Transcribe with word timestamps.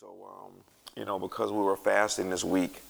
So, 0.00 0.14
um, 0.30 0.52
you 0.96 1.04
know, 1.04 1.18
because 1.18 1.50
we 1.50 1.58
were 1.58 1.76
fasting 1.76 2.30
this 2.30 2.44
week, 2.44 2.82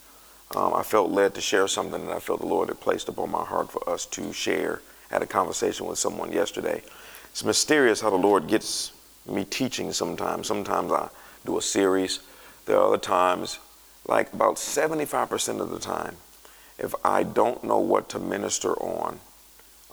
um, 0.55 0.75
I 0.75 0.83
felt 0.83 1.11
led 1.11 1.35
to 1.37 1.41
share 1.41 1.67
something 1.67 2.07
that 2.07 2.15
I 2.15 2.19
felt 2.19 2.41
the 2.41 2.47
Lord 2.47 2.69
had 2.69 2.81
placed 2.81 3.09
upon 3.09 3.31
my 3.31 3.45
heart 3.45 3.73
for 3.73 3.89
us 3.89 4.05
to 4.07 4.31
share. 4.35 4.83
I 5.11 5.15
had 5.15 5.23
a 5.23 5.27
conversation 5.27 5.87
with 5.87 5.99
someone 5.99 6.33
yesterday. 6.33 6.83
It's 7.31 7.43
mysterious 7.43 8.03
how 8.03 8.11
the 8.11 8.17
Lord 8.17 8.47
gets 8.47 8.93
me 9.27 9.47
teaching 9.47 9.91
sometimes. 9.95 10.49
Sometimes 10.49 10.93
I 10.93 11.09
do 11.47 11.57
a 11.57 11.63
series. 11.63 12.21
There 12.67 12.77
are 12.77 12.89
other 12.89 12.99
times, 12.99 13.59
like 14.07 14.31
about 14.35 14.57
75% 14.57 15.61
of 15.61 15.71
the 15.71 15.79
time, 15.79 16.17
if 16.79 16.95
I 17.07 17.23
don't 17.23 17.65
know 17.65 17.79
what 17.79 18.11
to 18.11 18.19
minister 18.19 18.75
on, 18.83 19.19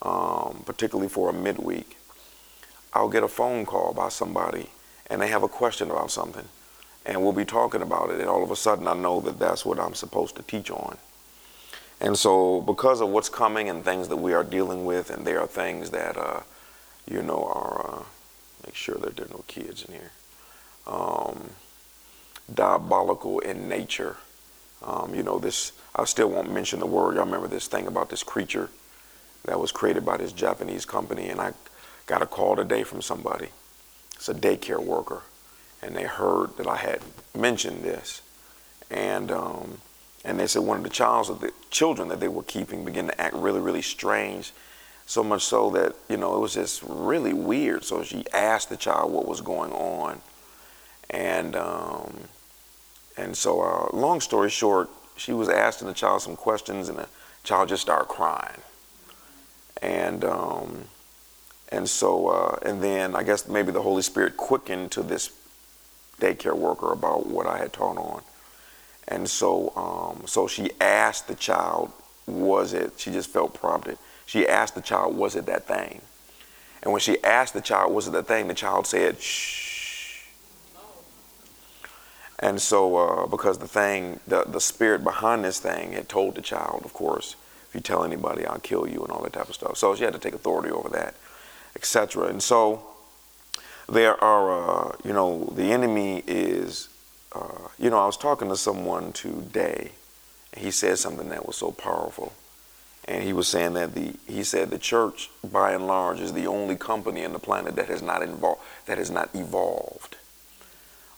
um, 0.01 0.63
particularly 0.65 1.07
for 1.07 1.29
a 1.29 1.33
midweek, 1.33 1.95
I'll 2.91 3.07
get 3.07 3.23
a 3.23 3.29
phone 3.29 3.65
call 3.65 3.93
by 3.93 4.09
somebody 4.09 4.67
and 5.09 5.21
they 5.21 5.29
have 5.29 5.43
a 5.43 5.47
question 5.47 5.89
about 5.89 6.11
something 6.11 6.49
and 7.05 7.21
we'll 7.21 7.33
be 7.33 7.45
talking 7.45 7.81
about 7.81 8.09
it 8.09 8.19
and 8.19 8.29
all 8.29 8.43
of 8.43 8.51
a 8.51 8.55
sudden 8.55 8.87
I 8.87 8.93
know 8.93 9.21
that 9.21 9.39
that's 9.39 9.65
what 9.65 9.79
I'm 9.79 9.93
supposed 9.93 10.35
to 10.37 10.43
teach 10.43 10.71
on. 10.71 10.97
And 12.01 12.17
so 12.17 12.61
because 12.61 12.99
of 13.01 13.09
what's 13.09 13.29
coming 13.29 13.69
and 13.69 13.83
things 13.83 14.07
that 14.09 14.17
we 14.17 14.33
are 14.33 14.43
dealing 14.43 14.85
with 14.85 15.09
and 15.09 15.25
there 15.25 15.39
are 15.39 15.47
things 15.47 15.91
that 15.91 16.17
uh, 16.17 16.41
you 17.09 17.21
know 17.21 17.45
are 17.45 17.99
uh, 17.99 18.03
make 18.65 18.75
sure 18.75 18.95
that 18.95 19.15
there 19.15 19.25
are 19.25 19.29
no 19.29 19.43
kids 19.47 19.85
in 19.85 19.93
here. 19.93 20.11
Um, 20.87 21.51
diabolical 22.53 23.39
in 23.39 23.69
nature. 23.69 24.17
Um, 24.83 25.15
you 25.15 25.23
know 25.23 25.39
this 25.39 25.71
I 25.95 26.05
still 26.05 26.29
won't 26.29 26.51
mention 26.51 26.79
the 26.79 26.85
word. 26.85 27.15
Y'all 27.15 27.25
remember 27.25 27.47
this 27.47 27.67
thing 27.67 27.87
about 27.87 28.09
this 28.09 28.23
creature 28.23 28.69
that 29.45 29.59
was 29.59 29.71
created 29.71 30.03
by 30.03 30.17
this 30.17 30.31
Japanese 30.31 30.85
company 30.85 31.29
and 31.29 31.39
I 31.39 31.53
got 32.07 32.21
a 32.21 32.25
call 32.25 32.55
today 32.55 32.83
from 32.83 33.01
somebody. 33.01 33.47
It's 34.15 34.27
a 34.27 34.33
daycare 34.33 34.83
worker 34.83 35.21
and 35.85 35.95
they 35.95 36.03
heard 36.03 36.57
that 36.57 36.67
I 36.67 36.77
had 36.77 36.99
mentioned 37.35 37.83
this, 37.83 38.21
and 38.89 39.31
um, 39.31 39.81
and 40.23 40.39
they 40.39 40.47
said 40.47 40.63
one 40.63 40.77
of 40.77 40.83
the 40.83 40.89
childs 40.89 41.29
of 41.29 41.41
the 41.41 41.53
children 41.69 42.07
that 42.09 42.19
they 42.19 42.27
were 42.27 42.43
keeping 42.43 42.83
began 42.83 43.07
to 43.07 43.21
act 43.21 43.35
really 43.35 43.59
really 43.59 43.83
strange, 43.83 44.51
so 45.05 45.23
much 45.23 45.43
so 45.43 45.69
that 45.69 45.95
you 46.09 46.17
know 46.17 46.35
it 46.35 46.39
was 46.39 46.55
just 46.55 46.81
really 46.83 47.33
weird. 47.33 47.83
So 47.83 48.03
she 48.03 48.25
asked 48.33 48.69
the 48.69 48.77
child 48.77 49.13
what 49.13 49.27
was 49.27 49.41
going 49.41 49.71
on, 49.73 50.21
and 51.11 51.55
um, 51.55 52.15
and 53.15 53.37
so 53.37 53.61
uh, 53.61 53.95
long 53.95 54.21
story 54.21 54.49
short, 54.49 54.89
she 55.17 55.33
was 55.33 55.49
asking 55.49 55.87
the 55.87 55.93
child 55.93 56.23
some 56.23 56.35
questions, 56.35 56.89
and 56.89 56.97
the 56.97 57.07
child 57.43 57.69
just 57.69 57.83
started 57.83 58.07
crying, 58.07 58.61
and. 59.81 60.25
Um, 60.25 60.85
and 61.69 61.89
so, 61.89 62.27
uh, 62.27 62.59
and 62.61 62.81
then 62.81 63.15
I 63.15 63.23
guess 63.23 63.47
maybe 63.49 63.71
the 63.71 63.81
Holy 63.81 64.03
Spirit 64.03 64.37
quickened 64.37 64.91
to 64.91 65.01
this 65.01 65.31
daycare 66.19 66.57
worker 66.57 66.91
about 66.91 67.27
what 67.27 67.45
I 67.45 67.57
had 67.57 67.73
taught 67.73 67.97
on. 67.97 68.21
And 69.07 69.29
so, 69.29 69.71
um, 69.75 70.27
so 70.27 70.47
she 70.47 70.71
asked 70.81 71.27
the 71.27 71.35
child, 71.35 71.91
was 72.25 72.73
it, 72.73 72.93
she 72.97 73.11
just 73.11 73.29
felt 73.29 73.53
prompted. 73.53 73.97
She 74.25 74.47
asked 74.47 74.75
the 74.75 74.81
child, 74.81 75.15
was 75.15 75.35
it 75.35 75.45
that 75.45 75.67
thing? 75.67 76.01
And 76.81 76.91
when 76.91 77.01
she 77.01 77.23
asked 77.23 77.53
the 77.53 77.61
child, 77.61 77.93
was 77.93 78.07
it 78.07 78.11
that 78.11 78.27
thing, 78.27 78.47
the 78.47 78.53
child 78.53 78.87
said, 78.87 79.19
shh. 79.19 80.23
And 82.39 82.61
so, 82.61 82.97
uh, 82.97 83.27
because 83.27 83.59
the 83.59 83.67
thing, 83.67 84.19
the, 84.27 84.43
the 84.43 84.59
spirit 84.59 85.03
behind 85.03 85.45
this 85.45 85.59
thing 85.59 85.93
had 85.93 86.09
told 86.09 86.35
the 86.35 86.41
child, 86.41 86.83
of 86.83 86.93
course, 86.93 87.35
if 87.69 87.75
you 87.75 87.81
tell 87.81 88.03
anybody, 88.03 88.45
I'll 88.45 88.59
kill 88.59 88.87
you 88.87 89.01
and 89.03 89.11
all 89.11 89.23
that 89.23 89.33
type 89.33 89.47
of 89.47 89.55
stuff. 89.55 89.77
So 89.77 89.95
she 89.95 90.03
had 90.03 90.13
to 90.13 90.19
take 90.19 90.33
authority 90.33 90.69
over 90.69 90.89
that, 90.89 91.15
etc. 91.75 92.27
And 92.27 92.43
so, 92.43 92.83
there 93.87 94.21
are, 94.23 94.89
uh, 94.89 94.95
you 95.03 95.13
know, 95.13 95.45
the 95.55 95.71
enemy 95.71 96.23
is, 96.27 96.89
uh, 97.33 97.69
you 97.77 97.89
know, 97.89 97.99
I 97.99 98.05
was 98.05 98.17
talking 98.17 98.49
to 98.49 98.57
someone 98.57 99.11
today, 99.13 99.91
and 100.53 100.63
he 100.63 100.71
said 100.71 100.97
something 100.97 101.29
that 101.29 101.45
was 101.45 101.57
so 101.57 101.71
powerful. 101.71 102.33
And 103.07 103.23
he 103.23 103.33
was 103.33 103.47
saying 103.47 103.73
that 103.73 103.93
the, 103.93 104.15
he 104.27 104.43
said 104.43 104.71
the 104.71 104.79
church, 104.79 105.29
by 105.43 105.73
and 105.73 105.85
large, 105.85 106.19
is 106.19 106.33
the 106.33 106.47
only 106.47 106.75
company 106.75 107.21
in 107.21 107.33
the 107.33 107.39
planet 107.39 107.75
that 107.75 107.87
has 107.87 108.01
not 108.01 108.23
involved, 108.23 108.61
that 108.87 108.97
has 108.97 109.11
not 109.11 109.29
evolved. 109.35 110.17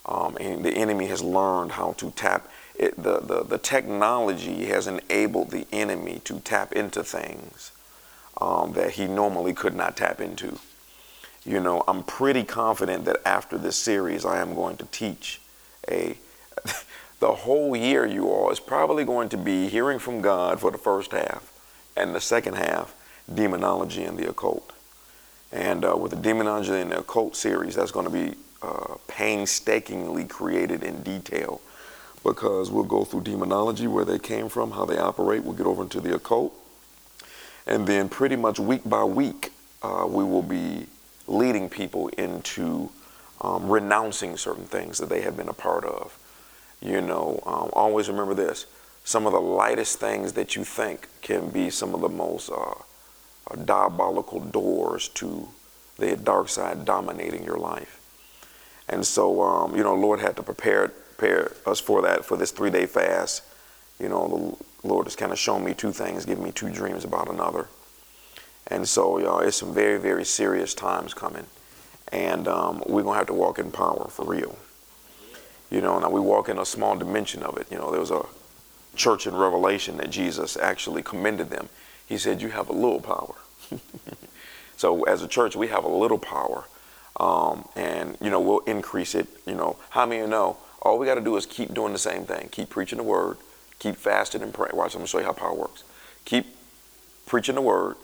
Um, 0.04 0.36
and 0.38 0.64
the 0.64 0.72
enemy 0.72 1.06
has 1.06 1.22
learned 1.22 1.72
how 1.72 1.92
to 1.94 2.10
tap 2.10 2.48
it, 2.78 2.96
the, 2.96 3.18
the, 3.18 3.42
the 3.42 3.58
technology 3.58 4.66
has 4.66 4.86
enabled 4.86 5.50
the 5.50 5.66
enemy 5.72 6.20
to 6.24 6.38
tap 6.40 6.72
into 6.72 7.02
things 7.02 7.72
um, 8.40 8.72
that 8.74 8.92
he 8.92 9.06
normally 9.06 9.52
could 9.52 9.74
not 9.74 9.96
tap 9.96 10.20
into 10.20 10.58
you 11.48 11.60
know, 11.60 11.82
I'm 11.88 12.02
pretty 12.02 12.44
confident 12.44 13.06
that 13.06 13.16
after 13.26 13.56
this 13.56 13.76
series, 13.76 14.26
I 14.26 14.40
am 14.40 14.54
going 14.54 14.76
to 14.76 14.84
teach 14.86 15.40
a. 15.90 16.18
the 17.20 17.32
whole 17.32 17.74
year, 17.74 18.04
you 18.04 18.28
all, 18.28 18.50
is 18.50 18.60
probably 18.60 19.04
going 19.04 19.30
to 19.30 19.38
be 19.38 19.68
hearing 19.68 19.98
from 19.98 20.20
God 20.20 20.60
for 20.60 20.70
the 20.70 20.78
first 20.78 21.12
half, 21.12 21.50
and 21.96 22.14
the 22.14 22.20
second 22.20 22.54
half, 22.54 22.94
demonology 23.32 24.04
and 24.04 24.18
the 24.18 24.28
occult. 24.28 24.72
And 25.50 25.84
uh, 25.84 25.96
with 25.96 26.10
the 26.10 26.18
demonology 26.18 26.72
and 26.72 26.92
the 26.92 26.98
occult 26.98 27.34
series, 27.34 27.74
that's 27.74 27.92
going 27.92 28.04
to 28.04 28.12
be 28.12 28.36
uh, 28.60 28.96
painstakingly 29.06 30.24
created 30.24 30.82
in 30.82 31.02
detail 31.02 31.62
because 32.24 32.70
we'll 32.70 32.84
go 32.84 33.04
through 33.04 33.22
demonology, 33.22 33.86
where 33.86 34.04
they 34.04 34.18
came 34.18 34.50
from, 34.50 34.72
how 34.72 34.84
they 34.84 34.98
operate. 34.98 35.44
We'll 35.44 35.54
get 35.54 35.66
over 35.66 35.82
into 35.82 36.00
the 36.00 36.14
occult. 36.14 36.52
And 37.66 37.86
then, 37.86 38.10
pretty 38.10 38.36
much 38.36 38.58
week 38.58 38.82
by 38.84 39.04
week, 39.04 39.50
uh, 39.82 40.04
we 40.06 40.24
will 40.24 40.42
be 40.42 40.86
leading 41.28 41.68
people 41.68 42.08
into 42.08 42.90
um, 43.40 43.68
renouncing 43.68 44.36
certain 44.36 44.64
things 44.64 44.98
that 44.98 45.08
they 45.08 45.20
have 45.20 45.36
been 45.36 45.48
a 45.48 45.52
part 45.54 45.84
of. 45.84 46.18
You 46.80 47.00
know, 47.00 47.40
um, 47.46 47.70
always 47.72 48.08
remember 48.08 48.34
this 48.34 48.66
some 49.04 49.26
of 49.26 49.32
the 49.32 49.40
lightest 49.40 49.98
things 49.98 50.34
that 50.34 50.54
you 50.54 50.62
think 50.64 51.08
can 51.22 51.48
be 51.48 51.70
some 51.70 51.94
of 51.94 52.02
the 52.02 52.08
most 52.10 52.50
uh, 52.50 52.74
uh, 53.50 53.54
diabolical 53.64 54.38
doors 54.38 55.08
to 55.08 55.48
the 55.96 56.14
dark 56.14 56.50
side 56.50 56.84
dominating 56.84 57.42
your 57.42 57.56
life. 57.56 58.00
And 58.86 59.06
so, 59.06 59.42
um, 59.42 59.74
you 59.74 59.82
know, 59.82 59.94
Lord 59.94 60.20
had 60.20 60.36
to 60.36 60.42
prepare, 60.42 60.88
prepare 60.88 61.52
us 61.64 61.80
for 61.80 62.02
that, 62.02 62.24
for 62.24 62.36
this 62.36 62.50
three 62.50 62.68
day 62.68 62.84
fast. 62.84 63.42
You 63.98 64.10
know, 64.10 64.58
the 64.82 64.88
Lord 64.88 65.06
has 65.06 65.16
kind 65.16 65.32
of 65.32 65.38
shown 65.38 65.64
me 65.64 65.72
two 65.72 65.92
things, 65.92 66.26
given 66.26 66.44
me 66.44 66.52
two 66.52 66.70
dreams 66.70 67.04
about 67.04 67.30
another. 67.30 67.66
And 68.68 68.86
so, 68.86 69.18
y'all, 69.18 69.40
it's 69.40 69.56
some 69.56 69.72
very, 69.72 69.98
very 69.98 70.24
serious 70.24 70.74
times 70.74 71.14
coming. 71.14 71.46
And 72.12 72.46
um, 72.46 72.82
we're 72.86 73.02
going 73.02 73.14
to 73.14 73.18
have 73.18 73.26
to 73.28 73.34
walk 73.34 73.58
in 73.58 73.70
power 73.70 74.08
for 74.08 74.26
real. 74.26 74.56
You 75.70 75.80
know, 75.80 75.98
now 75.98 76.10
we 76.10 76.20
walk 76.20 76.48
in 76.48 76.58
a 76.58 76.64
small 76.64 76.96
dimension 76.96 77.42
of 77.42 77.56
it. 77.56 77.66
You 77.70 77.78
know, 77.78 77.90
there 77.90 78.00
was 78.00 78.10
a 78.10 78.24
church 78.94 79.26
in 79.26 79.34
Revelation 79.34 79.96
that 79.98 80.10
Jesus 80.10 80.56
actually 80.56 81.02
commended 81.02 81.50
them. 81.50 81.68
He 82.06 82.18
said, 82.18 82.40
You 82.42 82.50
have 82.50 82.68
a 82.68 82.72
little 82.72 83.00
power. 83.00 83.34
so, 84.76 85.02
as 85.04 85.22
a 85.22 85.28
church, 85.28 85.56
we 85.56 85.68
have 85.68 85.84
a 85.84 85.88
little 85.88 86.18
power. 86.18 86.64
Um, 87.18 87.68
and, 87.74 88.16
you 88.20 88.30
know, 88.30 88.40
we'll 88.40 88.60
increase 88.60 89.14
it. 89.14 89.26
You 89.46 89.54
know, 89.54 89.76
how 89.90 90.06
many 90.06 90.20
you 90.20 90.26
know? 90.26 90.58
All 90.82 90.98
we 90.98 91.06
got 91.06 91.16
to 91.16 91.20
do 91.20 91.36
is 91.36 91.46
keep 91.46 91.74
doing 91.74 91.92
the 91.92 91.98
same 91.98 92.24
thing. 92.24 92.48
Keep 92.52 92.70
preaching 92.70 92.98
the 92.98 93.04
word. 93.04 93.38
Keep 93.78 93.96
fasting 93.96 94.42
and 94.42 94.52
praying. 94.52 94.76
Watch, 94.76 94.94
I'm 94.94 95.00
going 95.00 95.06
to 95.06 95.10
show 95.10 95.18
you 95.18 95.24
how 95.24 95.32
power 95.32 95.54
works. 95.54 95.84
Keep 96.24 96.46
preaching 97.26 97.56
the 97.56 97.60
word 97.62 97.96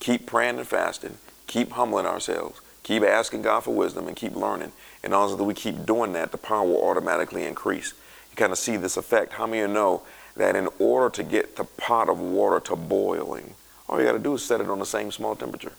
keep 0.00 0.26
praying 0.26 0.58
and 0.58 0.66
fasting, 0.66 1.18
keep 1.46 1.72
humbling 1.72 2.06
ourselves, 2.06 2.60
keep 2.82 3.02
asking 3.02 3.42
God 3.42 3.60
for 3.60 3.74
wisdom, 3.74 4.08
and 4.08 4.16
keep 4.16 4.34
learning. 4.34 4.72
And 5.02 5.14
also 5.14 5.36
that 5.36 5.44
we 5.44 5.54
keep 5.54 5.86
doing 5.86 6.12
that, 6.14 6.32
the 6.32 6.38
power 6.38 6.66
will 6.66 6.82
automatically 6.82 7.44
increase. 7.44 7.92
You 8.30 8.36
kind 8.36 8.52
of 8.52 8.58
see 8.58 8.76
this 8.76 8.96
effect. 8.96 9.34
How 9.34 9.46
many 9.46 9.62
of 9.62 9.68
you 9.68 9.74
know 9.74 10.02
that 10.36 10.56
in 10.56 10.68
order 10.78 11.14
to 11.16 11.22
get 11.22 11.56
the 11.56 11.64
pot 11.64 12.08
of 12.08 12.20
water 12.20 12.60
to 12.60 12.76
boiling, 12.76 13.54
all 13.88 13.98
you 13.98 14.06
got 14.06 14.12
to 14.12 14.18
do 14.18 14.34
is 14.34 14.44
set 14.44 14.60
it 14.60 14.68
on 14.68 14.78
the 14.78 14.86
same 14.86 15.10
small 15.12 15.34
temperature. 15.36 15.72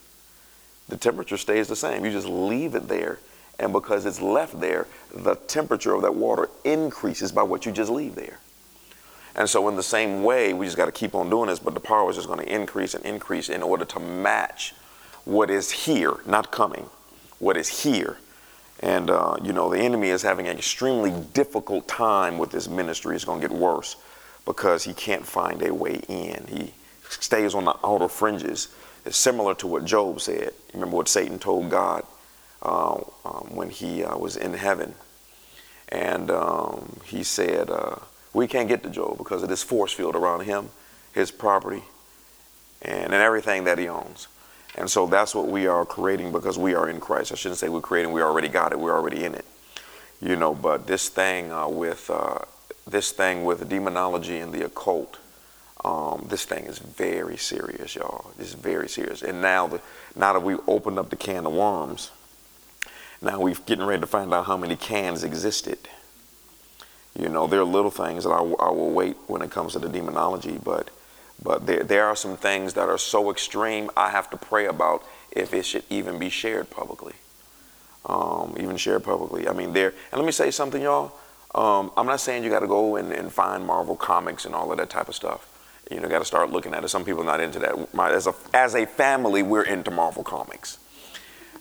The 0.87 0.97
temperature 0.97 1.37
stays 1.37 1.67
the 1.67 1.75
same. 1.75 2.05
You 2.05 2.11
just 2.11 2.27
leave 2.27 2.73
it 2.73 2.87
there. 2.87 3.19
And 3.59 3.73
because 3.73 4.05
it's 4.05 4.21
left 4.21 4.59
there, 4.59 4.87
the 5.13 5.35
temperature 5.35 5.93
of 5.93 6.03
that 6.03 6.15
water 6.15 6.49
increases 6.63 7.31
by 7.31 7.43
what 7.43 7.65
you 7.65 7.71
just 7.71 7.91
leave 7.91 8.15
there. 8.15 8.39
And 9.37 9.47
so, 9.47 9.67
in 9.69 9.75
the 9.75 9.83
same 9.83 10.23
way, 10.23 10.53
we 10.53 10.65
just 10.65 10.77
got 10.77 10.87
to 10.87 10.91
keep 10.91 11.13
on 11.13 11.29
doing 11.29 11.47
this, 11.47 11.59
but 11.59 11.75
the 11.75 11.79
power 11.79 12.09
is 12.09 12.15
just 12.15 12.27
going 12.27 12.39
to 12.39 12.51
increase 12.51 12.95
and 12.95 13.05
increase 13.05 13.49
in 13.49 13.61
order 13.61 13.85
to 13.85 13.99
match 13.99 14.73
what 15.25 15.51
is 15.51 15.69
here, 15.69 16.15
not 16.25 16.51
coming, 16.51 16.89
what 17.37 17.55
is 17.55 17.83
here. 17.83 18.17
And, 18.79 19.09
uh, 19.09 19.37
you 19.43 19.53
know, 19.53 19.69
the 19.69 19.79
enemy 19.79 20.09
is 20.09 20.23
having 20.23 20.47
an 20.47 20.57
extremely 20.57 21.11
difficult 21.33 21.87
time 21.87 22.37
with 22.37 22.51
this 22.51 22.67
ministry. 22.67 23.15
It's 23.15 23.25
going 23.25 23.41
to 23.41 23.47
get 23.47 23.55
worse 23.55 23.95
because 24.45 24.83
he 24.83 24.93
can't 24.93 25.25
find 25.25 25.61
a 25.61 25.73
way 25.73 26.01
in. 26.07 26.45
He 26.47 26.73
stays 27.09 27.53
on 27.53 27.65
the 27.65 27.75
outer 27.83 28.07
fringes. 28.07 28.69
It's 29.05 29.17
similar 29.17 29.53
to 29.55 29.67
what 29.67 29.85
Job 29.85 30.19
said. 30.19 30.51
Remember 30.73 30.95
what 30.95 31.09
Satan 31.09 31.37
told 31.37 31.69
God 31.69 32.03
uh, 32.63 32.95
um, 33.25 33.55
when 33.55 33.69
he 33.69 34.03
uh, 34.03 34.17
was 34.17 34.35
in 34.37 34.53
heaven? 34.53 34.95
And 35.89 36.29
um, 36.31 36.99
he 37.05 37.23
said, 37.23 37.69
uh, 37.69 37.95
we 38.37 38.47
can't 38.47 38.69
get 38.69 38.83
to 38.83 38.89
Job 38.89 39.17
because 39.17 39.43
of 39.43 39.49
this 39.49 39.63
force 39.63 39.91
field 39.91 40.15
around 40.15 40.41
him, 40.41 40.69
his 41.13 41.31
property, 41.31 41.83
and, 42.81 43.05
and 43.05 43.15
everything 43.15 43.63
that 43.65 43.77
he 43.79 43.87
owns. 43.87 44.27
And 44.75 44.89
so 44.89 45.07
that's 45.07 45.33
what 45.33 45.47
we 45.47 45.65
are 45.65 45.85
creating 45.85 46.31
because 46.31 46.57
we 46.57 46.75
are 46.75 46.87
in 46.87 46.99
Christ. 46.99 47.31
I 47.31 47.35
shouldn't 47.35 47.57
say 47.57 47.67
we're 47.69 47.81
creating, 47.81 48.11
we 48.11 48.21
already 48.21 48.47
got 48.47 48.71
it, 48.71 48.79
we're 48.79 48.95
already 48.95 49.25
in 49.25 49.33
it. 49.33 49.45
you 50.21 50.35
know. 50.35 50.53
But 50.53 50.87
this 50.87 51.09
thing 51.09 51.51
uh, 51.51 51.67
with 51.67 52.09
uh, 52.09 52.39
this 52.85 53.11
thing 53.11 53.43
with 53.43 53.67
demonology 53.67 54.37
and 54.37 54.53
the 54.53 54.65
occult, 54.65 55.17
um, 55.83 56.25
this 56.29 56.45
thing 56.45 56.65
is 56.65 56.79
very 56.79 57.37
serious, 57.37 57.95
y'all. 57.95 58.31
It's 58.39 58.53
very 58.53 58.87
serious. 58.87 59.21
And 59.21 59.41
now, 59.41 59.67
the, 59.67 59.81
now 60.15 60.33
that 60.33 60.43
we've 60.43 60.59
opened 60.67 60.99
up 60.99 61.09
the 61.09 61.15
can 61.15 61.45
of 61.45 61.53
worms, 61.53 62.11
now 63.21 63.39
we're 63.39 63.55
getting 63.65 63.85
ready 63.85 64.01
to 64.01 64.07
find 64.07 64.33
out 64.33 64.45
how 64.45 64.57
many 64.57 64.75
cans 64.75 65.23
existed. 65.23 65.79
You 67.17 67.29
know, 67.29 67.47
there 67.47 67.61
are 67.61 67.65
little 67.65 67.91
things 67.91 68.23
that 68.25 68.29
I, 68.29 68.41
I 68.41 68.69
will 68.69 68.91
wait 68.91 69.17
when 69.25 69.41
it 69.41 69.49
comes 69.49 69.73
to 69.73 69.79
the 69.79 69.89
demonology, 69.89 70.59
but 70.63 70.91
but 71.41 71.65
there, 71.65 71.83
there 71.83 72.05
are 72.05 72.15
some 72.15 72.35
things 72.35 72.73
that 72.73 72.89
are 72.89 72.97
so 72.97 73.29
extreme 73.29 73.91
I 73.95 74.09
have 74.09 74.29
to 74.31 74.37
pray 74.37 74.65
about 74.65 75.03
if 75.31 75.53
it 75.53 75.65
should 75.65 75.83
even 75.89 76.17
be 76.17 76.29
shared 76.29 76.69
publicly. 76.69 77.13
Um, 78.05 78.55
even 78.59 78.77
shared 78.77 79.03
publicly. 79.03 79.47
I 79.47 79.53
mean, 79.53 79.73
there, 79.73 79.93
and 80.11 80.19
let 80.19 80.25
me 80.25 80.31
say 80.31 80.49
something, 80.49 80.81
y'all. 80.81 81.11
Um, 81.53 81.91
I'm 81.97 82.05
not 82.05 82.19
saying 82.19 82.43
you 82.43 82.49
got 82.49 82.59
to 82.59 82.67
go 82.67 82.95
and, 82.95 83.11
and, 83.11 83.31
find 83.31 83.65
Marvel 83.65 83.95
comics 83.95 84.45
and 84.45 84.53
all 84.53 84.71
of 84.71 84.77
that 84.77 84.89
type 84.89 85.07
of 85.09 85.15
stuff. 85.15 85.47
You 85.89 85.99
know, 85.99 86.07
got 86.07 86.19
to 86.19 86.25
start 86.25 86.51
looking 86.51 86.73
at 86.73 86.83
it. 86.83 86.89
Some 86.89 87.03
people 87.03 87.21
are 87.21 87.25
not 87.25 87.39
into 87.39 87.59
that. 87.59 87.93
My, 87.93 88.11
as 88.11 88.27
a 88.27 88.35
as 88.53 88.75
a 88.75 88.85
family, 88.85 89.43
we're 89.43 89.63
into 89.63 89.91
Marvel 89.91 90.23
comics. 90.23 90.77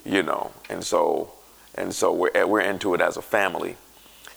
You 0.05 0.23
know, 0.23 0.53
and 0.69 0.85
so 0.85 1.33
and 1.75 1.95
so 1.95 2.13
we're 2.13 2.47
we're 2.47 2.61
into 2.61 2.95
it 2.95 3.01
as 3.01 3.17
a 3.17 3.23
family. 3.23 3.77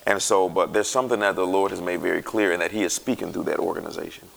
And 0.10 0.20
so, 0.20 0.50
but 0.50 0.74
there's 0.74 0.90
something 0.90 1.20
that 1.20 1.36
the 1.36 1.46
Lord 1.46 1.70
has 1.70 1.82
made 1.82 2.00
very 2.00 2.24
clear, 2.24 2.52
and 2.52 2.64
that 2.64 2.72
He 2.72 2.82
is 2.82 2.94
speaking 2.94 3.32
through 3.32 3.44
that 3.44 3.60
organization. 3.60 4.28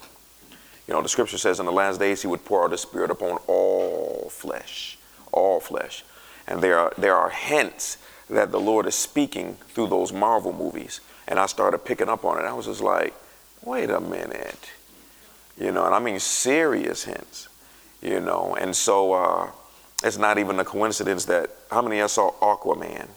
You 0.87 0.93
know, 0.93 1.01
the 1.01 1.09
scripture 1.09 1.39
says 1.39 1.59
in 1.59 1.65
the 1.65 1.71
last 1.71 1.99
days 1.99 2.21
He 2.21 2.27
would 2.27 2.45
pour 2.45 2.63
out 2.63 2.69
His 2.69 2.81
Spirit 2.81 3.09
upon 3.09 3.39
all 3.47 4.29
flesh, 4.29 4.99
all 5.31 5.59
flesh. 5.59 6.05
And 6.47 6.61
there 6.61 6.77
are, 6.77 6.93
there 6.95 7.15
are 7.15 7.31
hints 7.31 7.97
that 8.29 8.51
the 8.51 8.59
Lord 8.59 8.85
is 8.85 8.93
speaking 8.93 9.55
through 9.69 9.87
those 9.87 10.13
Marvel 10.13 10.53
movies. 10.53 11.01
And 11.27 11.39
I 11.39 11.47
started 11.47 11.79
picking 11.79 12.07
up 12.07 12.23
on 12.23 12.37
it. 12.37 12.47
I 12.47 12.53
was 12.53 12.67
just 12.67 12.81
like, 12.81 13.15
wait 13.63 13.89
a 13.89 13.99
minute. 13.99 14.71
You 15.59 15.71
know, 15.71 15.87
and 15.87 15.95
I 15.95 15.99
mean 15.99 16.19
serious 16.19 17.05
hints, 17.05 17.47
you 17.99 18.19
know. 18.19 18.55
And 18.59 18.75
so 18.75 19.13
uh, 19.13 19.49
it's 20.03 20.19
not 20.19 20.37
even 20.37 20.59
a 20.59 20.65
coincidence 20.65 21.25
that, 21.25 21.49
how 21.71 21.81
many 21.81 21.97
of 21.97 22.05
us 22.05 22.13
saw 22.13 22.31
Aquaman? 22.41 23.07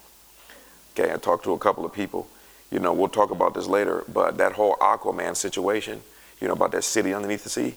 Okay, 0.94 1.12
I 1.12 1.18
talked 1.18 1.44
to 1.44 1.52
a 1.52 1.58
couple 1.58 1.84
of 1.84 1.92
people. 1.92 2.26
You 2.70 2.80
know, 2.80 2.92
we'll 2.92 3.08
talk 3.08 3.30
about 3.30 3.54
this 3.54 3.66
later, 3.66 4.04
but 4.12 4.38
that 4.38 4.52
whole 4.52 4.76
Aquaman 4.76 5.36
situation, 5.36 6.02
you 6.40 6.48
know, 6.48 6.54
about 6.54 6.72
that 6.72 6.84
city 6.84 7.14
underneath 7.14 7.44
the 7.44 7.50
sea, 7.50 7.74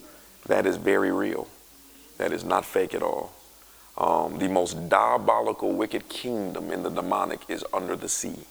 that 0.48 0.66
is 0.66 0.78
very 0.78 1.12
real. 1.12 1.48
That 2.18 2.32
is 2.32 2.44
not 2.44 2.66
fake 2.66 2.94
at 2.94 3.04
all. 3.04 3.34
Um, 3.98 4.40
the 4.40 4.48
most 4.48 4.90
diabolical, 4.90 5.74
wicked 5.74 6.10
kingdom 6.10 6.72
in 6.72 6.84
the 6.84 6.90
demonic 6.90 7.42
is 7.50 7.64
under 7.74 7.96
the 7.96 8.10
sea. 8.10 8.46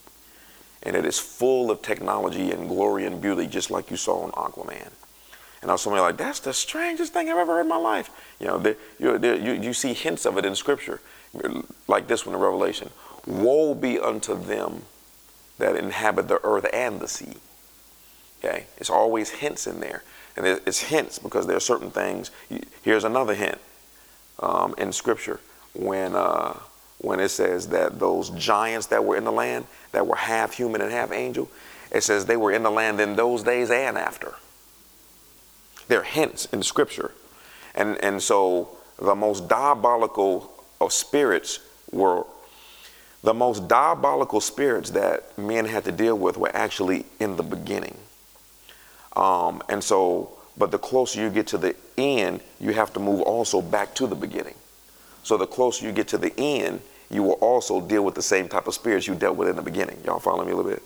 And 0.83 0.95
it 0.95 1.05
is 1.05 1.19
full 1.19 1.71
of 1.71 1.83
technology 1.83 2.51
and 2.53 2.69
glory 2.69 3.05
and 3.05 3.21
beauty, 3.21 3.47
just 3.47 3.71
like 3.71 3.91
you 3.91 3.97
saw 3.97 4.25
in 4.25 4.31
Aquaman. 4.33 4.91
And 5.61 5.71
I 5.71 5.75
was 5.75 5.83
somebody 5.83 6.03
like, 6.03 6.17
that's 6.17 6.41
the 6.41 6.55
strangest 6.55 7.13
thing 7.13 7.29
I've 7.29 7.37
ever 7.37 7.55
heard 7.55 7.63
in 7.63 7.69
my 7.69 7.77
life. 7.77 8.11
You 8.39 8.47
know, 8.47 8.75
you, 9.01 9.19
you, 9.19 9.53
you 9.55 9.73
see 9.73 9.93
hints 9.93 10.25
of 10.25 10.39
it 10.39 10.45
in 10.45 10.55
Scripture, 10.55 11.01
like 11.89 12.07
this 12.07 12.25
one 12.25 12.35
in 12.35 12.41
Revelation. 12.41 12.91
Woe 13.27 13.75
be 13.75 13.99
unto 13.99 14.41
them 14.41 14.83
that 15.59 15.77
inhabit 15.77 16.29
the 16.29 16.41
earth 16.45 16.67
and 16.73 17.01
the 17.01 17.09
sea. 17.09 17.35
Okay, 18.39 18.67
it's 18.77 18.91
always 18.91 19.31
hints 19.31 19.67
in 19.67 19.81
there, 19.81 20.03
and 20.37 20.47
it's 20.47 20.81
hints 20.81 21.19
because 21.19 21.47
there 21.47 21.57
are 21.57 21.61
certain 21.61 21.91
things. 21.91 22.31
Here's 22.83 23.05
another 23.05 23.35
hint 23.35 23.59
um, 24.39 24.75
in 24.79 24.93
Scripture 24.93 25.41
when 25.75 26.15
uh, 26.15 26.55
when 26.99 27.21
it 27.21 27.29
says 27.29 27.69
that 27.69 27.99
those 27.99 28.31
giants 28.31 28.87
that 28.87 29.05
were 29.05 29.17
in 29.17 29.25
the 29.25 29.33
land 29.33 29.67
that 29.93 30.07
were 30.07 30.17
half 30.17 30.53
human 30.53 30.81
and 30.81 30.93
half 30.93 31.13
angel, 31.13 31.49
it 31.93 32.03
says 32.03 32.27
they 32.27 32.37
were 32.37 32.53
in 32.53 32.63
the 32.63 32.71
land 32.71 33.01
in 33.01 33.17
those 33.17 33.43
days 33.43 33.71
and 33.71 33.99
after. 33.99 34.35
There 35.89 36.01
are 36.01 36.05
hints 36.05 36.47
in 36.47 36.63
Scripture, 36.63 37.13
and 37.75 37.97
and 38.05 38.23
so 38.23 38.77
the 39.01 39.15
most 39.15 39.49
diabolical 39.49 40.53
of 40.81 40.93
spirits 40.93 41.61
were 41.91 42.25
the 43.23 43.35
most 43.35 43.67
diabolical 43.69 44.41
spirits 44.41 44.91
that 44.91 45.37
men 45.37 45.65
had 45.65 45.85
to 45.85 45.93
deal 45.93 46.17
with 46.17 46.37
were 46.37 46.55
actually 46.55 47.05
in 47.19 47.37
the 47.37 47.43
beginning. 47.43 47.97
Um, 49.17 49.63
and 49.69 49.83
so, 49.83 50.39
but 50.57 50.71
the 50.71 50.79
closer 50.79 51.21
you 51.21 51.31
get 51.31 51.49
to 51.49 51.59
the 51.59 51.75
end, 51.97 52.41
you 52.61 52.73
have 52.73 52.93
to 52.93 53.01
move 53.01 53.21
also 53.23 53.61
back 53.61 53.95
to 53.97 54.07
the 54.07 54.15
beginning. 54.15 54.55
So 55.25 55.37
the 55.37 55.47
closer 55.47 55.85
you 55.85 55.93
get 55.93 56.09
to 56.09 56.19
the 56.19 56.33
end, 56.39 56.81
you 57.11 57.23
will 57.23 57.33
also 57.33 57.81
deal 57.81 58.05
with 58.05 58.15
the 58.15 58.23
same 58.23 58.49
type 58.49 58.67
of 58.67 58.75
spirits 58.75 59.07
you 59.07 59.15
dealt 59.15 59.37
with 59.37 59.49
in 59.49 59.57
the 59.57 59.63
beginning. 59.63 59.99
Y'all 60.05 60.21
follow 60.21 60.45
me 60.45 60.53
a 60.53 60.57
little 60.57 60.71
bit? 60.71 60.83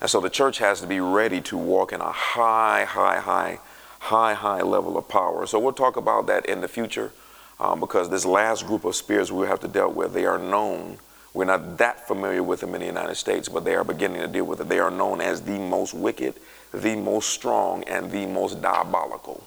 And 0.00 0.08
so 0.08 0.20
the 0.20 0.30
church 0.30 0.58
has 0.58 0.80
to 0.80 0.86
be 0.86 1.00
ready 1.00 1.40
to 1.42 1.58
walk 1.58 1.92
in 1.92 2.00
a 2.00 2.12
high, 2.12 2.84
high, 2.84 3.18
high, 3.18 3.58
high, 3.98 4.34
high 4.34 4.62
level 4.62 4.96
of 4.96 5.08
power. 5.08 5.46
So 5.46 5.58
we'll 5.58 5.72
talk 5.72 5.96
about 5.96 6.26
that 6.28 6.46
in 6.46 6.60
the 6.60 6.68
future 6.68 7.12
um, 7.58 7.80
because 7.80 8.08
this 8.08 8.24
last 8.24 8.66
group 8.66 8.84
of 8.84 8.94
spirits 8.94 9.30
we 9.30 9.46
have 9.46 9.60
to 9.60 9.68
deal 9.68 9.90
with, 9.90 10.14
they 10.14 10.24
are 10.24 10.38
known 10.38 10.98
we're 11.32 11.44
not 11.44 11.78
that 11.78 12.08
familiar 12.08 12.42
with 12.42 12.60
them 12.60 12.74
in 12.74 12.80
the 12.80 12.86
United 12.86 13.14
States, 13.14 13.48
but 13.48 13.64
they 13.64 13.74
are 13.74 13.84
beginning 13.84 14.20
to 14.20 14.26
deal 14.26 14.44
with 14.44 14.60
it. 14.60 14.68
They 14.68 14.80
are 14.80 14.90
known 14.90 15.20
as 15.20 15.42
the 15.42 15.58
most 15.58 15.94
wicked, 15.94 16.34
the 16.72 16.96
most 16.96 17.30
strong, 17.30 17.84
and 17.84 18.10
the 18.10 18.26
most 18.26 18.60
diabolical. 18.60 19.44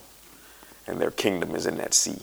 And 0.86 0.98
their 0.98 1.10
kingdom 1.10 1.54
is 1.54 1.66
in 1.66 1.76
that 1.78 1.92
sea. 1.92 2.18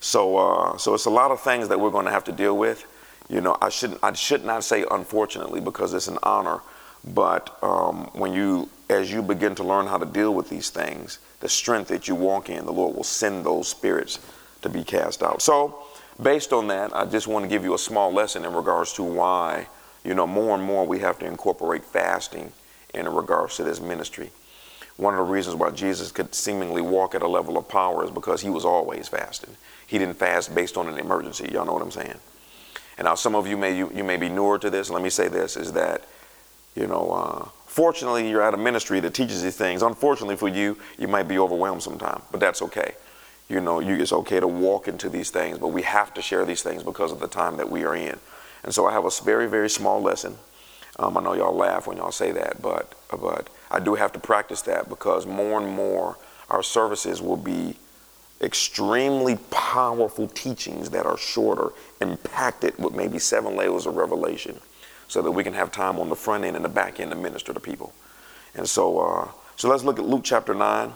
So, 0.00 0.36
uh, 0.36 0.76
so 0.78 0.94
it's 0.94 1.06
a 1.06 1.10
lot 1.10 1.30
of 1.30 1.40
things 1.40 1.68
that 1.68 1.78
we're 1.78 1.90
going 1.90 2.06
to 2.06 2.10
have 2.10 2.24
to 2.24 2.32
deal 2.32 2.58
with. 2.58 2.84
You 3.28 3.40
know, 3.40 3.56
I 3.62 3.68
shouldn't, 3.68 4.00
I 4.02 4.12
should 4.12 4.44
not 4.44 4.64
say 4.64 4.84
unfortunately 4.90 5.60
because 5.60 5.94
it's 5.94 6.08
an 6.08 6.18
honor, 6.22 6.60
but 7.14 7.56
um, 7.62 8.10
when 8.12 8.32
you, 8.32 8.68
as 8.90 9.10
you 9.10 9.22
begin 9.22 9.54
to 9.54 9.64
learn 9.64 9.86
how 9.86 9.96
to 9.96 10.06
deal 10.06 10.34
with 10.34 10.50
these 10.50 10.70
things, 10.70 11.20
the 11.40 11.48
strength 11.48 11.88
that 11.88 12.08
you 12.08 12.14
walk 12.14 12.50
in, 12.50 12.66
the 12.66 12.72
Lord 12.72 12.96
will 12.96 13.04
send 13.04 13.46
those 13.46 13.68
spirits 13.68 14.18
to 14.62 14.68
be 14.68 14.84
cast 14.84 15.22
out. 15.22 15.40
So, 15.40 15.83
based 16.22 16.52
on 16.52 16.68
that, 16.68 16.94
I 16.94 17.04
just 17.06 17.26
want 17.26 17.44
to 17.44 17.48
give 17.48 17.64
you 17.64 17.74
a 17.74 17.78
small 17.78 18.12
lesson 18.12 18.44
in 18.44 18.52
regards 18.52 18.92
to 18.94 19.02
why, 19.02 19.68
you 20.04 20.14
know, 20.14 20.26
more 20.26 20.54
and 20.54 20.64
more 20.64 20.86
we 20.86 21.00
have 21.00 21.18
to 21.20 21.26
incorporate 21.26 21.84
fasting 21.84 22.52
in 22.92 23.08
regards 23.08 23.56
to 23.56 23.64
this 23.64 23.80
ministry. 23.80 24.30
One 24.96 25.14
of 25.14 25.26
the 25.26 25.32
reasons 25.32 25.56
why 25.56 25.70
Jesus 25.70 26.12
could 26.12 26.34
seemingly 26.34 26.80
walk 26.80 27.14
at 27.14 27.22
a 27.22 27.28
level 27.28 27.58
of 27.58 27.68
power 27.68 28.04
is 28.04 28.10
because 28.10 28.40
he 28.42 28.50
was 28.50 28.64
always 28.64 29.08
fasting. 29.08 29.56
He 29.86 29.98
didn't 29.98 30.16
fast 30.16 30.54
based 30.54 30.76
on 30.76 30.88
an 30.88 30.98
emergency. 30.98 31.48
Y'all 31.52 31.64
know 31.64 31.72
what 31.72 31.82
I'm 31.82 31.90
saying? 31.90 32.18
And 32.96 33.06
now 33.06 33.16
some 33.16 33.34
of 33.34 33.48
you 33.48 33.56
may 33.56 33.76
you, 33.76 33.90
you 33.92 34.04
may 34.04 34.16
be 34.16 34.28
newer 34.28 34.58
to 34.60 34.70
this. 34.70 34.88
Let 34.90 35.02
me 35.02 35.10
say 35.10 35.26
this: 35.26 35.56
is 35.56 35.72
that 35.72 36.02
you 36.76 36.86
know, 36.86 37.10
uh, 37.10 37.48
fortunately 37.66 38.30
you're 38.30 38.42
at 38.42 38.54
a 38.54 38.56
ministry 38.56 39.00
that 39.00 39.14
teaches 39.14 39.42
these 39.42 39.56
things. 39.56 39.82
Unfortunately 39.82 40.36
for 40.36 40.46
you, 40.46 40.78
you 40.96 41.08
might 41.08 41.26
be 41.26 41.40
overwhelmed 41.40 41.82
sometime, 41.82 42.22
but 42.30 42.38
that's 42.38 42.62
okay 42.62 42.94
you 43.48 43.60
know, 43.60 43.80
you, 43.80 43.94
it's 43.96 44.12
okay 44.12 44.40
to 44.40 44.48
walk 44.48 44.88
into 44.88 45.08
these 45.08 45.30
things, 45.30 45.58
but 45.58 45.68
we 45.68 45.82
have 45.82 46.14
to 46.14 46.22
share 46.22 46.44
these 46.44 46.62
things 46.62 46.82
because 46.82 47.12
of 47.12 47.20
the 47.20 47.28
time 47.28 47.56
that 47.58 47.70
we 47.70 47.84
are 47.84 47.94
in. 47.94 48.18
And 48.62 48.74
so 48.74 48.86
I 48.86 48.92
have 48.92 49.04
a 49.04 49.10
very, 49.22 49.46
very 49.46 49.68
small 49.68 50.00
lesson. 50.00 50.36
Um, 50.98 51.16
I 51.16 51.22
know 51.22 51.34
y'all 51.34 51.54
laugh 51.54 51.86
when 51.86 51.96
y'all 51.96 52.12
say 52.12 52.32
that, 52.32 52.62
but 52.62 52.94
but 53.10 53.50
I 53.70 53.80
do 53.80 53.94
have 53.96 54.12
to 54.12 54.18
practice 54.18 54.62
that 54.62 54.88
because 54.88 55.26
more 55.26 55.60
and 55.60 55.68
more 55.68 56.16
our 56.48 56.62
services 56.62 57.20
will 57.20 57.36
be 57.36 57.76
extremely 58.40 59.36
powerful 59.50 60.28
teachings 60.28 60.90
that 60.90 61.06
are 61.06 61.16
shorter, 61.16 61.72
impacted 62.00 62.78
with 62.78 62.94
maybe 62.94 63.18
seven 63.18 63.56
layers 63.56 63.86
of 63.86 63.96
revelation, 63.96 64.60
so 65.08 65.20
that 65.22 65.30
we 65.32 65.42
can 65.42 65.54
have 65.54 65.72
time 65.72 65.98
on 65.98 66.08
the 66.08 66.16
front 66.16 66.44
end 66.44 66.56
and 66.56 66.64
the 66.64 66.68
back 66.68 67.00
end 67.00 67.10
to 67.10 67.16
minister 67.16 67.52
to 67.52 67.60
people. 67.60 67.92
And 68.54 68.68
so, 68.68 68.98
uh, 69.00 69.28
so 69.56 69.68
let's 69.68 69.84
look 69.84 69.98
at 69.98 70.04
Luke 70.04 70.22
chapter 70.24 70.54
nine. 70.54 70.92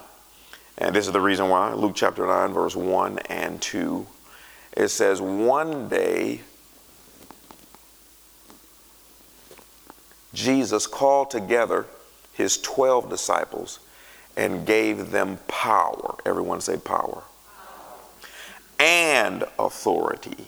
And 0.79 0.95
this 0.95 1.07
is 1.07 1.13
the 1.13 1.21
reason 1.21 1.49
why. 1.49 1.73
Luke 1.75 1.93
chapter 1.97 2.27
9, 2.27 2.53
verse 2.53 2.77
1 2.77 3.19
and 3.31 3.61
2. 3.61 4.07
It 4.77 4.89
says, 4.89 5.21
One 5.21 5.89
day, 5.89 6.43
Jesus 10.33 10.87
called 10.87 11.31
together 11.31 11.87
his 12.33 12.59
12 12.59 13.11
disciples 13.11 13.81
and 14.37 14.65
gave 14.65 15.11
them 15.11 15.39
power. 15.49 16.15
Everyone 16.25 16.61
say 16.61 16.77
power. 16.77 17.25
And 18.79 19.45
authority. 19.59 20.47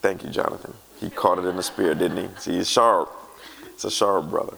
Thank 0.00 0.22
you, 0.22 0.30
Jonathan. 0.30 0.74
He 1.00 1.10
caught 1.10 1.40
it 1.40 1.44
in 1.44 1.56
the 1.56 1.62
spirit, 1.64 1.98
didn't 1.98 2.16
he? 2.16 2.40
See, 2.40 2.52
he's 2.52 2.70
sharp. 2.70 3.12
It's 3.66 3.84
a 3.84 3.90
sharp 3.90 4.30
brother. 4.30 4.56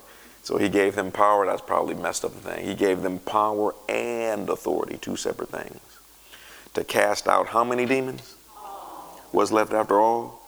So 0.50 0.57
he 0.57 0.69
gave 0.69 0.97
them 0.97 1.12
power. 1.12 1.47
That's 1.47 1.62
probably 1.62 1.95
messed 1.95 2.25
up 2.25 2.35
the 2.35 2.40
thing. 2.40 2.66
He 2.66 2.75
gave 2.75 3.02
them 3.02 3.21
power 3.21 3.73
and 3.88 4.49
authority, 4.49 4.99
two 5.00 5.14
separate 5.14 5.50
things. 5.50 5.80
To 6.75 6.83
cast 6.83 7.28
out 7.28 7.47
how 7.47 7.62
many 7.62 7.87
demons? 7.87 8.35
What's 9.30 9.52
left 9.52 9.73
after 9.73 10.00
all? 10.00 10.42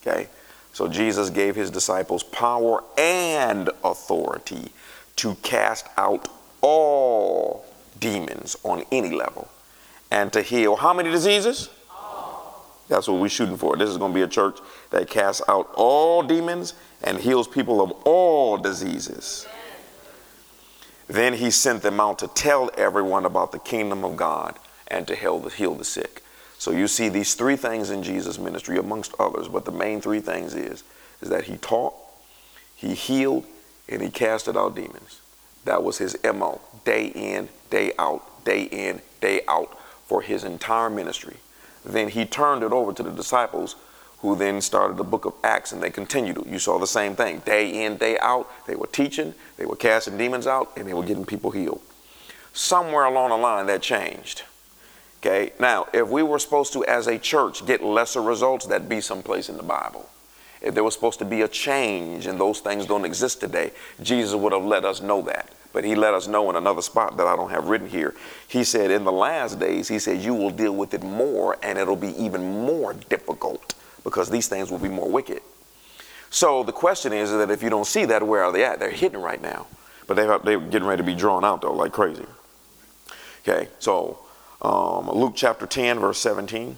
Okay. 0.00 0.28
So 0.72 0.86
Jesus 0.86 1.28
gave 1.28 1.56
his 1.56 1.72
disciples 1.72 2.22
power 2.22 2.84
and 2.96 3.68
authority 3.82 4.70
to 5.16 5.34
cast 5.42 5.88
out 5.96 6.28
all 6.60 7.64
demons 7.98 8.56
on 8.62 8.84
any 8.92 9.10
level 9.10 9.48
and 10.12 10.32
to 10.32 10.40
heal 10.40 10.76
how 10.76 10.94
many 10.94 11.10
diseases? 11.10 11.68
That's 12.86 13.08
what 13.08 13.20
we're 13.20 13.28
shooting 13.28 13.56
for. 13.56 13.76
This 13.76 13.90
is 13.90 13.96
going 13.96 14.12
to 14.12 14.14
be 14.14 14.22
a 14.22 14.28
church 14.28 14.58
that 14.90 15.10
casts 15.10 15.42
out 15.48 15.68
all 15.74 16.22
demons 16.22 16.74
and 17.02 17.18
heals 17.18 17.48
people 17.48 17.80
of 17.80 17.90
all 18.04 18.58
diseases. 18.58 19.46
Then 21.08 21.34
he 21.34 21.50
sent 21.50 21.82
them 21.82 21.98
out 21.98 22.20
to 22.20 22.28
tell 22.28 22.70
everyone 22.76 23.24
about 23.24 23.52
the 23.52 23.58
kingdom 23.58 24.04
of 24.04 24.16
God 24.16 24.56
and 24.88 25.06
to 25.08 25.16
heal 25.16 25.38
the, 25.38 25.50
heal 25.50 25.74
the 25.74 25.84
sick. 25.84 26.22
So 26.58 26.70
you 26.72 26.86
see 26.88 27.08
these 27.08 27.34
three 27.34 27.56
things 27.56 27.90
in 27.90 28.02
Jesus' 28.02 28.38
ministry, 28.38 28.78
amongst 28.78 29.14
others, 29.18 29.48
but 29.48 29.64
the 29.64 29.72
main 29.72 30.00
three 30.00 30.20
things 30.20 30.54
is, 30.54 30.84
is 31.22 31.30
that 31.30 31.44
he 31.44 31.56
taught, 31.56 31.94
he 32.76 32.94
healed, 32.94 33.44
and 33.88 34.02
he 34.02 34.10
casted 34.10 34.56
out 34.56 34.76
demons. 34.76 35.20
That 35.64 35.82
was 35.82 35.98
his 35.98 36.16
MO, 36.22 36.60
day 36.84 37.06
in, 37.06 37.48
day 37.70 37.92
out, 37.98 38.44
day 38.44 38.64
in, 38.64 39.00
day 39.20 39.40
out, 39.48 39.76
for 40.04 40.22
his 40.22 40.44
entire 40.44 40.90
ministry. 40.90 41.36
Then 41.84 42.08
he 42.08 42.24
turned 42.24 42.62
it 42.62 42.72
over 42.72 42.92
to 42.92 43.02
the 43.02 43.10
disciples 43.10 43.76
who 44.20 44.36
then 44.36 44.60
started 44.60 44.96
the 44.96 45.04
book 45.04 45.24
of 45.24 45.34
Acts 45.42 45.72
and 45.72 45.82
they 45.82 45.90
continued. 45.90 46.44
You 46.46 46.58
saw 46.58 46.78
the 46.78 46.86
same 46.86 47.16
thing. 47.16 47.40
Day 47.40 47.84
in, 47.84 47.96
day 47.96 48.18
out, 48.18 48.50
they 48.66 48.74
were 48.74 48.86
teaching, 48.86 49.34
they 49.56 49.64
were 49.64 49.76
casting 49.76 50.18
demons 50.18 50.46
out, 50.46 50.70
and 50.76 50.86
they 50.86 50.94
were 50.94 51.04
getting 51.04 51.24
people 51.24 51.50
healed. 51.50 51.80
Somewhere 52.52 53.04
along 53.04 53.30
the 53.30 53.36
line 53.36 53.66
that 53.66 53.80
changed. 53.80 54.42
Okay, 55.20 55.52
now 55.58 55.86
if 55.92 56.08
we 56.08 56.22
were 56.22 56.38
supposed 56.38 56.72
to, 56.74 56.84
as 56.84 57.06
a 57.06 57.18
church, 57.18 57.64
get 57.66 57.82
lesser 57.82 58.22
results, 58.22 58.66
that'd 58.66 58.88
be 58.88 59.00
someplace 59.00 59.48
in 59.48 59.56
the 59.56 59.62
Bible. 59.62 60.08
If 60.60 60.74
there 60.74 60.84
was 60.84 60.92
supposed 60.92 61.18
to 61.20 61.24
be 61.24 61.40
a 61.40 61.48
change 61.48 62.26
and 62.26 62.38
those 62.38 62.60
things 62.60 62.84
don't 62.84 63.06
exist 63.06 63.40
today, 63.40 63.70
Jesus 64.02 64.34
would 64.34 64.52
have 64.52 64.64
let 64.64 64.84
us 64.84 65.00
know 65.00 65.22
that. 65.22 65.50
But 65.72 65.84
he 65.84 65.94
let 65.94 66.12
us 66.12 66.26
know 66.26 66.50
in 66.50 66.56
another 66.56 66.82
spot 66.82 67.16
that 67.16 67.26
I 67.26 67.36
don't 67.36 67.50
have 67.50 67.68
written 67.68 67.88
here. 67.88 68.14
He 68.48 68.64
said, 68.64 68.90
in 68.90 69.04
the 69.04 69.12
last 69.12 69.58
days, 69.58 69.88
he 69.88 69.98
said, 69.98 70.20
you 70.20 70.34
will 70.34 70.50
deal 70.50 70.74
with 70.74 70.92
it 70.92 71.02
more 71.02 71.56
and 71.62 71.78
it'll 71.78 71.96
be 71.96 72.14
even 72.22 72.42
more 72.64 72.92
difficult 72.92 73.74
because 74.10 74.28
these 74.28 74.48
things 74.48 74.70
will 74.70 74.78
be 74.78 74.88
more 74.88 75.08
wicked. 75.08 75.42
So 76.30 76.62
the 76.62 76.72
question 76.72 77.12
is 77.12 77.30
that 77.32 77.50
if 77.50 77.62
you 77.62 77.70
don't 77.70 77.86
see 77.86 78.04
that, 78.06 78.22
where 78.22 78.44
are 78.44 78.52
they 78.52 78.64
at? 78.64 78.78
They're 78.78 78.90
hidden 78.90 79.20
right 79.20 79.40
now, 79.40 79.66
but 80.06 80.14
they 80.14 80.26
they're 80.44 80.60
getting 80.60 80.86
ready 80.86 81.02
to 81.02 81.06
be 81.06 81.14
drawn 81.14 81.44
out 81.44 81.62
though, 81.62 81.72
like 81.72 81.92
crazy. 81.92 82.26
Okay, 83.42 83.68
so 83.78 84.18
um, 84.62 85.10
Luke 85.10 85.32
chapter 85.34 85.66
10, 85.66 85.98
verse 85.98 86.18
17. 86.18 86.76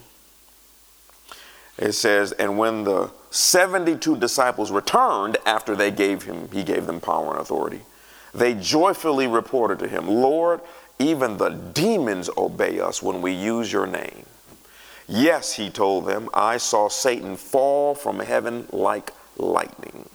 It 1.79 1.93
says, 1.93 2.33
and 2.33 2.59
when 2.59 2.85
the 2.85 3.11
72 3.31 4.17
disciples 4.19 4.71
returned 4.71 5.39
after 5.47 5.75
they 5.75 5.91
gave 5.91 6.23
him, 6.25 6.49
he 6.53 6.63
gave 6.63 6.87
them 6.87 7.01
power 7.01 7.33
and 7.33 7.41
authority, 7.41 7.81
they 8.35 8.55
joyfully 8.55 9.27
reported 9.27 9.79
to 9.81 9.89
him, 9.89 10.07
Lord, 10.07 10.61
even 10.99 11.39
the 11.39 11.49
demons 11.51 12.31
obey 12.37 12.79
us 12.79 13.03
when 13.03 13.21
we 13.23 13.33
use 13.33 13.73
your 13.73 13.87
name. 13.87 14.27
Yes, 15.15 15.53
he 15.53 15.69
told 15.69 16.07
them, 16.07 16.31
I 16.33 16.57
saw 16.57 16.89
Satan 16.89 17.37
fall 17.37 17.95
from 17.95 18.19
heaven 18.21 18.67
like 18.73 19.13
lightning. 19.37 20.09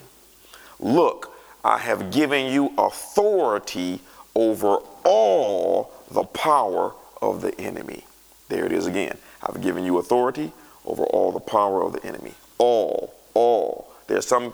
Look, 0.80 1.38
I 1.64 1.78
have 1.78 2.10
given 2.10 2.52
you 2.52 2.74
authority 2.80 4.02
over 4.34 4.78
all 5.06 5.92
the 6.10 6.24
power 6.24 6.96
of 7.22 7.42
the 7.44 7.60
enemy. 7.62 8.06
There 8.50 8.66
it 8.66 8.72
is 8.72 8.88
again. 8.88 9.20
I've 9.44 9.62
given 9.62 9.84
you 9.84 10.00
authority 10.00 10.52
over 10.84 11.04
all 11.04 11.32
the 11.32 11.42
power 11.42 11.84
of 11.84 11.94
the 11.94 12.04
enemy. 12.04 12.34
All, 12.58 13.14
all. 13.36 13.92
There's 14.08 14.26
some 14.26 14.52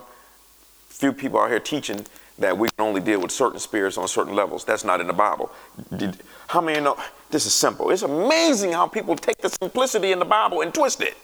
few 0.88 1.14
people 1.14 1.40
out 1.40 1.48
here 1.48 1.58
teaching 1.58 2.04
that 2.38 2.58
we 2.58 2.68
can 2.68 2.86
only 2.86 3.00
deal 3.00 3.20
with 3.20 3.30
certain 3.30 3.60
spirits 3.60 3.96
on 3.96 4.08
certain 4.08 4.34
levels. 4.34 4.66
That's 4.66 4.84
not 4.84 5.00
in 5.00 5.06
the 5.06 5.14
Bible. 5.14 5.50
Did, 5.96 6.18
how 6.48 6.60
many 6.60 6.80
know? 6.80 6.98
This 7.34 7.46
is 7.46 7.52
simple. 7.52 7.90
It's 7.90 8.02
amazing 8.02 8.70
how 8.70 8.86
people 8.86 9.16
take 9.16 9.38
the 9.38 9.48
simplicity 9.48 10.12
in 10.12 10.20
the 10.20 10.24
Bible 10.24 10.60
and 10.60 10.72
twist 10.72 11.00
it. 11.00 11.16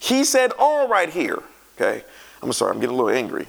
He 0.00 0.24
said 0.24 0.50
all 0.58 0.88
right 0.88 1.08
here. 1.08 1.40
Okay. 1.76 2.02
I'm 2.42 2.52
sorry, 2.52 2.72
I'm 2.72 2.80
getting 2.80 2.96
a 2.96 3.00
little 3.00 3.16
angry. 3.16 3.46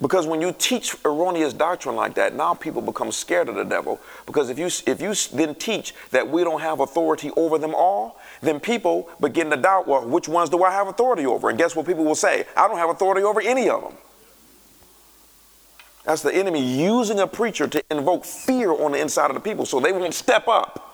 Because 0.00 0.26
when 0.26 0.40
you 0.40 0.52
teach 0.58 0.96
erroneous 1.04 1.52
doctrine 1.52 1.94
like 1.94 2.14
that, 2.14 2.34
now 2.34 2.54
people 2.54 2.82
become 2.82 3.12
scared 3.12 3.48
of 3.48 3.54
the 3.54 3.62
devil. 3.62 4.00
Because 4.26 4.50
if 4.50 4.58
you 4.58 4.66
if 4.66 5.00
you 5.00 5.14
then 5.36 5.54
teach 5.54 5.94
that 6.10 6.28
we 6.28 6.42
don't 6.42 6.60
have 6.60 6.80
authority 6.80 7.30
over 7.36 7.56
them 7.56 7.72
all, 7.72 8.18
then 8.40 8.58
people 8.58 9.08
begin 9.20 9.48
to 9.50 9.56
doubt, 9.56 9.86
well, 9.86 10.04
which 10.04 10.26
ones 10.26 10.50
do 10.50 10.64
I 10.64 10.72
have 10.72 10.88
authority 10.88 11.24
over? 11.24 11.50
And 11.50 11.56
guess 11.56 11.76
what 11.76 11.86
people 11.86 12.04
will 12.04 12.16
say? 12.16 12.46
I 12.56 12.66
don't 12.66 12.78
have 12.78 12.90
authority 12.90 13.22
over 13.22 13.40
any 13.40 13.68
of 13.68 13.80
them. 13.80 13.92
That's 16.04 16.22
the 16.22 16.34
enemy 16.34 16.84
using 16.84 17.20
a 17.20 17.28
preacher 17.28 17.68
to 17.68 17.84
invoke 17.92 18.24
fear 18.24 18.72
on 18.72 18.90
the 18.90 18.98
inside 18.98 19.30
of 19.30 19.34
the 19.34 19.40
people 19.40 19.64
so 19.64 19.78
they 19.78 19.92
won't 19.92 20.14
step 20.14 20.48
up. 20.48 20.88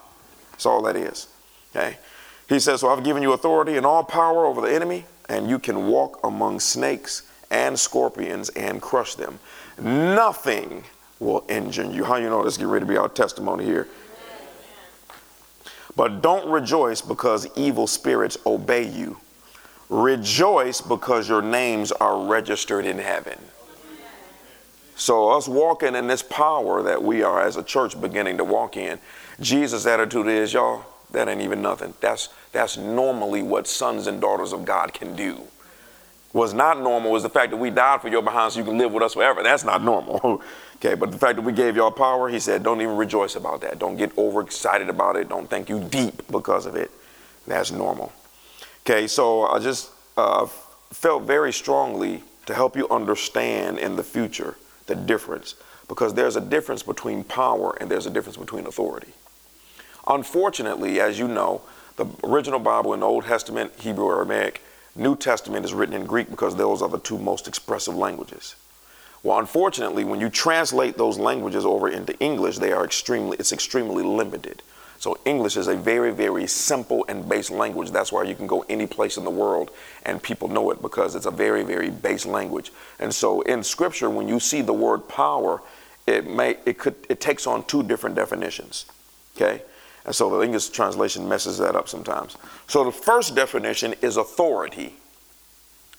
That's 0.59 0.67
all 0.67 0.83
that 0.83 0.97
is. 0.97 1.29
Okay? 1.71 1.99
He 2.49 2.59
says, 2.59 2.81
So 2.81 2.89
I've 2.89 3.05
given 3.05 3.23
you 3.23 3.33
authority 3.33 3.77
and 3.77 3.87
all 3.87 4.03
power 4.03 4.45
over 4.45 4.61
the 4.61 4.75
enemy, 4.75 5.05
and 5.29 5.49
you 5.49 5.61
can 5.61 5.87
walk 5.87 6.19
among 6.25 6.59
snakes 6.59 7.23
and 7.49 7.79
scorpions 7.79 8.49
and 8.51 8.83
crush 8.83 9.15
them. 9.15 9.39
Nothing 9.81 10.83
will 11.21 11.45
injure 11.49 11.85
you. 11.85 12.03
How 12.03 12.17
you 12.17 12.29
know 12.29 12.43
this? 12.43 12.57
Get 12.57 12.67
ready 12.67 12.85
to 12.85 12.91
be 12.91 12.97
our 12.97 13.09
testimony 13.09 13.65
here. 13.65 13.87
But 15.95 16.21
don't 16.21 16.51
rejoice 16.51 17.01
because 17.01 17.47
evil 17.55 17.87
spirits 17.87 18.37
obey 18.45 18.83
you. 18.89 19.19
Rejoice 19.89 20.81
because 20.81 21.29
your 21.29 21.41
names 21.41 21.93
are 21.93 22.27
registered 22.27 22.85
in 22.85 22.99
heaven. 22.99 23.39
So, 24.97 25.31
us 25.31 25.47
walking 25.47 25.95
in 25.95 26.09
this 26.09 26.25
power 26.25 26.83
that 26.83 27.01
we 27.01 27.23
are 27.23 27.41
as 27.41 27.57
a 27.57 27.63
church 27.63 28.01
beginning 28.01 28.39
to 28.39 28.45
walk 28.45 28.77
in, 28.77 28.99
Jesus' 29.41 29.87
attitude 29.87 30.27
is, 30.27 30.53
y'all, 30.53 30.85
that 31.11 31.29
ain't 31.29 31.41
even 31.41 31.63
nothing. 31.63 31.95
That's, 32.01 32.29
that's 32.53 32.77
normally 32.77 33.43
what 33.43 33.67
sons 33.67 34.07
and 34.07 34.21
daughters 34.21 34.53
of 34.53 34.65
God 34.65 34.93
can 34.93 35.15
do. 35.15 35.43
What's 36.33 36.53
not 36.53 36.81
normal 36.81 37.17
is 37.17 37.23
the 37.23 37.31
fact 37.31 37.53
that 37.53 37.57
we 37.57 37.71
died 37.71 38.03
for 38.03 38.09
your 38.09 38.21
behind 38.21 38.53
so 38.53 38.59
you 38.59 38.65
can 38.65 38.77
live 38.77 38.93
with 38.93 39.03
us 39.03 39.15
forever. 39.15 39.43
That's 39.43 39.65
not 39.65 39.83
normal. 39.83 40.43
okay, 40.77 40.95
but 40.95 41.11
the 41.11 41.19
fact 41.19 41.37
that 41.37 41.43
we 41.43 41.53
gave 41.53 41.77
y'all 41.77 41.91
power, 41.91 42.29
he 42.29 42.39
said, 42.39 42.63
don't 42.63 42.81
even 42.83 42.97
rejoice 42.97 43.35
about 43.35 43.63
that. 43.63 43.79
Don't 43.79 43.97
get 43.97 44.17
overexcited 44.19 44.89
about 44.89 45.17
it. 45.17 45.29
Don't 45.29 45.49
think 45.49 45.69
you 45.69 45.81
deep 45.81 46.27
because 46.31 46.67
of 46.67 46.77
it. 46.77 46.91
That's 47.47 47.71
normal. 47.71 48.13
Okay, 48.81 49.07
so 49.07 49.47
I 49.47 49.59
just 49.59 49.91
uh, 50.17 50.47
felt 50.47 51.23
very 51.23 51.53
strongly 51.53 52.23
to 52.47 52.55
help 52.55 52.77
you 52.77 52.89
understand 52.91 53.79
in 53.79 53.97
the 53.97 54.03
future 54.03 54.57
the 54.87 54.95
difference 54.95 55.55
because 55.87 56.13
there's 56.13 56.37
a 56.37 56.41
difference 56.41 56.83
between 56.83 57.25
power 57.25 57.77
and 57.81 57.91
there's 57.91 58.07
a 58.07 58.11
difference 58.11 58.37
between 58.37 58.67
authority. 58.67 59.13
Unfortunately, 60.09 61.01
as 61.01 61.19
you 61.19 61.29
know, 61.29 61.61
the 61.97 62.07
original 62.25 62.59
Bible 62.59 62.95
in 62.95 63.01
the 63.01 63.07
Old 63.07 63.25
Testament, 63.25 63.73
Hebrew 63.79 64.09
Aramaic, 64.09 64.63
New 64.97 65.15
Testament 65.15 65.65
is 65.65 65.75
written 65.75 65.95
in 65.95 66.07
Greek 66.07 66.31
because 66.31 66.57
those 66.57 66.81
are 66.81 66.89
the 66.89 66.99
two 66.99 67.19
most 67.19 67.47
expressive 67.47 67.95
languages. 67.95 68.57
Well, 69.23 69.39
unfortunately, 69.39 70.05
when 70.05 70.21
you 70.21 70.31
translate 70.31 70.97
those 70.97 71.19
languages 71.19 71.67
over 71.67 71.89
into 71.89 72.19
English, 72.21 72.59
they 72.59 72.73
are 72.73 72.85
extremely 72.85 73.37
it's 73.37 73.53
extremely 73.53 74.03
limited. 74.03 74.63
So 74.99 75.19
English 75.25 75.57
is 75.57 75.69
a 75.69 75.77
very, 75.77 76.11
very 76.11 76.47
simple 76.47 77.05
and 77.09 77.29
base 77.29 77.51
language. 77.51 77.91
That's 77.91 78.11
why 78.11 78.25
you 78.25 78.35
can 78.35 78.49
go 78.49 78.65
any 78.69 78.87
place 78.87 79.17
in 79.17 79.25
the 79.25 79.31
world 79.31 79.71
and 80.05 80.21
people 80.21 80.49
know 80.49 80.71
it 80.71 80.83
because 80.83 81.15
it's 81.15 81.27
a 81.27 81.31
very, 81.31 81.63
very 81.63 81.91
base 81.91 82.27
language. 82.27 82.73
And 82.99 83.15
so 83.15 83.43
in 83.43 83.63
scripture, 83.63 84.11
when 84.11 84.27
you 84.27 84.41
see 84.41 84.63
the 84.63 84.73
word 84.73 85.07
power, 85.07 85.63
it 86.07 86.29
may 86.29 86.57
it 86.65 86.79
could 86.79 86.97
it 87.09 87.21
takes 87.21 87.47
on 87.47 87.65
two 87.65 87.83
different 87.83 88.17
definitions. 88.17 88.87
Okay? 89.37 89.63
And 90.05 90.15
so 90.15 90.31
the 90.31 90.43
English 90.45 90.69
translation 90.71 91.29
messes 91.29 91.59
that 91.59 91.77
up 91.77 91.89
sometimes. 91.89 92.37
So 92.67 92.85
the 92.85 92.93
first 92.93 93.35
definition 93.35 93.95
is 94.01 94.17
authority. 94.17 94.95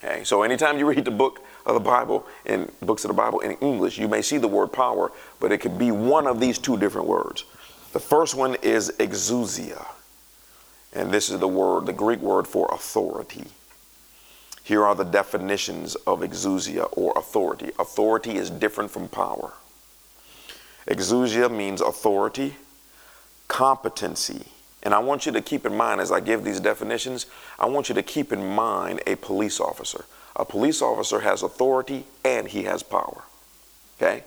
Okay, 0.03 0.23
so 0.23 0.43
anytime 0.43 0.79
you 0.79 0.87
read 0.87 1.05
the 1.05 1.11
book 1.11 1.41
of 1.65 1.73
the 1.73 1.79
Bible 1.79 2.25
in 2.45 2.71
books 2.81 3.03
of 3.03 3.09
the 3.09 3.13
Bible 3.13 3.41
in 3.41 3.51
English, 3.57 3.97
you 3.97 4.07
may 4.07 4.21
see 4.21 4.37
the 4.37 4.47
word 4.47 4.71
power, 4.71 5.11
but 5.39 5.51
it 5.51 5.57
could 5.59 5.77
be 5.77 5.91
one 5.91 6.25
of 6.25 6.39
these 6.39 6.57
two 6.57 6.77
different 6.77 7.07
words. 7.07 7.43
The 7.91 7.99
first 7.99 8.35
one 8.35 8.55
is 8.61 8.91
exousia. 8.99 9.85
And 10.93 11.11
this 11.11 11.29
is 11.29 11.39
the 11.39 11.47
word, 11.47 11.85
the 11.85 11.93
Greek 11.93 12.19
word 12.19 12.47
for 12.47 12.67
authority. 12.71 13.45
Here 14.63 14.85
are 14.85 14.95
the 14.95 15.03
definitions 15.03 15.95
of 15.95 16.21
exousia 16.21 16.87
or 16.93 17.13
authority. 17.17 17.71
Authority 17.79 18.37
is 18.37 18.49
different 18.49 18.91
from 18.91 19.07
power. 19.07 19.53
Exousia 20.87 21.49
means 21.49 21.81
authority, 21.81 22.55
competency. 23.49 24.45
And 24.81 24.93
I 24.93 24.99
want 24.99 25.25
you 25.25 25.33
to 25.33 25.41
keep 25.41 25.65
in 25.65 25.75
mind 25.75 25.99
as 25.99 26.09
I 26.09 26.21
give 26.21 26.45
these 26.45 26.61
definitions, 26.61 27.25
I 27.59 27.65
want 27.65 27.89
you 27.89 27.95
to 27.95 28.03
keep 28.03 28.31
in 28.31 28.55
mind 28.55 29.01
a 29.05 29.15
police 29.15 29.59
officer. 29.59 30.05
A 30.37 30.45
police 30.45 30.81
officer 30.81 31.19
has 31.19 31.43
authority 31.43 32.05
and 32.23 32.47
he 32.47 32.63
has 32.63 32.81
power. 32.81 33.23
Okay? 33.97 34.23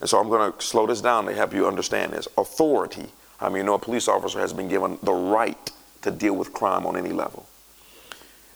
And 0.00 0.10
so 0.10 0.18
I'm 0.18 0.28
going 0.28 0.52
to 0.52 0.60
slow 0.60 0.88
this 0.88 1.00
down 1.00 1.26
to 1.26 1.34
help 1.34 1.54
you 1.54 1.68
understand 1.68 2.12
this. 2.12 2.26
Authority. 2.36 3.06
I 3.40 3.48
mean, 3.48 3.58
you 3.58 3.62
know, 3.62 3.74
a 3.74 3.78
police 3.78 4.08
officer 4.08 4.40
has 4.40 4.52
been 4.52 4.68
given 4.68 4.98
the 5.04 5.12
right 5.12 5.70
to 6.00 6.10
deal 6.10 6.34
with 6.34 6.52
crime 6.52 6.84
on 6.84 6.96
any 6.96 7.10
level. 7.10 7.46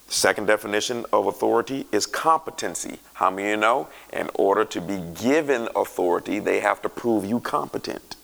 The 0.09 0.15
second 0.15 0.47
definition 0.47 1.05
of 1.13 1.27
authority 1.27 1.87
is 1.93 2.07
competency. 2.07 2.99
How 3.15 3.31
many 3.31 3.51
you 3.51 3.57
know? 3.57 3.89
In 4.13 4.31
order 4.35 4.65
to 4.65 4.81
be 4.81 5.01
given 5.21 5.69
authority, 5.77 6.41
they 6.41 6.59
have 6.61 6.83
to 6.83 6.89
prove 6.89 7.25
you 7.25 7.39
competent. 7.39 8.17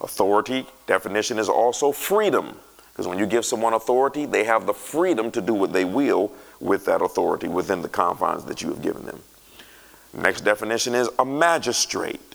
Authority 0.00 0.66
definition 0.86 1.38
is 1.38 1.48
also 1.48 1.92
freedom. 1.92 2.56
Because 2.92 3.06
when 3.06 3.18
you 3.18 3.26
give 3.26 3.44
someone 3.44 3.74
authority, 3.74 4.26
they 4.26 4.44
have 4.44 4.66
the 4.66 4.74
freedom 4.74 5.30
to 5.32 5.40
do 5.40 5.54
what 5.54 5.72
they 5.72 5.84
will 5.84 6.32
with 6.60 6.84
that 6.86 7.02
authority 7.02 7.48
within 7.48 7.82
the 7.82 7.88
confines 7.88 8.44
that 8.44 8.62
you 8.62 8.68
have 8.68 8.82
given 8.82 9.06
them. 9.06 9.20
Next 10.12 10.42
definition 10.42 10.94
is 10.94 11.08
a 11.18 11.24
magistrate. 11.24 12.34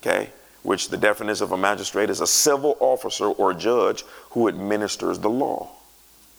Okay? 0.00 0.30
Which 0.62 0.88
the 0.88 0.96
definition 0.96 1.44
of 1.44 1.52
a 1.52 1.56
magistrate 1.56 2.10
is 2.10 2.20
a 2.20 2.26
civil 2.26 2.76
officer 2.80 3.26
or 3.26 3.52
judge 3.52 4.04
who 4.30 4.48
administers 4.48 5.18
the 5.18 5.30
law. 5.30 5.70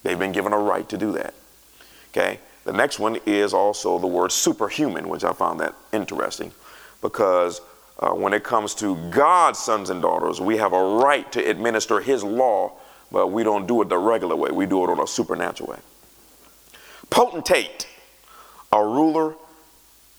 They've 0.03 0.17
been 0.17 0.31
given 0.31 0.53
a 0.53 0.57
right 0.57 0.87
to 0.89 0.97
do 0.97 1.11
that. 1.13 1.33
Okay? 2.11 2.39
The 2.63 2.73
next 2.73 2.99
one 2.99 3.19
is 3.25 3.53
also 3.53 3.97
the 3.97 4.07
word 4.07 4.31
superhuman, 4.31 5.09
which 5.09 5.23
I 5.23 5.33
found 5.33 5.59
that 5.59 5.75
interesting 5.91 6.51
because 7.01 7.61
uh, 8.01 8.09
when 8.09 8.33
it 8.33 8.43
comes 8.43 8.73
to 8.75 8.95
God's 9.09 9.59
sons 9.59 9.89
and 9.89 10.01
daughters, 10.01 10.41
we 10.41 10.57
have 10.57 10.73
a 10.73 10.83
right 10.83 11.31
to 11.31 11.39
administer 11.39 11.99
His 11.99 12.23
law 12.23 12.73
but 13.11 13.27
we 13.27 13.43
don't 13.43 13.67
do 13.67 13.81
it 13.81 13.89
the 13.89 13.97
regular 13.97 14.35
way. 14.35 14.49
We 14.51 14.65
do 14.65 14.83
it 14.83 14.89
on 14.89 14.99
a 14.99 15.07
supernatural 15.07 15.71
way. 15.71 15.79
Potentate, 17.09 17.87
a 18.71 18.83
ruler. 18.83 19.35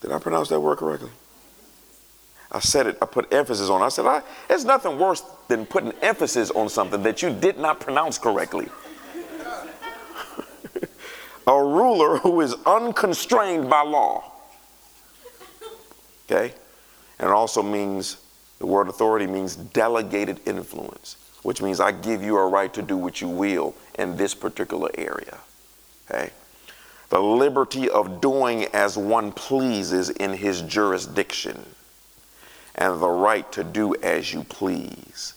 Did 0.02 0.12
I 0.12 0.18
pronounce 0.18 0.50
that 0.50 0.60
word 0.60 0.76
correctly? 0.78 1.10
I 2.50 2.60
said 2.60 2.86
it, 2.86 2.98
I 3.00 3.06
put 3.06 3.32
emphasis 3.32 3.70
on 3.70 3.80
it. 3.80 3.84
I 3.86 3.88
said, 3.88 4.04
I, 4.04 4.22
there's 4.46 4.66
nothing 4.66 4.98
worse 4.98 5.22
than 5.48 5.64
putting 5.64 5.92
emphasis 6.02 6.50
on 6.50 6.68
something 6.68 7.02
that 7.02 7.22
you 7.22 7.30
did 7.30 7.58
not 7.58 7.80
pronounce 7.80 8.18
correctly. 8.18 8.68
a 11.46 11.64
ruler 11.64 12.18
who 12.18 12.42
is 12.42 12.54
unconstrained 12.66 13.70
by 13.70 13.82
law. 13.82 14.30
Okay? 16.30 16.52
And 17.22 17.30
it 17.30 17.32
also 17.32 17.62
means, 17.62 18.18
the 18.58 18.66
word 18.66 18.88
authority 18.88 19.26
means 19.26 19.56
delegated 19.56 20.40
influence 20.44 21.16
which 21.42 21.60
means 21.60 21.80
I 21.80 21.92
give 21.92 22.22
you 22.22 22.36
a 22.38 22.46
right 22.46 22.72
to 22.74 22.82
do 22.82 22.96
what 22.96 23.20
you 23.20 23.28
will 23.28 23.74
in 23.98 24.16
this 24.16 24.34
particular 24.34 24.90
area. 24.94 25.38
Okay? 26.10 26.30
The 27.10 27.20
liberty 27.20 27.90
of 27.90 28.20
doing 28.20 28.64
as 28.72 28.96
one 28.96 29.32
pleases 29.32 30.10
in 30.10 30.32
his 30.32 30.62
jurisdiction, 30.62 31.66
and 32.76 33.00
the 33.00 33.08
right 33.08 33.50
to 33.52 33.64
do 33.64 33.94
as 34.02 34.32
you 34.32 34.44
please. 34.44 35.34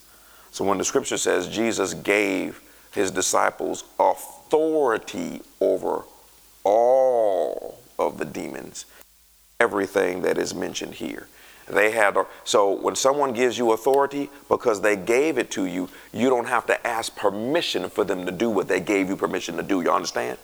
So 0.51 0.63
when 0.63 0.77
the 0.77 0.85
scripture 0.85 1.17
says 1.17 1.49
Jesus 1.49 1.93
gave 1.93 2.61
his 2.93 3.11
disciples 3.11 3.83
authority 3.99 5.41
over 5.59 6.03
all 6.63 7.79
of 7.99 8.17
the 8.17 8.25
demons, 8.25 8.85
everything 9.59 10.21
that 10.21 10.37
is 10.37 10.55
mentioned 10.55 10.93
here. 10.93 11.27
They 11.67 11.91
had 11.91 12.15
so 12.43 12.71
when 12.71 12.95
someone 12.95 13.33
gives 13.33 13.57
you 13.57 13.71
authority 13.71 14.29
because 14.49 14.81
they 14.81 14.95
gave 14.95 15.39
it 15.39 15.49
to 15.51 15.65
you, 15.65 15.89
you 16.13 16.29
don't 16.29 16.47
have 16.47 16.67
to 16.67 16.87
ask 16.87 17.15
permission 17.15 17.89
for 17.89 18.03
them 18.03 18.25
to 18.25 18.31
do 18.31 18.49
what 18.49 18.67
they 18.67 18.79
gave 18.79 19.09
you 19.09 19.15
permission 19.15 19.57
to 19.57 19.63
do. 19.63 19.81
You 19.81 19.91
understand? 19.91 20.37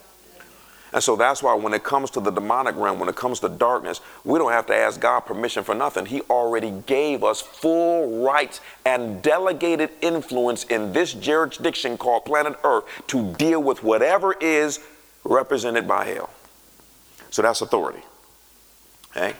And 0.93 1.01
so 1.01 1.15
that's 1.15 1.41
why 1.41 1.53
when 1.53 1.73
it 1.73 1.83
comes 1.83 2.09
to 2.11 2.19
the 2.19 2.31
demonic 2.31 2.75
realm, 2.75 2.99
when 2.99 3.07
it 3.07 3.15
comes 3.15 3.39
to 3.41 3.49
darkness, 3.49 4.01
we 4.25 4.37
don't 4.37 4.51
have 4.51 4.65
to 4.65 4.75
ask 4.75 4.99
God 4.99 5.21
permission 5.21 5.63
for 5.63 5.73
nothing. 5.73 6.05
He 6.05 6.21
already 6.21 6.71
gave 6.85 7.23
us 7.23 7.39
full 7.39 8.25
rights 8.25 8.59
and 8.85 9.21
delegated 9.21 9.91
influence 10.01 10.65
in 10.65 10.91
this 10.91 11.13
jurisdiction 11.13 11.97
called 11.97 12.25
planet 12.25 12.57
Earth 12.63 12.83
to 13.07 13.31
deal 13.35 13.63
with 13.63 13.83
whatever 13.83 14.33
is 14.41 14.79
represented 15.23 15.87
by 15.87 16.05
hell. 16.05 16.29
So 17.29 17.41
that's 17.41 17.61
authority. 17.61 18.01
Okay? 19.11 19.33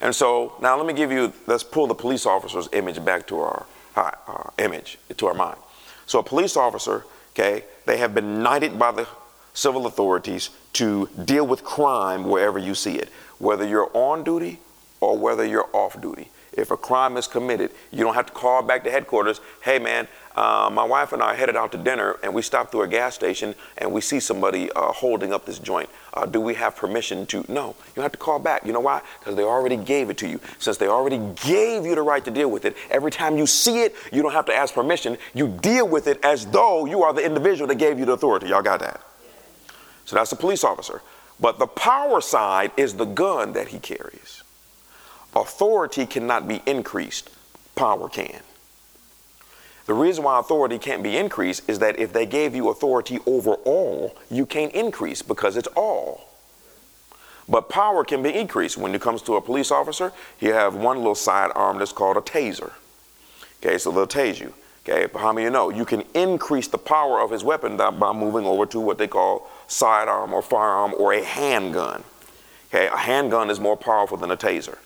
And 0.00 0.14
so 0.14 0.54
now 0.60 0.76
let 0.76 0.86
me 0.86 0.92
give 0.92 1.10
you, 1.10 1.32
let's 1.46 1.64
pull 1.64 1.86
the 1.86 1.94
police 1.94 2.26
officer's 2.26 2.68
image 2.72 3.04
back 3.04 3.26
to 3.28 3.38
our 3.38 3.66
image, 4.58 4.98
to 5.16 5.26
our 5.26 5.34
mind. 5.34 5.58
So 6.06 6.20
a 6.20 6.22
police 6.22 6.56
officer, 6.56 7.04
okay, 7.34 7.64
they 7.84 7.98
have 7.98 8.14
been 8.14 8.42
knighted 8.42 8.78
by 8.78 8.92
the 8.92 9.08
civil 9.54 9.86
authorities 9.86 10.50
to 10.74 11.08
deal 11.24 11.46
with 11.46 11.64
crime 11.64 12.24
wherever 12.24 12.58
you 12.58 12.74
see 12.74 12.94
it, 12.94 13.08
whether 13.38 13.66
you're 13.66 13.90
on 13.92 14.22
duty 14.22 14.60
or 15.00 15.18
whether 15.18 15.44
you're 15.44 15.68
off 15.72 16.00
duty. 16.00 16.30
If 16.52 16.70
a 16.70 16.76
crime 16.76 17.16
is 17.16 17.26
committed, 17.26 17.72
you 17.90 18.04
don't 18.04 18.14
have 18.14 18.26
to 18.26 18.32
call 18.32 18.62
back 18.62 18.84
to 18.84 18.90
headquarters. 18.90 19.40
Hey, 19.62 19.78
man, 19.78 20.08
uh, 20.38 20.70
my 20.70 20.84
wife 20.84 21.12
and 21.12 21.20
I 21.20 21.34
headed 21.34 21.56
out 21.56 21.72
to 21.72 21.78
dinner 21.78 22.16
and 22.22 22.32
we 22.32 22.42
stopped 22.42 22.70
through 22.70 22.82
a 22.82 22.86
gas 22.86 23.12
station 23.12 23.56
and 23.76 23.92
we 23.92 24.00
see 24.00 24.20
somebody 24.20 24.70
uh, 24.70 24.92
holding 24.92 25.32
up 25.32 25.44
this 25.44 25.58
joint. 25.58 25.90
Uh, 26.14 26.26
do 26.26 26.40
we 26.40 26.54
have 26.54 26.76
permission 26.76 27.26
to? 27.26 27.44
No, 27.48 27.74
you 27.96 28.02
have 28.02 28.12
to 28.12 28.18
call 28.18 28.38
back. 28.38 28.64
You 28.64 28.72
know 28.72 28.78
why? 28.78 29.02
Because 29.18 29.34
they 29.34 29.42
already 29.42 29.76
gave 29.76 30.10
it 30.10 30.18
to 30.18 30.28
you. 30.28 30.38
Since 30.60 30.76
they 30.76 30.86
already 30.86 31.18
gave 31.44 31.84
you 31.84 31.96
the 31.96 32.02
right 32.02 32.24
to 32.24 32.30
deal 32.30 32.52
with 32.52 32.66
it, 32.66 32.76
every 32.88 33.10
time 33.10 33.36
you 33.36 33.48
see 33.48 33.80
it, 33.80 33.96
you 34.12 34.22
don't 34.22 34.30
have 34.30 34.46
to 34.46 34.54
ask 34.54 34.74
permission. 34.74 35.18
You 35.34 35.48
deal 35.48 35.88
with 35.88 36.06
it 36.06 36.24
as 36.24 36.46
though 36.46 36.86
you 36.86 37.02
are 37.02 37.12
the 37.12 37.26
individual 37.26 37.66
that 37.66 37.78
gave 37.78 37.98
you 37.98 38.04
the 38.04 38.12
authority. 38.12 38.46
Y'all 38.46 38.62
got 38.62 38.78
that? 38.78 39.00
So 40.04 40.14
that's 40.14 40.30
the 40.30 40.36
police 40.36 40.62
officer. 40.62 41.02
But 41.40 41.58
the 41.58 41.66
power 41.66 42.20
side 42.20 42.70
is 42.76 42.94
the 42.94 43.06
gun 43.06 43.54
that 43.54 43.66
he 43.68 43.80
carries. 43.80 44.44
Authority 45.34 46.06
cannot 46.06 46.46
be 46.46 46.62
increased, 46.64 47.28
power 47.74 48.08
can. 48.08 48.40
The 49.88 49.94
reason 49.94 50.22
why 50.22 50.38
authority 50.38 50.78
can't 50.78 51.02
be 51.02 51.16
increased 51.16 51.62
is 51.66 51.78
that 51.78 51.98
if 51.98 52.12
they 52.12 52.26
gave 52.26 52.54
you 52.54 52.68
authority 52.68 53.20
over 53.24 53.54
all, 53.54 54.14
you 54.30 54.44
can't 54.44 54.70
increase 54.74 55.22
because 55.22 55.56
it's 55.56 55.66
all. 55.68 56.28
But 57.48 57.70
power 57.70 58.04
can 58.04 58.22
be 58.22 58.34
increased. 58.34 58.76
When 58.76 58.94
it 58.94 59.00
comes 59.00 59.22
to 59.22 59.36
a 59.36 59.40
police 59.40 59.70
officer, 59.70 60.12
you 60.40 60.52
have 60.52 60.74
one 60.74 60.98
little 60.98 61.14
side 61.14 61.52
arm 61.54 61.78
that's 61.78 61.92
called 61.92 62.18
a 62.18 62.20
taser. 62.20 62.72
Okay, 63.62 63.78
so 63.78 63.90
they'll 63.90 64.06
tase 64.06 64.38
you. 64.38 64.52
Okay, 64.86 65.06
but 65.10 65.20
how 65.20 65.32
many 65.32 65.44
you 65.44 65.50
know? 65.50 65.70
You 65.70 65.86
can 65.86 66.04
increase 66.12 66.68
the 66.68 66.76
power 66.76 67.22
of 67.22 67.30
his 67.30 67.42
weapon 67.42 67.78
by 67.78 68.12
moving 68.12 68.44
over 68.44 68.66
to 68.66 68.80
what 68.80 68.98
they 68.98 69.08
call 69.08 69.50
sidearm 69.68 70.34
or 70.34 70.42
firearm 70.42 70.92
or 70.98 71.14
a 71.14 71.24
handgun. 71.24 72.04
Okay, 72.68 72.88
a 72.88 72.96
handgun 72.98 73.48
is 73.48 73.58
more 73.58 73.76
powerful 73.76 74.18
than 74.18 74.30
a 74.30 74.36
taser. 74.36 74.76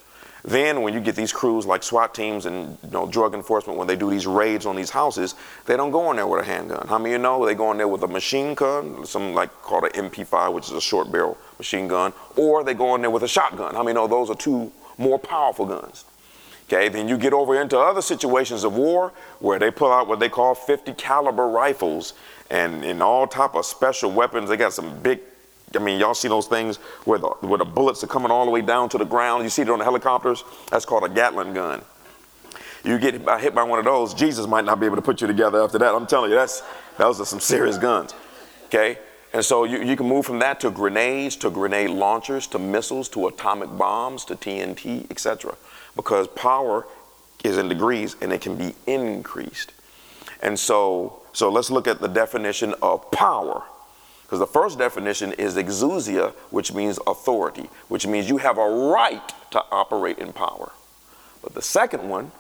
Then 0.45 0.83
when 0.83 0.93
you 0.93 1.01
get 1.01 1.15
these 1.15 1.33
crews 1.33 1.67
like 1.67 1.83
SWAT 1.85 2.15
teams 2.15 2.47
and 2.47 2.77
you 2.83 2.91
know, 2.91 3.07
drug 3.07 3.35
enforcement, 3.35 3.79
when 3.79 3.87
they 3.87 3.95
do 3.95 4.11
these 4.11 4.27
raids 4.27 4.67
on 4.67 4.75
these 4.75 4.91
houses, 4.91 5.37
they 5.67 5.77
don't 5.77 5.93
go 5.93 6.11
in 6.11 6.17
there 6.17 6.27
with 6.27 6.43
a 6.43 6.45
handgun. 6.45 6.87
How 6.89 6.99
many 6.99 7.15
of 7.15 7.21
you 7.21 7.23
know 7.23 7.47
they 7.47 7.55
go 7.55 7.71
in 7.71 7.79
there 7.79 7.87
with 7.87 8.03
a 8.03 8.09
machine 8.09 8.55
gun, 8.55 9.07
something 9.07 9.35
like 9.35 9.63
called 9.63 9.85
an 9.85 10.11
MP5, 10.11 10.53
which 10.53 10.65
is 10.67 10.73
a 10.73 10.81
short 10.81 11.13
barrel 11.13 11.39
machine 11.59 11.87
gun, 11.87 12.13
or 12.37 12.65
they 12.65 12.75
go 12.75 12.95
in 12.97 13.03
there 13.03 13.11
with 13.11 13.23
a 13.23 13.29
shotgun. 13.29 13.75
How 13.75 13.85
many 13.85 13.95
know 13.95 14.09
those 14.09 14.31
are 14.31 14.35
two 14.35 14.73
more 14.99 15.19
powerful 15.19 15.67
guns? 15.67 16.05
Okay, 16.67 16.89
then 16.89 17.07
you 17.07 17.19
get 17.19 17.33
over 17.33 17.61
into 17.61 17.79
other 17.79 18.03
situations 18.03 18.65
of 18.65 18.75
war 18.75 19.13
where 19.41 19.59
they 19.59 19.71
pull 19.71 19.93
out 19.93 20.09
what 20.09 20.21
they 20.21 20.29
call 20.29 20.55
50 20.55 20.95
caliber 20.95 21.47
rifles 21.47 22.15
and, 22.51 22.83
and 22.85 23.03
all 23.03 23.27
type 23.27 23.55
of 23.55 23.67
special 23.67 24.11
weapons. 24.11 24.49
They 24.49 24.57
got 24.57 24.73
some 24.73 24.99
big 25.03 25.21
I 25.77 25.81
mean, 25.81 25.99
y'all 25.99 26.15
see 26.15 26.29
those 26.29 26.47
things 26.47 26.77
where 27.05 27.19
the, 27.19 27.29
where 27.41 27.59
the 27.59 27.65
bullets 27.65 28.03
are 28.05 28.09
coming 28.09 28.31
all 28.31 28.45
the 28.45 28.51
way 28.51 28.63
down 28.63 28.89
to 28.91 28.99
the 28.99 29.05
ground. 29.05 29.45
You 29.45 29.51
see 29.51 29.63
it 29.63 29.71
on 29.71 29.79
the 29.79 29.85
helicopters? 29.85 30.45
That's 30.71 30.85
called 30.85 31.05
a 31.05 31.09
Gatling 31.09 31.55
gun. 31.55 31.83
You 32.85 32.99
get 32.99 33.15
hit 33.15 33.25
by, 33.25 33.41
hit 33.41 33.55
by 33.55 33.63
one 33.63 33.79
of 33.79 33.85
those, 33.85 34.13
Jesus 34.13 34.47
might 34.47 34.65
not 34.65 34.81
be 34.81 34.87
able 34.87 34.97
to 34.97 35.03
put 35.03 35.21
you 35.21 35.27
together 35.27 35.63
after 35.63 35.79
that. 35.79 35.95
I'm 35.95 36.07
telling 36.07 36.31
you, 36.31 36.37
that's 36.37 36.63
those 36.99 37.21
are 37.21 37.25
some 37.25 37.41
serious 37.41 37.79
guns. 37.79 38.15
Okay? 38.67 38.99
And 39.33 39.45
so 39.45 39.65
you, 39.65 39.83
you 39.83 39.97
can 39.97 40.07
move 40.07 40.27
from 40.27 40.41
that 40.41 40.61
to 40.61 40.71
grenades, 40.71 41.37
to 41.37 41.51
grenade 41.51 41.91
launchers, 41.91 42.47
to 42.49 42.59
missiles, 42.59 43.09
to 43.11 43.29
atomic 43.29 43.77
bombs, 43.79 44.25
to 44.27 44.35
TNT, 44.35 45.11
etc. 45.11 45.55
Because 45.97 46.29
power 46.29 46.87
is 47.45 47.57
in 47.57 47.69
degrees 47.69 48.17
and 48.21 48.33
it 48.33 48.41
can 48.41 48.57
be 48.57 48.75
increased. 48.87 49.73
And 50.43 50.59
so, 50.59 51.23
so 51.33 51.51
let's 51.51 51.71
look 51.71 51.87
at 51.87 52.01
the 52.01 52.09
definition 52.09 52.75
of 52.83 53.11
power. 53.11 53.63
Because 54.33 54.49
the 54.49 54.61
first 54.61 54.79
definition 54.79 55.35
is 55.35 55.57
exousia, 55.57 56.33
which 56.49 56.73
means 56.73 56.99
authority, 57.07 57.69
which 57.89 58.07
means 58.07 58.31
you 58.31 58.39
have 58.39 58.57
a 58.57 58.67
right 58.67 59.35
to 59.51 59.63
operate 59.71 60.19
in 60.19 60.33
power. 60.33 60.73
But 61.43 61.53
the 61.53 61.61
second 61.61 62.09
one 62.09 62.33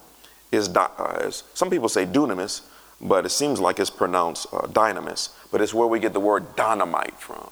is, 0.50 0.74
uh, 0.74 1.18
is 1.20 1.42
some 1.52 1.68
people 1.68 1.90
say 1.90 2.06
dunamis, 2.06 2.62
but 2.98 3.26
it 3.26 3.28
seems 3.28 3.60
like 3.60 3.78
it's 3.78 3.90
pronounced 3.90 4.46
uh, 4.54 4.60
dynamis, 4.68 5.34
but 5.50 5.60
it's 5.60 5.74
where 5.74 5.86
we 5.86 6.00
get 6.00 6.14
the 6.14 6.20
word 6.20 6.56
dynamite 6.56 7.20
from. 7.20 7.50